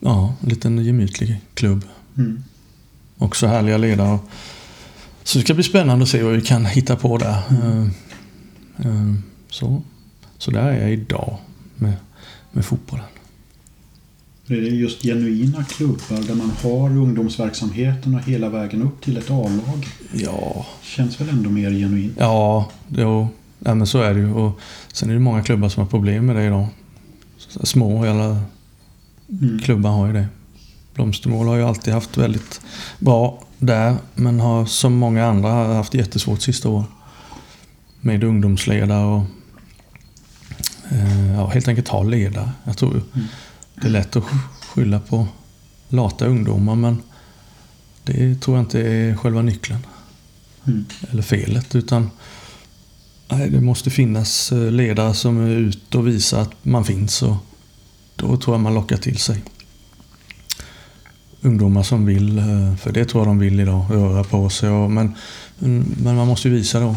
ja, 0.00 0.34
en 0.42 0.48
liten 0.48 0.84
gemytlig 0.84 1.40
klubb. 1.54 1.84
Mm. 2.16 2.44
Också 3.18 3.46
härliga 3.46 3.78
ledare. 3.78 4.18
Så 5.24 5.38
det 5.38 5.44
ska 5.44 5.54
bli 5.54 5.64
spännande 5.64 6.02
att 6.02 6.08
se 6.08 6.22
vad 6.22 6.32
vi 6.32 6.40
kan 6.40 6.66
hitta 6.66 6.96
på 6.96 7.18
där. 7.18 7.42
Mm. 7.50 7.90
Eh, 8.78 8.86
eh, 8.86 9.14
Så, 9.50 9.82
så 10.38 10.50
där 10.50 10.62
är 10.62 10.80
jag 10.80 10.92
idag 10.92 11.36
med, 11.76 11.92
med 12.52 12.64
fotbollen. 12.64 13.04
Det 14.46 14.54
är 14.54 14.60
just 14.60 15.02
genuina 15.02 15.64
klubbar 15.64 16.26
där 16.26 16.34
man 16.34 16.50
har 16.62 16.90
ungdomsverksamheten 16.96 18.14
och 18.14 18.20
hela 18.20 18.48
vägen 18.48 18.82
upp 18.82 19.00
till 19.04 19.16
ett 19.16 19.30
A-lag. 19.30 19.86
Ja, 20.12 20.66
Känns 20.82 21.20
väl 21.20 21.28
ändå 21.28 21.50
mer 21.50 21.70
genuint. 21.70 22.16
ja, 22.18 22.70
jo, 22.88 23.28
ja 23.58 23.74
men 23.74 23.86
så 23.86 24.00
är 24.00 24.14
det 24.14 24.20
ju. 24.20 24.32
Och 24.32 24.60
sen 24.92 25.10
är 25.10 25.14
det 25.14 25.20
många 25.20 25.42
klubbar 25.42 25.68
som 25.68 25.82
har 25.82 25.90
problem 25.90 26.26
med 26.26 26.36
det 26.36 26.44
idag. 26.44 26.66
Små 27.62 28.04
eller 28.04 28.36
Mm. 29.42 29.58
klubbar 29.58 29.90
har 29.90 30.06
ju 30.06 30.12
det. 30.12 30.26
Blomstermål 30.94 31.46
har 31.46 31.56
ju 31.56 31.62
alltid 31.62 31.94
haft 31.94 32.16
väldigt 32.16 32.60
bra 32.98 33.42
där, 33.58 33.96
men 34.14 34.40
har 34.40 34.66
som 34.66 34.94
många 34.96 35.26
andra 35.26 35.50
haft 35.50 35.94
jättesvårt 35.94 36.42
sista 36.42 36.68
år. 36.68 36.84
Med 38.00 38.24
ungdomsledare 38.24 39.04
och 39.06 39.22
eh, 40.92 41.32
ja, 41.34 41.46
helt 41.46 41.68
enkelt 41.68 41.88
ha 41.88 42.02
ledare. 42.02 42.50
Jag 42.64 42.76
tror 42.76 42.90
Mm. 42.90 43.26
Det 43.84 43.88
är 43.88 43.92
lätt 43.92 44.16
att 44.16 44.24
skylla 44.74 45.00
på 45.00 45.26
lata 45.88 46.26
ungdomar, 46.26 46.74
men 46.74 47.02
det 48.04 48.40
tror 48.40 48.56
jag 48.56 48.64
inte 48.64 48.80
är 48.80 49.16
själva 49.16 49.42
nyckeln 49.42 49.78
Mm. 50.66 50.84
eller 51.10 51.22
felet. 51.22 51.74
Utan 51.74 52.10
nej, 53.28 53.50
det 53.50 53.60
måste 53.60 53.90
finnas 53.90 54.52
eh, 54.52 54.70
ledare 54.70 55.14
som 55.14 55.40
är 55.40 55.50
ute 55.50 55.98
och 55.98 56.06
visar 56.08 56.40
att 56.42 56.50
man 56.64 56.84
finns. 56.84 57.22
Och 57.22 57.36
då 58.16 58.36
tror 58.36 58.54
jag 58.56 58.60
man 58.60 58.74
lockar 58.74 58.96
till 58.96 59.18
sig 59.18 59.42
ungdomar 61.40 61.82
som 61.82 62.06
vill, 62.06 62.38
eh, 62.38 62.76
för 62.76 62.92
det 62.92 63.04
tror 63.04 63.20
jag 63.20 63.28
de 63.28 63.38
vill 63.38 63.60
idag, 63.60 63.84
röra 63.90 64.24
på 64.24 64.50
sig. 64.50 64.68
Och, 64.70 64.90
men, 64.90 65.14
men 66.02 66.16
man 66.16 66.26
måste 66.28 66.48
ju 66.48 66.54
visa 66.54 66.80
då 66.80 66.96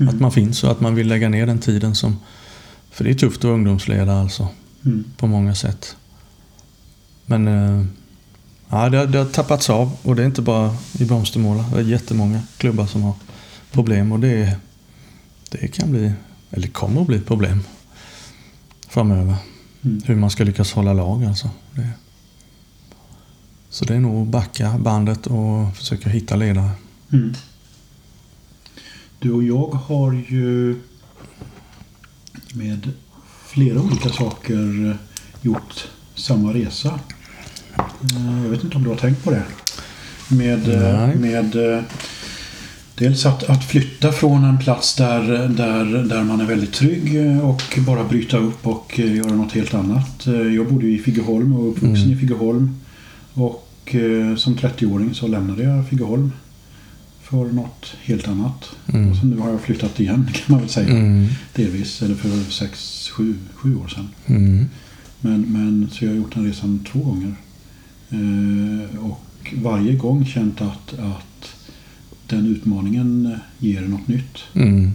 Mm. 0.00 0.14
att 0.14 0.20
man 0.20 0.32
finns 0.32 0.64
och 0.64 0.70
att 0.70 0.80
man 0.80 0.94
vill 0.94 1.08
lägga 1.08 1.28
ner 1.28 1.46
den 1.46 1.58
tiden 1.58 1.94
som... 1.94 2.16
För 2.90 3.04
det 3.04 3.10
är 3.10 3.14
tufft 3.14 3.38
att 3.38 3.44
vara 3.44 3.54
ungdomsledare 3.54 4.20
alltså, 4.20 4.48
Mm. 4.86 5.04
på 5.16 5.26
många 5.26 5.54
sätt. 5.54 5.96
Men 7.26 7.48
eh, 7.48 7.84
ja, 8.68 8.88
det, 8.88 8.98
har- 8.98 9.06
det 9.06 9.18
har 9.18 9.24
tappats 9.26 9.70
av 9.70 9.96
och 10.02 10.16
det 10.16 10.22
är 10.22 10.26
inte 10.26 10.42
bara 10.42 10.76
i 10.98 11.04
Blomstermåla. 11.04 11.64
Det 11.72 11.78
är 11.78 11.82
jättemånga 11.82 12.42
klubbar 12.56 12.86
som 12.86 13.02
har 13.02 13.14
problem 13.72 14.12
och 14.12 14.20
det, 14.20 14.56
det 15.50 15.68
kan 15.68 15.90
bli, 15.90 16.12
eller 16.50 16.68
kommer 16.68 17.00
att 17.00 17.06
bli 17.06 17.16
ett 17.16 17.26
problem 17.26 17.62
framöver. 18.88 19.34
Mm. 19.84 20.02
Hur 20.06 20.16
man 20.16 20.30
ska 20.30 20.44
lyckas 20.44 20.72
hålla 20.72 20.92
lag 20.92 21.24
alltså. 21.24 21.50
Det. 21.74 21.88
Så 23.70 23.84
det 23.84 23.94
är 23.94 24.00
nog 24.00 24.26
backa 24.26 24.78
bandet 24.78 25.26
och 25.26 25.76
försöka 25.76 26.08
hitta 26.10 26.36
ledare. 26.36 26.70
Mm. 27.12 27.34
Du 29.18 29.32
och 29.32 29.42
jag 29.42 29.66
har 29.68 30.12
ju 30.12 30.80
med 32.54 32.90
flera 33.46 33.80
olika 33.80 34.08
saker 34.08 34.90
eh, 34.90 34.96
gjort 35.42 35.88
samma 36.14 36.54
resa. 36.54 37.00
Eh, 38.02 38.42
Jag 38.42 38.50
vet 38.50 38.64
inte 38.64 38.76
om 38.76 38.82
du 38.82 38.88
har 38.88 38.96
tänkt 38.96 39.24
på 39.24 39.30
det? 39.30 39.42
Med, 40.28 40.68
eh, 40.68 41.06
Nej. 41.06 41.16
med 41.16 41.74
eh, 41.74 41.82
dels 42.94 43.26
att, 43.26 43.44
att 43.44 43.64
flytta 43.64 44.12
från 44.12 44.44
en 44.44 44.58
plats 44.58 44.94
där, 44.94 45.48
där, 45.48 46.04
där 46.08 46.24
man 46.24 46.40
är 46.40 46.44
väldigt 46.46 46.72
trygg 46.72 47.16
och 47.42 47.78
bara 47.86 48.04
bryta 48.04 48.38
upp 48.38 48.66
och 48.66 48.98
göra 48.98 49.34
något 49.34 49.52
helt 49.52 49.74
annat. 49.74 50.26
Jag 50.56 50.68
bodde 50.72 50.86
i 50.86 50.98
Figeholm 50.98 51.52
och 51.52 51.68
uppvuxen 51.68 52.04
Mm. 52.04 52.12
i 52.12 52.16
Figeholm. 52.20 52.76
Och 53.34 53.96
som 54.36 54.56
30-åring 54.56 55.14
så 55.14 55.26
lämnade 55.26 55.62
jag 55.62 55.88
Figeholm 55.88 56.32
för 57.22 57.44
något 57.44 57.86
helt 58.04 58.28
annat. 58.28 58.64
Mm. 58.92 59.10
Och 59.10 59.16
så 59.16 59.26
nu 59.26 59.38
har 59.38 59.50
jag 59.50 59.60
flyttat 59.60 60.00
igen 60.00 60.28
kan 60.34 60.42
man 60.46 60.60
väl 60.60 60.68
säga. 60.68 60.88
Mm. 60.90 61.26
Delvis, 61.54 62.02
eller 62.02 62.14
för 62.14 62.50
sex, 62.52 63.08
sju, 63.12 63.34
sju 63.54 63.76
år 63.76 63.88
sedan. 63.88 64.08
Mm. 64.26 64.66
Men, 65.20 65.40
men 65.52 65.88
så 65.92 66.04
jag 66.04 66.10
har 66.10 66.16
gjort 66.16 66.34
den 66.34 66.44
resan 66.46 66.84
två 66.92 66.98
gånger. 66.98 67.34
Eh, 68.10 68.98
och 68.98 69.54
varje 69.54 69.94
gång 69.94 70.26
känt 70.26 70.60
att, 70.60 70.98
att 70.98 71.56
den 72.26 72.46
utmaningen 72.46 73.38
ger 73.58 73.80
något 73.80 74.08
nytt. 74.08 74.38
Mm. 74.54 74.92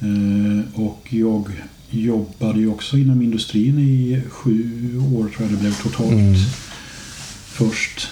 Eh, 0.00 0.80
och 0.80 1.06
jag 1.10 1.48
jobbade 1.90 2.60
ju 2.60 2.68
också 2.68 2.98
inom 2.98 3.22
industrin 3.22 3.78
i 3.78 4.22
sju 4.28 4.98
år 4.98 5.28
tror 5.28 5.42
jag 5.42 5.50
det 5.50 5.60
blev 5.60 5.74
totalt. 5.82 6.12
Mm. 6.12 6.34
Först 7.46 8.08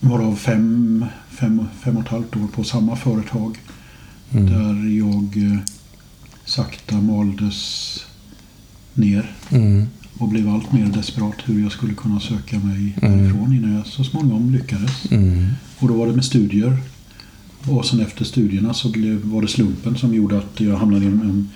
varav 0.00 0.36
fem, 0.36 1.04
fem, 1.30 1.64
fem 1.84 1.96
och 1.96 2.02
ett 2.02 2.08
halvt 2.08 2.36
år 2.36 2.46
på 2.54 2.64
samma 2.64 2.96
företag. 2.96 3.58
Mm. 4.32 4.46
Där 4.46 4.98
jag 4.98 5.52
eh, 5.52 5.58
sakta 6.44 7.00
maldes 7.00 8.00
ner 8.94 9.32
Mm. 9.50 9.86
Och 10.18 10.28
blev 10.28 10.48
allt 10.48 10.72
mer 10.72 10.84
desperat 10.86 11.34
hur 11.44 11.62
jag 11.62 11.72
skulle 11.72 11.94
kunna 11.94 12.20
söka 12.20 12.58
mig 12.58 12.94
Mm. 13.02 13.18
därifrån 13.18 13.52
innan 13.52 13.74
jag 13.76 13.86
så 13.86 14.04
småningom 14.04 14.50
lyckades. 14.52 15.10
Mm. 15.10 15.46
Och 15.78 15.88
då 15.88 15.94
var 15.94 16.06
det 16.06 16.12
med 16.12 16.24
studier. 16.24 16.76
Och 17.68 17.84
sen 17.86 18.00
efter 18.00 18.24
studierna 18.24 18.74
så 18.74 18.88
blev, 18.90 19.24
var 19.24 19.42
det 19.42 19.48
slumpen 19.48 19.96
som 19.96 20.14
gjorde 20.14 20.38
att 20.38 20.60
jag 20.60 20.76
hamnade 20.76 21.04
inom 21.04 21.48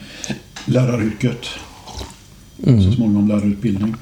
läraryrket. 0.65 1.45
Så 2.65 2.71
Mm. 2.71 2.93
småningom 2.93 3.29
lärarutbildning. 3.29 3.95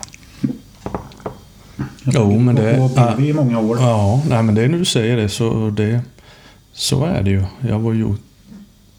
Jag 2.04 2.14
Jo, 2.14 2.38
men 2.38 2.54
det- 2.54 2.76
på, 2.76 2.88
BV 3.16 3.28
i 3.28 3.32
många 3.32 3.58
år. 3.60 3.78
Ja, 3.80 4.22
nej, 4.28 4.42
men 4.42 4.54
det 4.54 4.68
du 4.68 4.84
säger 4.84 5.16
det 5.16 5.28
så, 5.28 5.70
det, 5.70 6.00
så 6.72 7.04
är 7.04 7.22
det 7.22 7.30
ju. 7.30 7.44
Jag 7.68 7.78
var 7.78 7.92
ju 7.92 8.14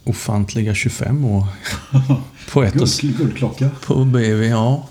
ofantliga 0.04 0.74
25 0.74 1.26
år 1.26 1.46
på 2.52 2.64
ett 2.64 3.02
guldklocka. 3.02 3.70
på 3.86 4.06
BV. 4.06 4.44
Ja, 4.46 4.88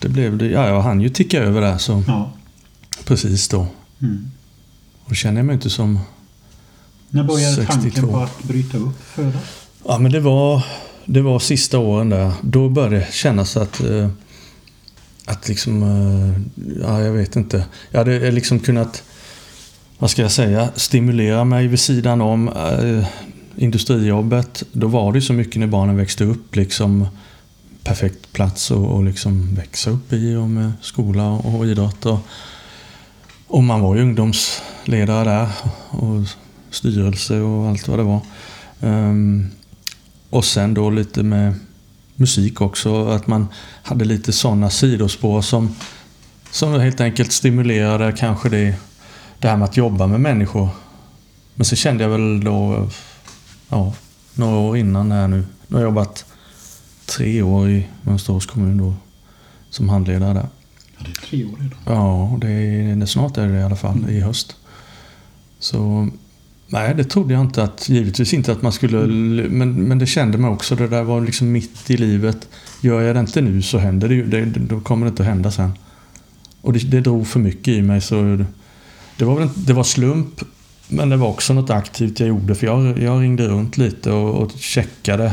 det 0.00 0.08
blev 0.08 0.38
det. 0.38 0.46
Ja, 0.46 0.68
jag 0.68 0.82
hann 0.82 1.00
ju 1.00 1.08
ticka 1.08 1.38
över 1.42 1.60
där 1.60 1.78
så 1.78 2.02
Ja. 2.06 2.32
precis 3.04 3.48
då. 3.48 3.66
Mm. 4.02 4.30
Och 5.04 5.16
känner 5.16 5.36
jag 5.38 5.46
mig 5.46 5.54
inte 5.54 5.70
som... 5.70 5.98
När 7.08 7.24
började 7.24 7.56
tanken 7.56 7.82
62. 7.82 8.06
på 8.06 8.18
att 8.18 8.42
bryta 8.42 8.78
upp 8.78 9.02
föda? 9.04 9.38
Ja, 9.88 9.98
men 9.98 10.12
det 10.12 10.20
var, 10.20 10.64
det 11.04 11.20
var 11.20 11.38
sista 11.38 11.78
åren 11.78 12.08
där. 12.10 12.32
Då 12.42 12.68
började 12.68 12.96
det 12.96 13.12
kännas 13.12 13.56
att... 13.56 13.80
Eh, 13.80 14.08
att 15.24 15.48
liksom... 15.48 15.82
Eh, 15.82 16.62
ja, 16.82 17.00
jag 17.00 17.12
vet 17.12 17.36
inte. 17.36 17.64
Jag 17.90 17.98
hade 17.98 18.30
liksom 18.30 18.58
kunnat... 18.58 19.02
Vad 19.98 20.10
ska 20.10 20.22
jag 20.22 20.32
säga? 20.32 20.68
Stimulera 20.74 21.44
mig 21.44 21.66
vid 21.66 21.80
sidan 21.80 22.20
om 22.20 22.48
eh, 22.48 23.06
industrijobbet. 23.56 24.62
Då 24.72 24.88
var 24.88 25.12
det 25.12 25.20
så 25.20 25.32
mycket 25.32 25.60
när 25.60 25.66
barnen 25.66 25.96
växte 25.96 26.24
upp. 26.24 26.56
Liksom 26.56 27.06
perfekt 27.86 28.32
plats 28.32 28.70
att 28.70 28.76
och 28.76 29.04
liksom 29.04 29.54
växa 29.54 29.90
upp 29.90 30.12
i 30.12 30.34
och 30.34 30.50
med 30.50 30.72
skola 30.80 31.28
och 31.30 31.66
idrott. 31.66 32.06
Och, 32.06 32.18
och 33.46 33.62
man 33.62 33.80
var 33.80 33.94
ju 33.94 34.02
ungdomsledare 34.02 35.24
där. 35.24 35.48
Och 35.90 36.22
styrelse 36.70 37.40
och 37.40 37.68
allt 37.68 37.88
vad 37.88 37.98
det 37.98 38.02
var. 38.02 38.20
Um, 38.80 39.50
och 40.30 40.44
sen 40.44 40.74
då 40.74 40.90
lite 40.90 41.22
med 41.22 41.54
musik 42.14 42.60
också. 42.60 43.08
Att 43.08 43.26
man 43.26 43.48
hade 43.82 44.04
lite 44.04 44.32
sådana 44.32 44.70
sidospår 44.70 45.42
som, 45.42 45.74
som 46.50 46.80
helt 46.80 47.00
enkelt 47.00 47.32
stimulerade 47.32 48.12
kanske 48.12 48.48
det, 48.48 48.74
det 49.38 49.48
här 49.48 49.56
med 49.56 49.64
att 49.64 49.76
jobba 49.76 50.06
med 50.06 50.20
människor. 50.20 50.68
Men 51.54 51.64
så 51.64 51.76
kände 51.76 52.02
jag 52.04 52.10
väl 52.10 52.44
då, 52.44 52.88
ja, 53.68 53.92
några 54.34 54.56
år 54.56 54.76
innan 54.76 55.12
här 55.12 55.28
nu. 55.28 55.44
Nu 55.66 55.76
har 55.76 55.80
jag 55.80 55.88
jobbat 55.88 56.24
tre 57.06 57.42
år 57.42 57.70
i 57.70 57.86
Mönsterås 58.02 58.46
kommun 58.46 58.76
då 58.76 58.94
som 59.70 59.88
handledare 59.88 60.34
där. 60.34 60.46
Ja, 60.98 61.04
det 61.04 61.10
är 61.10 61.26
tre 61.26 61.44
år 61.44 61.56
redan. 61.56 61.78
Ja, 61.84 62.38
det 62.40 62.48
är, 62.48 62.96
det, 62.96 63.06
snart 63.06 63.36
är 63.36 63.48
det 63.48 63.58
i 63.58 63.62
alla 63.62 63.76
fall 63.76 64.10
i 64.10 64.20
höst. 64.20 64.56
Så 65.58 66.08
nej, 66.66 66.94
det 66.94 67.04
trodde 67.04 67.34
jag 67.34 67.42
inte 67.42 67.62
att, 67.62 67.88
givetvis 67.88 68.34
inte 68.34 68.52
att 68.52 68.62
man 68.62 68.72
skulle, 68.72 68.98
men, 69.48 69.74
men 69.74 69.98
det 69.98 70.06
kände 70.06 70.38
man 70.38 70.52
också, 70.52 70.76
det 70.76 70.88
där 70.88 71.02
var 71.02 71.20
liksom 71.20 71.52
mitt 71.52 71.90
i 71.90 71.96
livet. 71.96 72.48
Gör 72.80 73.02
jag 73.02 73.16
det 73.16 73.20
inte 73.20 73.40
nu 73.40 73.62
så 73.62 73.78
händer 73.78 74.08
det 74.08 74.14
ju, 74.14 74.26
det, 74.26 74.44
då 74.44 74.80
kommer 74.80 75.06
det 75.06 75.10
inte 75.10 75.22
att 75.22 75.28
hända 75.28 75.50
sen. 75.50 75.72
Och 76.60 76.72
det, 76.72 76.78
det 76.78 77.00
drog 77.00 77.26
för 77.26 77.40
mycket 77.40 77.68
i 77.68 77.82
mig 77.82 78.00
så 78.00 78.44
det 79.16 79.24
var, 79.24 79.38
väl 79.38 79.48
det 79.54 79.72
var 79.72 79.84
slump, 79.84 80.40
men 80.88 81.08
det 81.08 81.16
var 81.16 81.28
också 81.28 81.52
något 81.52 81.70
aktivt 81.70 82.20
jag 82.20 82.28
gjorde 82.28 82.54
för 82.54 82.66
jag, 82.66 82.98
jag 82.98 83.22
ringde 83.22 83.48
runt 83.48 83.76
lite 83.76 84.10
och, 84.10 84.42
och 84.42 84.50
checkade. 84.58 85.32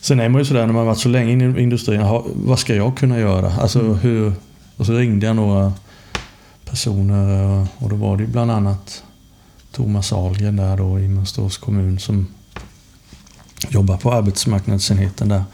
Sen 0.00 0.20
är 0.20 0.28
man 0.28 0.40
ju 0.40 0.44
sådär 0.44 0.66
när 0.66 0.72
man 0.72 0.86
varit 0.86 0.98
så 0.98 1.08
länge 1.08 1.32
inne 1.32 1.58
i 1.60 1.62
industrin, 1.62 2.00
vad 2.34 2.58
ska 2.58 2.74
jag 2.74 2.96
kunna 2.96 3.18
göra? 3.18 3.52
Alltså 3.60 3.80
hur... 3.92 4.32
Och 4.76 4.86
så 4.86 4.92
ringde 4.92 5.26
jag 5.26 5.36
några 5.36 5.72
personer 6.64 7.66
och- 7.78 7.88
då 7.88 7.96
var 7.96 8.16
det 8.16 8.22
ju 8.22 8.28
bland 8.28 8.50
annat 8.50 9.02
Thomas 9.72 10.12
Ahlgren 10.12 10.56
där 10.56 10.76
då 10.76 11.00
i 11.00 11.08
Mönsterås 11.08 11.58
kommun 11.58 11.98
som 11.98 12.26
jobbar 13.68 13.96
på 13.96 14.12
arbetsmarknadsenheten 14.12 15.28
där. 15.28 15.44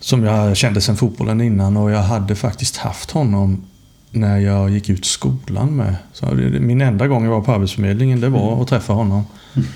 Som 0.00 0.24
jag 0.24 0.56
kände 0.56 0.80
sedan 0.80 0.96
fotbollen 0.96 1.40
innan 1.40 1.76
och 1.76 1.90
jag 1.90 2.02
hade 2.02 2.34
faktiskt 2.34 2.76
haft 2.76 3.10
honom 3.10 3.64
när 4.10 4.38
jag 4.38 4.70
gick 4.70 4.88
ut 4.88 5.04
skolan 5.04 5.76
med. 5.76 5.94
Så 6.12 6.26
min 6.60 6.80
enda 6.80 7.06
gång 7.06 7.24
jag 7.24 7.30
var 7.30 7.40
på 7.40 7.52
Arbetsförmedlingen 7.52 8.20
det 8.20 8.28
var 8.28 8.62
att 8.62 8.68
träffa 8.68 8.92
honom 8.92 9.22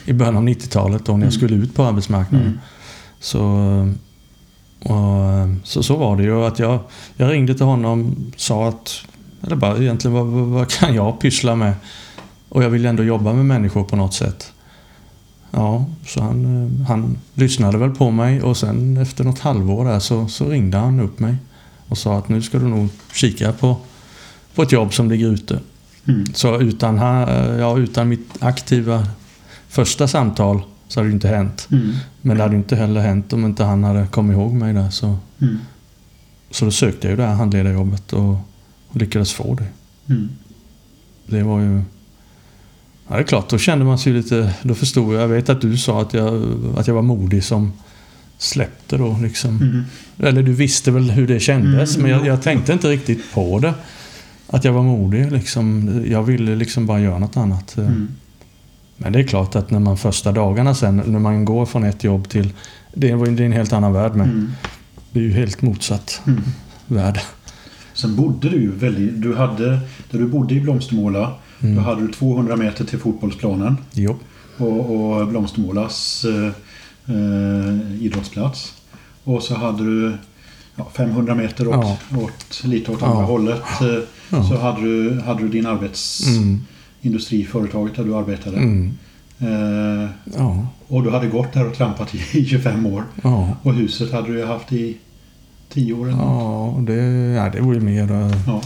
i 0.04 0.12
början 0.12 0.36
av 0.36 0.42
90-talet 0.42 1.04
då 1.06 1.16
när 1.16 1.26
jag 1.26 1.32
skulle 1.32 1.54
ut 1.56 1.74
på 1.74 1.84
arbetsmarknaden. 1.84 2.60
Så 3.20 3.40
Och, 4.86 5.24
eh, 5.24 5.48
så, 5.64 5.82
så 5.82 5.96
var 5.96 6.16
det 6.16 6.22
ju. 6.22 6.44
Att 6.44 6.58
jag, 6.58 6.78
jag 7.16 7.32
ringde 7.32 7.54
till 7.54 7.66
honom 7.66 8.16
sa 8.36 8.68
att, 8.68 9.04
eller 9.42 9.56
bara 9.56 9.78
egentligen 9.78 10.14
vad, 10.14 10.26
vad, 10.26 10.70
kan 10.70 10.94
jag 10.94 11.20
pyssla 11.20 11.56
med? 11.56 11.72
Och 12.48 12.62
jag 12.62 12.70
vill 12.70 12.86
ändå 12.86 13.04
jobba 13.04 13.32
med 13.32 13.44
människor 13.44 13.84
på 13.84 13.96
något 13.96 14.14
sätt. 14.14 14.52
Ja, 15.50 15.84
så 16.06 16.22
han, 16.22 16.64
eh, 16.64 16.86
han 16.86 17.18
lyssnade 17.34 17.78
väl 17.78 17.90
på 17.90 18.10
mig 18.10 18.42
och 18.42 18.56
sen 18.56 18.96
efter 18.96 19.24
något 19.24 19.38
halvår 19.38 19.84
där 19.84 19.98
så, 19.98 20.28
så 20.28 20.48
ringde 20.48 20.78
han 20.78 21.00
upp 21.00 21.18
mig 21.18 21.36
och 21.88 21.98
sa 21.98 22.18
att 22.18 22.28
nu 22.28 22.42
ska 22.42 22.58
du 22.58 22.68
nog 22.68 22.88
kika 23.12 23.52
på, 23.52 23.76
på 24.54 24.62
ett 24.62 24.72
jobb 24.72 24.94
som 24.94 25.10
ligger 25.10 25.26
ute. 25.26 25.60
Mm. 26.08 26.26
Så 26.34 26.60
utan, 26.60 26.96
ja, 27.58 27.78
utan 27.78 28.08
mitt 28.08 28.28
aktiva 28.40 29.06
första 29.68 30.08
samtal 30.08 30.62
så 30.88 31.00
hade 31.00 31.08
det 31.10 31.14
inte 31.14 31.28
hänt. 31.28 31.68
Mm. 31.72 31.92
Men 32.22 32.36
det 32.36 32.42
hade 32.42 32.56
inte 32.56 32.76
heller 32.76 33.00
hänt 33.00 33.32
om 33.32 33.44
inte 33.44 33.64
han 33.64 33.84
hade 33.84 34.06
kommit 34.06 34.34
ihåg 34.36 34.52
mig 34.52 34.72
där. 34.74 34.90
Så, 34.90 35.16
Mm. 35.40 35.58
så 36.50 36.64
då 36.64 36.70
sökte 36.70 37.06
jag 37.06 37.10
ju 37.10 37.16
det 37.16 37.26
här 37.26 37.34
handledarjobbet 37.34 38.12
och, 38.12 38.30
och 38.88 38.96
lyckades 38.96 39.32
få 39.32 39.54
det. 39.54 39.66
Mm. 40.14 40.28
Det 41.26 41.42
var 41.42 41.60
ju... 41.60 41.82
Ja, 43.08 43.14
det 43.16 43.20
är 43.22 43.24
klart, 43.24 43.48
då 43.50 43.58
kände 43.58 43.84
man 43.84 43.98
sig 43.98 44.12
lite... 44.12 44.54
Då 44.62 44.74
förstod 44.74 45.14
jag. 45.14 45.22
Jag 45.22 45.28
vet 45.28 45.48
att 45.48 45.60
du 45.60 45.76
sa 45.76 46.02
att 46.02 46.14
jag, 46.14 46.42
att 46.76 46.86
jag 46.86 46.94
var 46.94 47.02
modig 47.02 47.44
som 47.44 47.72
släppte 48.38 48.96
då 48.96 49.18
liksom. 49.22 49.56
Mm. 49.62 49.82
Eller 50.18 50.42
du 50.42 50.52
visste 50.52 50.90
väl 50.90 51.10
hur 51.10 51.26
det 51.26 51.40
kändes, 51.40 51.96
Mm, 51.96 52.02
men 52.02 52.10
jag, 52.10 52.20
ja. 52.20 52.26
jag 52.26 52.42
tänkte 52.42 52.72
inte 52.72 52.88
riktigt 52.90 53.32
på 53.34 53.58
det. 53.58 53.74
Att 54.46 54.64
jag 54.64 54.72
var 54.72 54.82
modig 54.82 55.32
liksom. 55.32 55.90
Jag 56.06 56.22
ville 56.22 56.56
liksom 56.56 56.86
bara 56.86 57.00
göra 57.00 57.18
något 57.18 57.36
annat. 57.36 57.76
Mm. 57.76 58.08
Men 58.96 59.12
det 59.12 59.18
är 59.18 59.22
klart 59.24 59.56
att 59.56 59.70
när 59.70 59.78
man 59.80 59.96
första 59.96 60.32
dagarna 60.32 60.74
sen, 60.74 60.96
när 61.06 61.18
man 61.18 61.44
går 61.44 61.66
från 61.66 61.84
ett 61.84 62.04
jobb 62.04 62.28
till... 62.28 62.52
Det 62.94 63.10
är 63.10 63.16
en 63.46 63.52
helt 63.52 63.72
annan 63.72 63.92
värld 63.92 64.14
med. 64.14 64.26
Mm. 64.26 64.52
Det 65.12 65.18
är 65.18 65.22
ju 65.24 65.32
helt 65.32 65.62
motsatt 65.62 66.20
Mm. 66.26 66.42
värld. 66.86 67.20
Sen 67.94 68.16
bodde 68.16 68.48
du 68.48 68.56
ju 68.56 68.72
väldigt... 68.72 69.22
Du 69.22 69.34
hade, 69.36 69.70
där 70.10 70.18
du 70.18 70.26
bodde 70.26 70.54
i 70.54 70.60
Blomstermåla, 70.60 71.32
då 71.58 71.66
Mm. 71.68 71.84
hade 71.84 72.00
du 72.06 72.12
200 72.12 72.56
meter 72.56 72.84
till 72.84 72.98
fotbollsplanen 72.98 73.76
Jo. 73.92 74.16
och, 74.56 74.90
och 75.20 75.26
Blomstermålas 75.28 76.24
eh, 76.24 76.46
eh, 77.14 78.02
idrottsplats. 78.04 78.72
Och 79.24 79.42
så 79.42 79.54
hade 79.54 79.84
du 79.84 80.16
ja, 80.76 80.86
500 80.96 81.34
meter 81.34 81.68
åt, 81.68 81.98
åt, 82.22 82.64
lite 82.64 82.92
åt 82.92 83.02
andra 83.02 83.18
Ja. 83.20 83.26
hållet. 83.26 83.62
Eh, 83.80 83.86
Ja. 84.30 84.42
Så 84.48 84.56
hade 84.58 84.80
du, 84.80 85.20
hade 85.20 85.40
du 85.42 85.48
din 85.48 85.66
Mm. 86.36 86.60
Arbetsindustriföretaget 87.02 87.96
där 87.96 88.04
du 88.04 88.14
arbetade. 88.14 88.56
Mm. 88.56 88.96
Eh, 89.38 90.08
Ja. 90.36 90.66
och 90.88 91.02
du 91.02 91.10
hade 91.10 91.26
gått 91.26 91.52
där 91.52 91.66
och 91.68 91.74
trampat 91.76 92.14
i, 92.14 92.18
i 92.38 92.44
25 92.46 92.86
år. 92.86 93.04
Ja. 93.22 93.56
Och 93.62 93.74
huset 93.74 94.12
hade 94.12 94.32
du 94.32 94.44
haft 94.46 94.72
i 94.72 94.96
10 95.72 95.92
år 95.92 96.06
eller 96.08 96.16
något. 96.16 96.74
Ja, 96.86 96.92
det, 96.94 97.02
ja, 97.36 97.50
det 97.50 97.60
var 97.60 97.74
ju 97.74 97.80
mer... 97.80 98.12
eh, 98.12 98.30
Ja. 98.46 98.62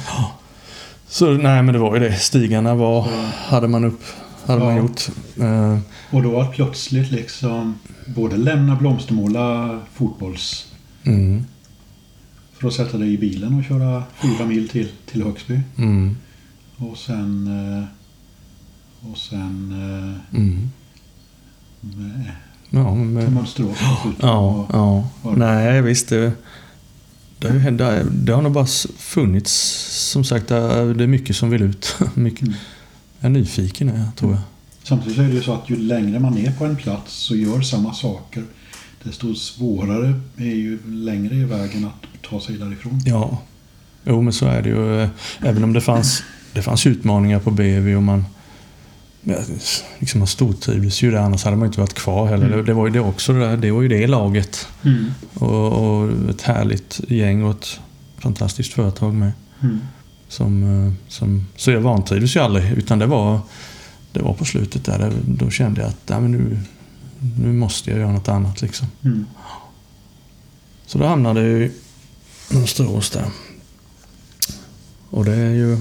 Så 1.08 1.30
nej, 1.30 1.62
men 1.62 1.72
det 1.72 1.78
var 1.78 1.94
ju 1.94 2.00
det. 2.00 2.12
Stigarna 2.16 2.74
var... 2.74 3.04
Så- 3.04 3.10
Hade 3.54 3.68
man 3.68 3.84
upp... 3.84 4.00
Hade 4.46 4.64
man 4.64 4.76
gjort. 4.76 5.00
Eh, 5.40 5.78
Och 6.10 6.22
då 6.22 6.40
att 6.40 6.52
plötsligt 6.52 7.10
liksom 7.10 7.74
både 8.06 8.36
lämna 8.36 8.76
Blomstermåla 8.76 9.78
fotbolls 9.94 10.66
mm, 11.04 11.44
för 12.58 12.68
att 12.68 12.74
sätta 12.74 12.98
dig 12.98 13.14
i 13.14 13.18
bilen 13.18 13.58
och 13.58 13.64
köra 13.64 14.02
fyra 14.22 14.46
mil 14.46 14.68
till, 14.68 14.88
till 15.06 15.22
Högsby. 15.24 15.60
mm, 15.78 16.16
Och 16.76 16.96
sen... 16.96 17.46
eh, 17.78 17.84
Och 19.00 19.18
sen... 19.18 19.72
eh, 20.32 20.36
mm. 20.38 20.70
med- 21.80 22.32
Ja, 22.72 22.94
Mönsterås 22.94 23.78
dessutom. 23.78 24.14
ja, 24.28 24.66
ja. 24.72 25.08
var- 25.22 25.36
Nej, 25.36 25.82
visst. 25.82 26.08
Det, 26.08 26.32
det, 27.38 27.70
det, 27.70 28.06
det 28.10 28.32
har 28.32 28.42
nog 28.42 28.52
bara 28.52 28.66
funnits... 28.96 29.52
Som 30.12 30.24
sagt, 30.24 30.48
det 30.48 30.56
är 30.56 30.94
det 30.94 31.04
är 31.04 31.08
mycket 31.08 31.36
som 31.36 31.50
vill 31.50 31.62
ut. 31.62 31.96
mycket. 32.14 32.42
Mm. 32.42 32.54
Jag 33.20 33.26
är 33.26 33.30
nyfiken, 33.32 33.88
jag, 33.88 34.16
tror 34.16 34.32
jag. 34.32 34.40
Samtidigt 34.82 35.16
så 35.16 35.22
är 35.22 35.26
det 35.28 35.34
ju 35.34 35.42
så 35.42 35.52
att 35.54 35.70
ju 35.70 35.76
längre 35.76 36.18
man 36.20 36.38
är 36.38 36.52
på 36.52 36.64
en 36.64 36.76
plats 36.76 37.30
och 37.30 37.36
gör 37.36 37.60
samma 37.60 37.94
saker 37.94 38.44
desto 39.02 39.34
svårare 39.34 40.20
är 40.36 40.44
ju 40.44 40.78
längre 40.86 41.34
är 41.36 41.44
vägen 41.44 41.84
att 41.84 42.22
ta 42.30 42.40
sig 42.40 42.56
därifrån. 42.56 43.00
Ja, 43.06 43.38
jo 44.04 44.22
men 44.22 44.32
så 44.32 44.46
är 44.46 44.62
det 44.62 44.68
ju. 44.68 45.00
Eh, 45.02 45.08
Även 45.42 45.64
om 45.64 45.72
det 45.72 45.80
fanns, 45.80 46.22
det 46.52 46.62
fanns 46.62 46.86
utmaningar 46.86 47.38
på 47.38 47.50
BV 47.50 47.96
och 47.96 48.02
man 48.02 48.24
liksom 49.98 50.18
man 50.18 50.26
stortrivdes 50.28 51.02
ju 51.02 51.10
där, 51.10 51.18
annars 51.18 51.44
hade 51.44 51.56
man 51.56 51.66
inte 51.66 51.80
varit 51.80 51.94
kvar 51.94 52.26
heller. 52.26 52.46
Mm. 52.46 52.58
Det, 52.58 52.64
det 52.64 52.72
var 52.74 52.86
ju 52.86 52.92
det 52.92 53.00
också, 53.00 53.32
det, 53.32 53.38
där, 53.40 53.56
det 53.56 53.70
var 53.70 53.82
ju 53.82 53.88
det 53.88 54.06
laget. 54.06 54.66
Mm. 54.84 55.04
Och, 55.34 55.72
och 55.72 56.10
ett 56.30 56.42
härligt 56.42 57.00
gäng 57.08 57.44
och 57.44 57.50
ett 57.50 57.80
fantastiskt 58.18 58.72
företag 58.72 59.14
med. 59.14 59.32
Mm. 59.62 59.78
Som, 60.28 60.62
eh, 60.86 60.92
som, 61.08 61.46
så 61.56 61.70
jag 61.70 61.80
vantrivdes 61.80 62.36
ju 62.36 62.40
aldrig, 62.40 62.72
utan 62.72 62.98
det 62.98 63.06
var, 63.06 63.40
det 64.12 64.22
var 64.22 64.34
på 64.34 64.44
slutet 64.44 64.84
där. 64.84 64.98
det- 64.98 65.12
Då 65.44 65.50
kände 65.50 65.80
jag 65.80 65.88
att 65.88 66.08
nej, 66.08 66.20
men 66.20 66.32
nu, 66.32 66.58
nu 67.38 67.52
måste 67.52 67.90
jag 67.90 67.98
göra 67.98 68.12
något 68.12 68.28
annat. 68.28 68.62
Liksom. 68.62 68.86
Mm. 69.04 69.26
Så 70.86 70.98
då 70.98 71.06
hamnade 71.06 71.42
jag 71.48 71.60
i 71.62 71.72
Mönsterås 72.50 73.10
där. 73.10 73.24
Och 75.10 75.24
det 75.24 75.34
är 75.36 75.50
ju 75.50 75.78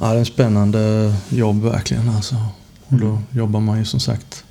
ja, 0.00 0.06
det 0.08 0.14
är 0.14 0.18
en 0.18 0.26
spännande 0.26 1.14
jobb 1.28 1.62
verkligen. 1.62 2.08
Alltså. 2.08 2.36
Och 2.86 2.98
då 2.98 3.18
jobbar 3.30 3.60
man 3.60 3.78
ju 3.78 3.84
som 3.84 4.00
sagt 4.00 4.44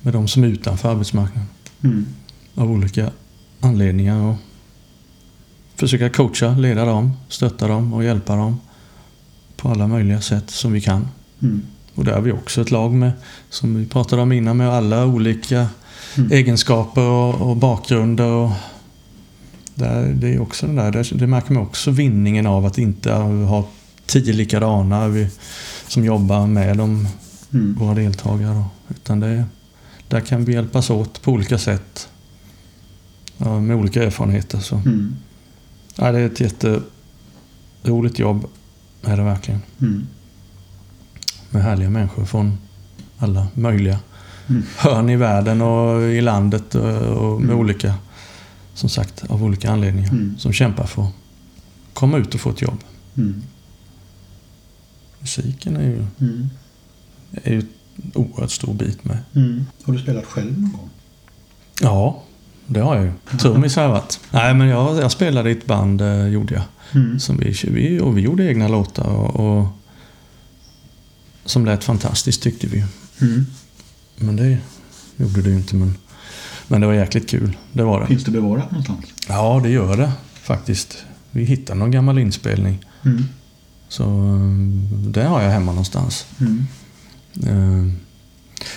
med 0.00 0.12
de 0.12 0.28
som 0.28 0.44
är 0.44 0.48
utanför 0.48 0.90
arbetsmarknaden 0.90 1.48
Mm. 1.84 2.06
av 2.54 2.70
olika 2.70 3.10
anledningar. 3.60 4.22
Och 4.22 4.36
försöka 5.76 6.10
coacha, 6.10 6.50
leda 6.50 6.84
dem, 6.84 7.12
stötta 7.28 7.68
dem 7.68 7.92
och 7.92 8.04
hjälpa 8.04 8.36
dem 8.36 8.60
på 9.56 9.68
alla 9.68 9.86
möjliga 9.88 10.20
sätt 10.20 10.50
som 10.50 10.72
vi 10.72 10.80
kan. 10.80 11.08
Mm. 11.42 11.62
Och 11.94 12.04
där 12.04 12.12
har 12.12 12.20
vi 12.20 12.32
också 12.32 12.60
ett 12.60 12.70
lag 12.70 12.92
med, 12.92 13.12
som 13.50 13.74
vi 13.74 13.86
pratade 13.86 14.22
om 14.22 14.32
innan, 14.32 14.56
med 14.56 14.70
alla 14.70 15.06
olika 15.06 15.68
Mm. 16.18 16.32
egenskaper 16.32 17.02
och, 17.02 17.50
och 17.50 17.56
bakgrunder. 17.56 18.26
Och 18.26 18.50
där, 19.74 20.12
det 20.14 20.34
är 20.34 20.40
också 20.40 20.66
den 20.66 20.76
där, 20.76 20.92
det, 20.92 21.02
det 21.02 21.26
märker 21.26 21.52
man 21.54 21.62
också 21.62 21.90
vinningen 21.90 22.46
av 22.46 22.66
att 22.66 22.78
inte 22.78 23.12
ha 23.12 23.68
tio 24.06 24.32
likadana 24.32 25.08
vi, 25.08 25.28
som 25.88 26.04
jobbar 26.04 26.46
med 26.46 26.76
de, 26.76 27.08
Mm. 27.52 27.74
våra 27.78 27.94
deltagare. 27.94 28.64
Utan 28.88 29.20
det, 29.20 29.44
där 30.08 30.20
kan 30.20 30.44
vi 30.44 30.52
hjälpas 30.52 30.90
åt 30.90 31.22
på 31.22 31.32
olika 31.32 31.58
sätt. 31.58 32.08
Ja, 33.36 33.60
med 33.60 33.76
olika 33.76 34.02
erfarenheter. 34.04 34.58
Så. 34.58 34.74
Mm. 34.76 35.16
Ja, 35.96 36.12
det 36.12 36.20
är 36.20 36.26
ett 36.26 36.40
jätteroligt 36.40 38.18
jobb. 38.18 38.46
Är 39.02 39.16
det 39.16 39.22
verkligen. 39.22 39.62
Mm. 39.80 40.06
Med 41.50 41.62
härliga 41.62 41.90
människor 41.90 42.24
från 42.24 42.58
alla 43.18 43.46
möjliga 43.54 43.98
Mm. 44.48 44.62
hörn 44.76 45.10
i 45.10 45.16
världen 45.16 45.62
och 45.62 46.02
i 46.02 46.20
landet 46.20 46.74
och 46.74 46.82
och 47.00 47.40
med 47.40 47.50
Mm. 47.50 47.58
olika, 47.58 47.94
som 48.74 48.88
sagt, 48.88 49.24
av 49.28 49.44
olika 49.44 49.70
anledningar. 49.70 50.10
Mm. 50.10 50.34
Som 50.38 50.52
kämpar 50.52 50.86
för 50.86 51.02
att 51.02 51.12
komma 51.92 52.18
ut 52.18 52.34
och 52.34 52.40
få 52.40 52.50
ett 52.50 52.62
jobb. 52.62 52.78
Musiken 55.26 55.76
är 55.76 55.82
ju, 55.82 56.06
Mm. 56.20 56.48
är 57.42 57.52
ju 57.52 57.58
en 57.58 57.68
oerhört 58.14 58.50
stor 58.50 58.74
bit 58.74 59.04
med. 59.04 59.18
Mm. 59.34 59.66
Har 59.82 59.92
du 59.92 59.98
spelat 59.98 60.24
själv 60.24 60.60
någon 60.60 60.72
gång? 60.72 60.90
Ja, 61.82 62.22
det 62.66 62.80
har 62.80 62.96
jag 62.96 63.04
ju. 63.04 63.12
Trummis 63.38 63.76
har 63.76 63.82
jag 63.82 63.90
varit. 63.90 64.20
Nej, 64.30 64.54
men 64.54 64.68
jag, 64.68 64.96
jag 64.96 65.10
spelade 65.12 65.48
i 65.50 65.52
ett 65.52 65.66
band, 65.66 66.00
eh, 66.00 66.26
gjorde 66.26 66.54
jag. 66.54 66.62
Mm. 67.02 67.20
Som 67.20 67.36
vi, 67.38 67.54
vi, 67.70 68.00
och 68.00 68.18
vi 68.18 68.22
gjorde 68.22 68.44
egna 68.48 68.68
låtar 68.68 69.04
och, 69.08 69.58
och 69.58 69.66
som 71.44 71.64
lät 71.64 71.84
fantastiskt 71.84 72.42
tyckte 72.42 72.66
vi. 72.66 72.84
Mm. 73.20 73.46
Men 74.16 74.36
det 74.36 74.58
gjorde 75.16 75.42
det 75.42 75.50
ju 75.50 75.56
inte. 75.56 75.76
Men, 75.76 75.94
men 76.68 76.80
det 76.80 76.86
var 76.86 76.94
jäkligt 76.94 77.28
kul. 77.30 77.56
Det 77.72 77.82
var 77.82 78.00
det. 78.00 78.06
Finns 78.06 78.24
det 78.24 78.30
bevarat 78.30 78.70
någonstans? 78.70 79.06
Ja, 79.28 79.60
det 79.62 79.70
gör 79.70 79.96
det 79.96 80.12
faktiskt. 80.42 81.04
Vi 81.30 81.44
hittade 81.44 81.78
någon 81.78 81.90
gammal 81.90 82.18
inspelning. 82.18 82.78
Mm. 83.04 83.24
Så 83.88 84.04
eh, 84.04 84.40
det 84.90 85.24
har 85.24 85.42
jag 85.42 85.50
hemma 85.50 85.72
någonstans. 85.72 86.26
Mm. 86.40 86.66
Eh, 87.46 87.92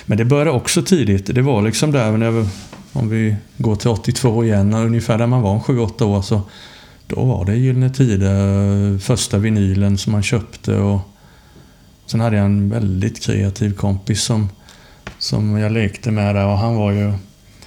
Men 0.06 0.18
det 0.18 0.24
började 0.24 0.50
också 0.50 0.82
tidigt. 0.82 1.34
Det 1.34 1.42
var 1.42 1.62
liksom 1.62 1.92
där 1.92 2.16
när 2.16 2.46
om 2.92 3.08
vi 3.08 3.36
går 3.56 3.76
till 3.76 3.88
82 3.90 4.44
igen, 4.44 4.74
ungefär 4.74 5.18
där 5.18 5.26
man 5.26 5.42
var 5.42 5.58
7-8 5.58 6.02
år 6.02 6.22
så 6.22 6.42
då 7.06 7.24
var 7.24 7.44
det 7.44 7.56
Gyllene 7.56 7.90
Tider, 7.90 8.98
första 8.98 9.38
vinylen 9.38 9.98
som 9.98 10.12
man 10.12 10.22
köpte 10.22 10.76
och 10.76 11.00
sen 12.06 12.20
hade 12.20 12.36
jag 12.36 12.44
en 12.44 12.70
väldigt 12.70 13.22
kreativ 13.22 13.74
kompis 13.74 14.22
som, 14.22 14.48
som 15.18 15.58
jag 15.58 15.72
lekte 15.72 16.10
med 16.10 16.34
där 16.34 16.46
och 16.46 16.58
han 16.58 16.76
var 16.76 16.92
ju 16.92 17.12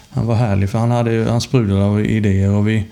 han 0.09 0.27
var 0.27 0.35
härlig 0.35 0.69
för 0.69 0.79
han, 0.79 0.91
hade, 0.91 1.25
han 1.29 1.41
sprudlade 1.41 1.83
av 1.83 2.05
idéer 2.05 2.49
och 2.51 2.67
vi, 2.67 2.85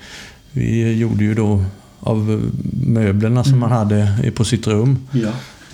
vi 0.51 0.93
gjorde 0.93 1.23
ju 1.23 1.33
då 1.33 1.63
av 2.03 2.51
möblerna 2.85 3.43
som 3.43 3.53
Mm. 3.53 3.59
man 3.59 3.71
hade 3.71 4.31
på 4.35 4.45
sitt 4.45 4.67
rum 4.67 4.99
Ja. 5.11 5.29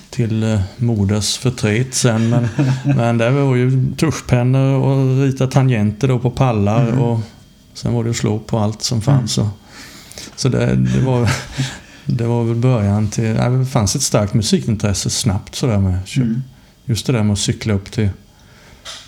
till 0.09 0.43
eh, 0.43 0.61
moders 0.77 1.37
förtret 1.37 1.93
sen. 1.93 2.29
Men, 2.29 2.47
men 2.95 3.17
det 3.17 3.29
var 3.29 3.55
ju 3.55 3.93
tuschpennor 3.97 4.73
och 4.75 5.21
rita 5.21 5.47
tangenter 5.47 6.07
då 6.07 6.19
på 6.19 6.29
pallar 6.31 6.87
Mm. 6.87 6.99
och 6.99 7.19
Sen 7.73 7.93
var 7.93 8.03
det 8.03 8.09
att 8.09 8.15
slå 8.15 8.39
på 8.39 8.59
allt 8.59 8.81
som 8.83 9.01
fanns. 9.01 9.37
Och, 9.37 9.47
så 10.35 10.49
det, 10.49 10.75
det, 10.75 10.99
var, 10.99 11.29
det 12.05 12.23
var 12.25 12.43
väl 12.43 12.55
början 12.55 13.07
till... 13.09 13.23
Det 13.33 13.65
fanns 13.71 13.95
ett 13.95 14.01
starkt 14.01 14.33
musikintresse 14.33 15.09
snabbt 15.09 15.55
sådär 15.55 15.77
med. 15.77 15.97
Mm. 16.17 16.43
Just 16.85 17.05
det 17.05 17.13
där 17.13 17.23
med 17.23 17.33
att 17.33 17.39
cykla 17.39 17.73
upp 17.73 17.91
till 17.91 18.09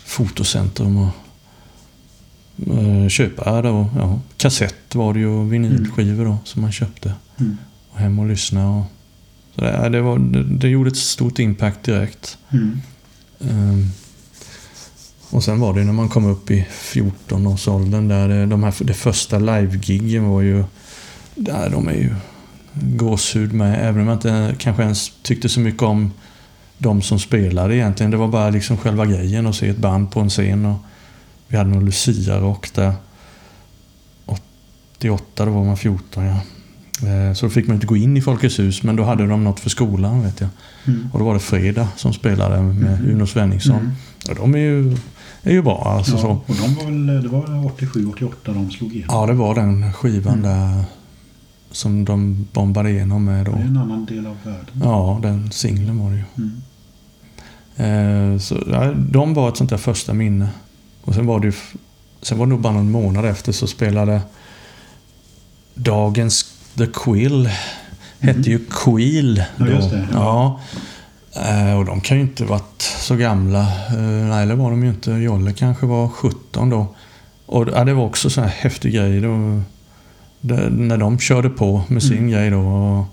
fotocentrum 0.05 0.97
och 0.97 1.09
köpa 3.10 3.62
då, 3.62 3.89
ja, 3.95 4.20
kassett 4.38 4.95
var 4.95 5.14
det 5.14 5.20
ju 5.20 5.28
och 5.28 5.53
vinylskivor 5.53 6.26
då 6.26 6.38
som 6.43 6.62
man 6.62 6.72
köpte. 6.72 7.14
Mm. 7.39 7.57
Och 7.91 7.99
hem 7.99 8.20
och 8.20 8.28
lyssna. 8.28 8.78
Och, 8.78 8.86
så 9.55 9.89
det, 9.89 10.01
var, 10.01 10.20
det, 10.20 10.43
det 10.43 10.68
gjorde 10.68 10.89
ett 10.89 10.97
stort 10.97 11.39
impact 11.39 11.84
direkt. 11.84 12.38
Mm. 12.49 12.82
Ehm, 13.39 13.89
och 15.30 15.43
sen 15.43 15.60
var 15.60 15.74
det 15.74 15.84
när 15.84 15.93
man 15.93 16.10
kom 16.10 16.26
upp 16.26 16.51
i 16.51 16.66
14-årsåldern 16.72 18.07
där 18.07 18.28
det, 18.28 18.45
de 18.45 18.64
här, 18.64 18.74
det 18.80 18.93
första 18.93 19.39
live-giggen 19.39 20.30
var 20.30 20.41
ju... 20.41 20.64
Där 21.36 21.70
de 21.70 21.88
är 21.88 21.93
ju 21.93 22.16
gåshud 22.74 23.53
med. 23.53 23.89
Även 23.89 24.01
om 24.01 24.07
jag 24.07 24.16
inte 24.16 24.55
kanske 24.57 24.84
ens 24.84 25.12
tyckte 25.22 25.49
så 25.49 25.60
mycket 25.60 25.82
om 25.82 26.12
de 26.78 27.01
som 27.01 27.20
spelade 27.20 27.76
egentligen. 27.76 28.12
Det 28.12 28.18
var 28.18 28.28
bara 28.28 28.49
liksom 28.49 28.78
själva 28.78 29.05
grejen 29.05 29.47
att 29.47 29.55
se 29.55 29.70
ett 29.70 29.78
band 29.78 30.12
på 30.12 30.20
en 30.20 30.30
scen. 30.30 30.66
Och 30.66 30.78
vi 31.50 31.58
hade 31.58 31.70
någon 31.70 31.86
Lucia-rock 31.86 32.74
där. 32.74 32.93
88, 34.97 35.45
då 35.45 35.52
var 35.52 35.64
man 35.66 35.78
14 35.78 36.24
ja. 36.26 36.39
Eh, 37.08 37.34
Så 37.34 37.45
då 37.45 37.50
fick 37.50 37.68
man 37.68 37.76
inte 37.76 37.88
gå 37.88 37.97
in 37.97 38.18
i 38.18 38.22
Folkets 38.22 38.60
hus 38.60 38.84
men 38.84 38.95
då 38.95 39.04
hade 39.04 39.28
de 39.28 39.43
något 39.43 39.60
för 39.60 39.70
skolan 39.70 40.22
vet 40.24 40.41
jag. 40.41 40.50
Mm. 40.88 41.10
Och 41.14 41.20
då 41.20 41.26
var 41.26 41.34
det 41.34 41.39
Fredag 41.39 41.88
som 41.95 42.14
spelade 42.14 42.62
med 42.62 43.02
Mhm. 43.02 43.12
Uno 43.12 43.28
Svenningsson. 43.28 43.76
Mm. 43.80 43.91
Ja, 44.28 44.34
de 44.34 44.54
är 44.56 44.60
ju, 44.60 44.97
är 45.43 45.52
ju 45.52 45.62
bra 45.62 45.84
alltså. 45.97 46.12
Ja, 46.16 46.22
Så. 46.22 46.30
och 46.30 46.56
de 46.56 46.76
var 46.76 46.86
väl, 46.86 47.24
det 47.24 47.30
var 47.30 47.41
87-88 47.70 48.54
de 48.54 48.72
slog 48.72 48.93
igenom. 48.95 49.16
Ja, 49.16 49.26
det 49.26 49.34
var 49.34 49.56
den 49.56 49.93
skivan 49.93 50.34
Mm. 50.34 50.43
där 50.52 50.84
som 51.72 52.06
de 52.06 52.47
bombade 52.54 52.89
igenom 52.91 53.26
med 53.26 53.45
Det 53.45 53.52
då. 53.52 53.58
är 53.58 53.62
en 53.62 53.78
annan 53.78 54.06
del 54.06 54.26
av 54.28 54.38
världen. 54.43 54.82
Ja, 54.84 55.20
den 55.22 55.52
singeln 55.52 56.00
var 56.00 56.10
det 56.12 56.18
ju. 56.18 56.24
Mm. 56.38 56.62
Eh, 58.34 58.39
så, 58.39 58.64
ja, 58.72 58.93
de 58.93 59.34
var 59.34 59.50
ett 59.50 59.58
sånt 59.58 59.70
där 59.70 59.78
första 59.78 60.14
minne. 60.14 60.50
Och 61.10 61.16
sen 61.16 61.26
var 61.26 61.39
det 61.39 61.45
ju, 61.47 61.53
sen 62.22 62.38
var 62.38 62.45
det 62.45 62.49
nog 62.49 62.60
bara 62.60 62.74
någon 62.74 62.91
månad 62.91 63.26
efter 63.26 63.51
så 63.51 63.68
spelade 63.68 64.22
dagens 65.74 66.53
The 66.78 66.88
Quill. 66.93 67.49
Hette 68.20 68.49
ju 68.49 68.60
Queel 68.70 69.43
då. 69.57 69.66
Ja, 69.66 69.72
just 69.76 69.89
det. 69.91 70.07
Ja. 70.14 70.60
Eh, 71.36 71.78
och 71.78 71.86
de 71.86 72.01
kan 72.01 72.18
ju 72.18 72.24
inte 72.24 72.45
varit 72.45 72.82
så 72.82 73.16
gamla. 73.16 73.60
Eh, 73.88 73.99
nej, 74.30 74.45
det 74.47 74.55
var 74.55 74.70
de 74.72 74.84
ju 74.84 74.89
inte. 74.89 75.12
Jolle 75.12 75.53
kanske 75.53 75.86
var 75.86 76.07
17 76.07 76.70
då. 76.70 76.95
Och 77.45 77.68
ja, 77.76 77.84
det 77.84 77.93
var 77.93 78.05
också 78.05 78.30
så 78.30 78.41
här 78.41 78.47
häftig 78.49 78.93
grej. 78.93 79.22
Då, 79.22 79.62
det, 80.41 80.70
när 80.70 80.97
de 80.97 81.20
körde 81.20 81.49
på 81.49 81.82
med 81.88 82.03
sin 82.03 82.18
Mm. 82.18 82.30
grej 82.32 82.49
då. 82.49 82.60
Och, 82.60 83.05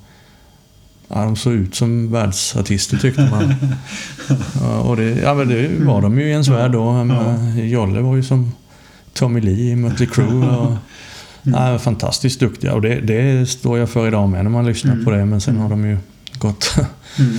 ja, 1.08 1.24
de 1.24 1.36
såg 1.36 1.52
ut 1.52 1.74
som 1.74 2.12
världsartister 2.12 2.96
tyckte 2.96 3.28
man. 3.30 3.54
Ja, 4.60 4.78
och 4.80 4.96
det, 4.96 5.04
ja, 5.10 5.34
men 5.34 5.48
det 5.48 5.68
var 5.84 6.02
de 6.02 6.18
ju 6.18 6.24
i 6.26 6.30
ens 6.30 6.48
värld 6.48 6.70
då. 6.72 6.78
Jag 6.96 7.06
menar, 7.06 7.60
Jolle 7.60 8.00
var 8.00 8.16
ju 8.16 8.22
som 8.22 8.52
Tommy 9.12 9.40
Lee 9.40 9.72
i 9.72 9.76
Mötley 9.76 10.08
Crüe. 10.08 10.56
Och, 10.56 10.72
ja, 11.42 11.78
fantastiskt 11.78 12.40
duktiga. 12.40 12.74
Och 12.74 12.82
det, 12.82 13.00
det 13.00 13.46
står 13.48 13.78
jag 13.78 13.90
för 13.90 14.08
idag 14.08 14.28
med 14.28 14.44
när 14.44 14.50
man 14.50 14.66
lyssnar 14.66 14.92
Mm. 14.92 15.04
på 15.04 15.10
det. 15.10 15.24
Men 15.24 15.40
sen 15.40 15.56
har 15.56 15.68
de 15.68 15.84
ju 15.84 15.98
gått 16.38 16.74
Mm. 17.18 17.32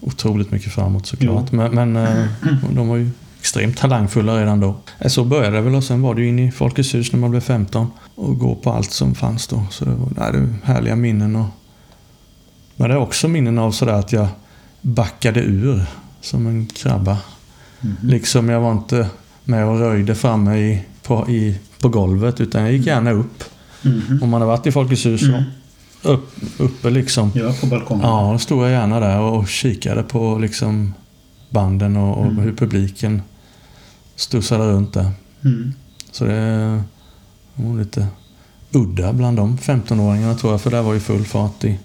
otroligt 0.00 0.50
mycket 0.50 0.72
framåt 0.72 1.06
såklart. 1.06 1.52
Men, 1.52 1.74
men 1.74 1.96
eh, 1.96 2.24
de 2.72 2.88
var 2.88 2.96
ju 2.96 3.10
extremt 3.40 3.76
talangfulla 3.76 4.40
redan 4.40 4.60
då. 4.60 4.76
Eh, 4.98 5.08
Så 5.08 5.24
började 5.24 5.56
det 5.56 5.62
väl 5.62 5.74
och 5.74 5.84
sen 5.84 6.02
var 6.02 6.14
det 6.14 6.20
ju 6.22 6.28
in 6.28 6.38
i 6.38 6.52
Folkets 6.52 6.94
hus 6.94 7.12
när 7.12 7.20
man 7.20 7.30
blev 7.30 7.40
15 7.40 7.86
och 8.14 8.38
gå 8.38 8.54
på 8.54 8.72
allt 8.72 8.90
som 8.90 9.14
fanns 9.14 9.46
då. 9.46 9.62
Så 9.70 9.84
det 9.84 9.90
var, 9.90 10.08
nej, 10.18 10.32
det 10.32 10.38
var 10.38 10.48
härliga 10.74 10.96
minnen. 10.96 11.36
Och, 11.36 11.46
men 12.76 12.88
det 12.88 12.94
är 12.94 12.98
också 12.98 13.28
minnen 13.28 13.58
av 13.58 13.70
sådär 13.72 13.92
att 13.92 14.12
jag 14.12 14.26
backade 14.82 15.40
ur 15.40 15.82
som 16.20 16.46
en 16.46 16.66
krabba. 16.66 17.18
Mhm. 17.80 17.96
Liksom 18.02 18.48
jag 18.48 18.60
var 18.60 18.72
inte 18.72 19.06
med 19.44 19.66
och 19.66 19.78
röjde 19.78 20.14
framme 20.14 20.56
i, 20.58 20.82
på, 21.02 21.28
i, 21.30 21.58
på 21.80 21.88
golvet 21.88 22.40
utan 22.40 22.62
jag 22.62 22.72
gick 22.72 22.86
gärna 22.86 23.10
upp. 23.12 23.44
Mhm. 23.82 24.20
Om 24.22 24.28
man 24.30 24.40
har 24.40 24.48
varit 24.48 24.66
i 24.66 24.72
Folkets 24.72 25.06
hus 25.06 25.22
Mm. 25.22 25.42
upp, 26.02 26.30
uppe 26.58 26.90
liksom. 26.90 27.30
Ja, 27.34 27.54
på 27.60 27.66
balkongen. 27.66 28.06
Ja, 28.06 28.30
då 28.32 28.38
stod 28.38 28.64
jag 28.64 28.70
gärna 28.70 29.00
där 29.00 29.20
och 29.20 29.48
kikade 29.48 30.02
på 30.02 30.38
liksom 30.38 30.94
banden 31.50 31.96
och, 31.96 32.18
och 32.18 32.24
Mm. 32.26 32.38
hur 32.38 32.52
publiken 32.52 33.22
studsade 34.16 34.64
runt 34.64 34.92
där. 34.94 35.10
Mm. 35.44 35.72
Så 36.12 36.24
det 36.24 36.82
var 37.54 37.78
lite 37.78 38.06
udda 38.72 39.12
bland 39.12 39.36
de 39.36 39.58
15-åringarna 39.58 40.34
tror 40.34 40.52
jag, 40.52 40.60
för 40.60 40.70
där 40.70 40.82
var 40.82 40.94
ju 40.94 41.00
full 41.00 41.24
fart 41.24 41.64
i 41.64 41.78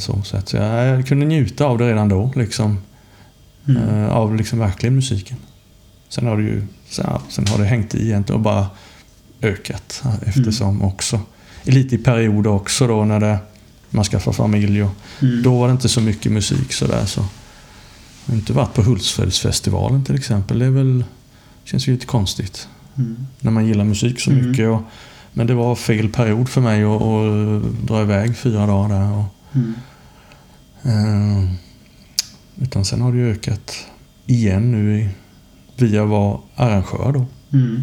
så 0.00 0.22
sätt. 0.22 0.48
Så 0.48 0.56
jag, 0.56 0.86
jag 0.86 1.06
kunde 1.06 1.26
njuta 1.26 1.64
av 1.66 1.78
det 1.78 1.88
redan 1.88 2.08
då, 2.08 2.32
liksom. 2.36 2.78
Mm. 3.68 3.82
Eh, 3.88 4.08
av 4.08 4.36
liksom 4.36 4.58
verkligen 4.58 4.94
musiken. 4.94 5.36
Sen 6.08 6.26
har 6.26 6.36
det 6.36 6.42
ju 6.42 6.62
sen, 6.88 7.04
ja, 7.08 7.22
sen 7.28 7.46
har 7.46 7.58
det 7.58 7.64
hängt 7.64 7.94
i 7.94 8.04
egentligen 8.06 8.36
och 8.38 8.44
bara 8.44 8.66
ökat 9.42 10.02
eftersom 10.26 10.82
också. 10.82 11.20
Lite 11.62 11.94
i 11.94 11.98
perioder 11.98 12.50
också 12.50 12.86
då 12.86 13.04
när 13.04 13.20
det, 13.20 13.38
man 13.90 14.04
skaffar 14.04 14.32
familj 14.32 14.82
och 14.82 14.90
Mm. 15.22 15.42
då 15.42 15.58
var 15.58 15.68
det 15.68 15.72
inte 15.72 15.88
så 15.88 16.00
mycket 16.00 16.32
musik 16.32 16.72
sådär 16.72 17.04
så. 17.06 17.20
Jag 18.26 18.32
har 18.32 18.38
inte 18.38 18.52
varit 18.52 18.74
på 18.74 18.82
Hultsfredsfestivalen 18.82 20.04
till 20.04 20.14
exempel. 20.14 20.58
Det 20.58 20.66
är 20.66 20.70
väl, 20.70 21.04
känns 21.64 21.88
ju 21.88 21.92
lite 21.92 22.06
konstigt. 22.06 22.68
Mm. 22.96 23.26
När 23.40 23.50
man 23.50 23.66
gillar 23.66 23.84
musik 23.84 24.20
så 24.20 24.30
Mm. 24.30 24.50
mycket. 24.50 24.68
Och, 24.68 24.80
men 25.32 25.46
det 25.46 25.54
var 25.54 25.74
fel 25.74 26.08
period 26.08 26.48
för 26.48 26.60
mig 26.60 26.84
att, 26.84 27.02
att 27.02 27.86
dra 27.88 28.02
iväg 28.02 28.36
fyra 28.36 28.66
dagar 28.66 28.88
där. 28.88 29.12
Och, 29.12 29.24
Mm. 29.54 29.74
eh, 30.82 31.50
utan 32.62 32.84
sen 32.84 33.00
har 33.00 33.12
det 33.12 33.18
ökat 33.22 33.86
igen 34.26 34.72
nu 34.72 34.98
i, 35.00 35.08
via 35.76 36.04
vara 36.04 36.38
arrangör 36.56 37.12
då. 37.12 37.26
Mm. 37.58 37.82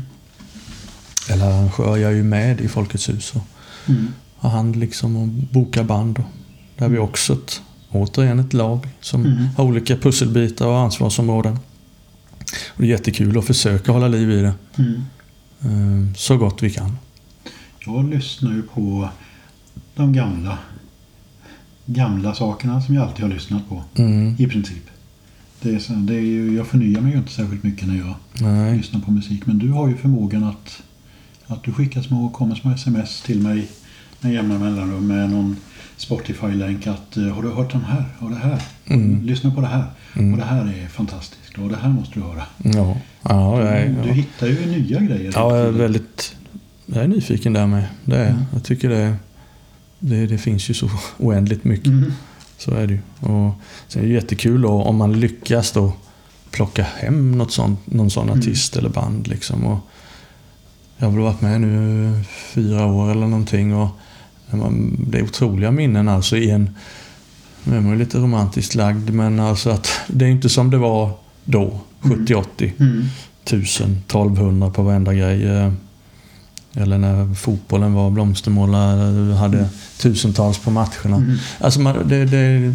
Eller 1.30 1.45
arrangör, 1.45 1.97
jag 1.97 2.11
är 2.11 2.16
ju 2.16 2.24
med 2.24 2.61
i 2.61 2.68
Folkets 2.68 3.09
hus 3.09 3.34
och 3.36 3.41
Mm. 3.89 4.07
har 4.36 4.49
hand 4.49 4.76
liksom 4.76 5.16
och 5.16 5.28
bokar 5.28 5.84
band. 5.84 6.18
Och, 6.20 6.26
där 6.78 6.89
vi 6.89 6.97
också 6.97 7.34
ett, 7.34 7.61
återigen 7.89 8.39
ett 8.39 8.53
lag 8.53 8.88
som 9.01 9.26
Mm. 9.26 9.47
har 9.57 9.63
olika 9.63 9.97
pusselbitar 9.97 10.68
och 10.68 10.78
ansvarsområden. 10.80 11.59
Och 12.68 12.82
det 12.82 12.84
är 12.84 12.89
jättekul 12.89 13.38
att 13.38 13.45
försöka 13.45 13.91
hålla 13.91 14.07
liv 14.07 14.32
i 14.32 14.41
det 14.41 14.53
Mm. 14.78 15.01
eh, 16.09 16.13
så 16.16 16.38
gott 16.38 16.63
vi 16.63 16.70
kan. 16.70 16.97
Jag 17.86 18.09
lyssnar 18.09 18.51
ju 18.51 18.61
på 18.61 19.09
de 19.95 20.13
gamla 20.13 20.57
gamla 21.86 22.34
sakerna 22.36 22.82
som 22.82 22.96
jag 22.96 23.04
alltid 23.08 23.26
har 23.26 23.34
lyssnat 23.34 23.70
på. 23.70 23.84
Mm, 23.96 24.36
I 24.40 24.48
princip. 24.48 24.84
Det 25.62 25.76
är, 25.76 25.80
så- 25.80 25.94
det 25.94 26.16
är 26.16 26.20
ju, 26.22 26.56
jag 26.56 26.68
förnyar 26.68 27.02
mig 27.02 27.12
ju 27.12 27.18
inte 27.18 27.32
särskilt 27.32 27.64
mycket 27.64 27.88
när 27.88 27.96
jag 27.98 28.14
nej. 28.42 28.78
lyssnar 28.78 29.00
på 29.00 29.12
musik. 29.12 29.46
Men 29.46 29.58
du 29.58 29.70
har 29.72 29.88
ju 29.88 29.98
förmågan 29.98 30.44
att, 30.44 30.82
att 31.48 31.64
du 31.64 31.72
skickar 31.74 32.02
små, 32.02 32.30
kommer 32.30 32.56
små 32.56 32.72
sms 32.72 33.22
till 33.22 33.42
mig 33.42 33.68
med 34.22 34.34
jämna 34.34 34.60
mellanrum 34.60 35.08
med 35.08 35.30
någon 35.30 35.56
Spotify-länk 35.98 36.88
att 36.88 37.18
eh, 37.18 37.24
har 37.24 37.42
du 37.44 37.50
hört 37.50 37.72
den 37.72 37.82
här 37.84 38.06
och 38.20 38.30
det 38.30 38.36
här? 38.36 38.62
Mm. 38.88 39.26
Lyssna 39.26 39.52
på 39.52 39.62
det 39.62 39.68
här. 39.68 39.84
Mm. 40.16 40.32
Och 40.34 40.40
det 40.40 40.46
här 40.46 40.62
är 40.84 40.88
fantastiskt 40.88 41.58
och 41.58 41.70
det 41.70 41.78
här 41.78 41.90
måste 41.90 42.20
du 42.20 42.26
höra. 42.26 42.44
Ja, 42.64 42.98
ja, 43.24 43.62
är- 43.62 43.90
Du 44.04 44.08
ja. 44.08 44.14
hittar 44.14 44.48
ju 44.48 44.66
nya 44.66 45.00
grejer. 45.00 45.32
ja, 45.36 45.58
jag 45.58 45.68
är 45.68 45.72
väldigt 45.72 46.36
jag 46.86 47.04
är 47.04 47.08
nyfiken 47.08 47.54
där 47.54 47.68
med. 47.68 47.86
Det 48.06 48.18
är. 48.18 48.30
Mm. 48.32 48.42
Jag 48.54 48.64
tycker 48.64 48.90
det, 48.90 49.16
det, 50.10 50.28
det 50.28 50.38
finns 50.38 50.70
ju 50.70 50.74
så 50.74 50.89
oändligt 51.18 51.64
mycket. 51.64 51.88
Mm. 51.88 52.14
Så 52.58 52.72
är 52.72 52.88
det 52.88 52.93
ju. 52.93 52.99
Och 53.20 53.51
sen 53.88 54.03
är 54.03 54.08
det 54.08 54.14
jättekul 54.14 54.62
då, 54.62 54.70
om 54.70 54.95
man 54.95 55.20
lyckas 55.20 55.72
då 55.72 55.93
plocka 56.51 56.84
hem 56.84 57.32
något 57.38 57.51
sånt, 57.51 57.80
någon 57.86 58.10
sån 58.10 58.28
Mm. 58.30 58.39
artist 58.39 58.76
eller 58.76 58.89
band. 58.89 59.28
Liksom. 59.28 59.66
Och 59.66 59.80
jag 60.97 61.08
har 61.08 61.12
väl 61.14 61.22
varit 61.22 61.41
med 61.41 61.62
nu 61.62 62.12
fyra 62.53 62.86
år 62.86 63.12
eller 63.12 63.28
någonting. 63.28 63.76
Och 63.76 63.89
det 64.99 65.18
är 65.18 65.24
otroliga 65.24 65.72
minnen 65.72 66.10
alltså 66.10 66.38
i 66.38 66.49
en... 66.49 66.70
Nu 67.64 67.78
är 67.78 67.82
man 67.82 67.91
ju 67.91 67.97
lite 67.99 68.18
romantiskt 68.18 68.76
lagd 68.76 69.10
men 69.10 69.39
alltså 69.39 69.70
att 69.70 69.88
det 70.08 70.26
är 70.26 70.30
inte 70.30 70.49
som 70.49 70.70
det 70.72 70.78
var 70.78 71.12
då, 71.43 71.80
70-80. 72.01 72.72
Mm. 72.80 73.06
1000, 73.43 73.91
1200 73.91 74.70
på 74.70 74.84
varenda 74.84 75.14
grej. 75.14 75.72
Eh, 76.76 76.82
Eller 76.84 76.98
när 76.98 77.34
fotbollen 77.34 77.94
var 77.94 78.10
blomstermålare 78.10 79.32
och 79.32 79.38
hade 79.38 79.58
Mm. 79.58 79.70
tusentals 80.00 80.58
på 80.60 80.72
matcherna. 80.72 81.16
Mm. 81.18 81.38
Alltså 81.60 81.80
man, 81.80 82.08
det, 82.10 82.26
det, 82.26 82.74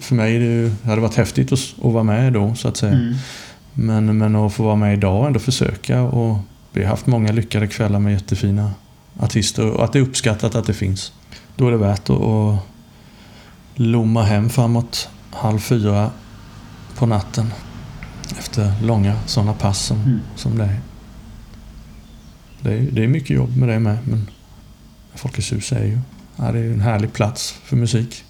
för 0.00 0.14
mig 0.14 0.38
det 0.38 0.72
hade 0.88 1.00
varit 1.00 1.14
häftigt 1.14 1.52
att, 1.52 1.58
att 1.84 1.92
vara 1.92 2.04
med 2.04 2.32
då 2.32 2.54
så 2.54 2.68
att 2.68 2.76
säga. 2.76 2.92
Mm. 2.92 3.14
Men, 3.74 4.18
men 4.18 4.36
att 4.36 4.52
få 4.52 4.62
vara 4.62 4.76
med 4.76 4.94
idag 4.94 5.20
och 5.20 5.26
ändå 5.26 5.38
försöka. 5.38 6.02
Och 6.02 6.38
vi 6.72 6.82
har 6.82 6.90
haft 6.90 7.06
många 7.06 7.32
lyckade 7.32 7.66
kvällar 7.66 7.98
med 7.98 8.12
jättefina 8.12 8.70
artister 9.20 9.70
och 9.70 9.84
att 9.84 9.92
det 9.92 9.98
är 9.98 10.02
uppskattat 10.02 10.54
att 10.54 10.66
det 10.66 10.74
finns. 10.74 11.12
Då 11.56 11.66
är 11.66 11.70
det 11.70 11.76
värt 11.76 12.10
att, 12.10 12.20
att 12.20 12.58
lomma 13.74 14.22
hem 14.22 14.50
framåt 14.50 15.08
halv 15.30 15.58
fyra 15.58 16.10
på 16.98 17.06
natten. 17.06 17.52
Efter 18.38 18.72
långa 18.82 19.16
sådana 19.26 19.52
pass 19.52 19.78
som, 19.86 19.96
Mm. 20.02 20.20
som 20.36 20.58
det 20.58 20.64
är. 20.64 20.80
Det 22.66 22.72
är, 22.74 22.82
det 22.90 23.04
är 23.04 23.08
mycket 23.08 23.30
jobb 23.30 23.56
med 23.56 23.68
det 23.68 23.78
med. 23.78 23.98
Men 24.04 24.30
Folkets 25.14 25.52
hus 25.52 25.72
är 25.72 25.84
ju 25.84 25.98
ja, 26.36 26.52
det 26.52 26.58
är 26.58 26.72
en 26.72 26.80
härlig 26.80 27.12
plats 27.12 27.52
för 27.64 27.76
musik. 27.76 28.24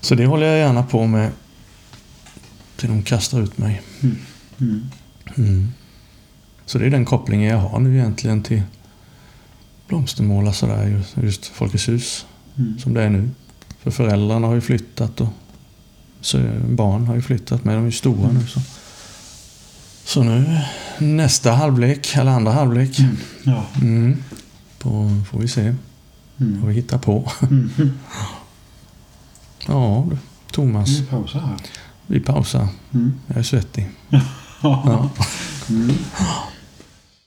Så 0.00 0.14
det 0.14 0.26
håller 0.26 0.46
jag 0.46 0.58
gärna 0.58 0.82
på 0.82 1.06
med 1.06 1.30
till 2.76 2.88
de 2.88 3.02
kastar 3.02 3.40
ut 3.40 3.58
mig. 3.58 3.82
Mm. 4.02 4.16
Mm. 5.36 5.68
Så 6.66 6.78
det 6.78 6.86
är 6.86 6.90
den 6.90 7.04
kopplingen 7.04 7.50
jag 7.50 7.58
har 7.58 7.80
nu 7.80 7.94
egentligen 7.98 8.42
till 8.42 8.62
blomstermåla 9.88 10.52
sådär, 10.52 10.86
just, 10.86 11.16
just 11.16 11.46
Folkets 11.46 11.88
hus 11.88 12.26
Mm. 12.56 12.78
som 12.78 12.94
det 12.94 13.02
är 13.02 13.10
nu. 13.10 13.30
För 13.78 13.90
föräldrarna 13.90 14.46
har 14.46 14.54
ju 14.54 14.60
flyttat 14.60 15.20
och 15.20 15.28
så 16.20 16.38
barn 16.68 17.06
har 17.06 17.14
ju 17.14 17.22
flyttat 17.22 17.64
med. 17.64 17.76
De 17.76 17.80
är 17.80 17.86
ju 17.86 17.92
stora 17.92 18.32
nu. 18.32 18.46
Så, 18.46 18.60
så 20.04 20.22
nu 20.22 20.58
nästa 20.98 21.52
halvlek, 21.52 22.16
eller 22.16 22.30
andra 22.30 22.52
halvlek. 22.52 22.98
Mm. 22.98 23.16
Ja. 23.44 23.64
Mm. 23.80 24.22
På, 24.78 25.10
får 25.30 25.38
vi 25.38 25.48
se 25.48 25.62
vad 25.62 26.48
Mm. 26.48 26.66
vi 26.66 26.74
hittar 26.74 26.98
på. 26.98 27.32
Mm. 27.42 27.70
Ja 29.66 30.06
Thomas. 30.52 30.88
Vi 30.88 31.02
pausar 31.06 31.40
här. 31.40 31.56
Vi 32.06 32.20
pausar. 32.20 32.68
Mm. 32.94 33.12
Jag 33.26 33.36
är 33.36 33.42
svettig. 33.42 33.88
Ja. 34.10 34.82
Ja. 34.86 35.10
Mm. 35.70 35.94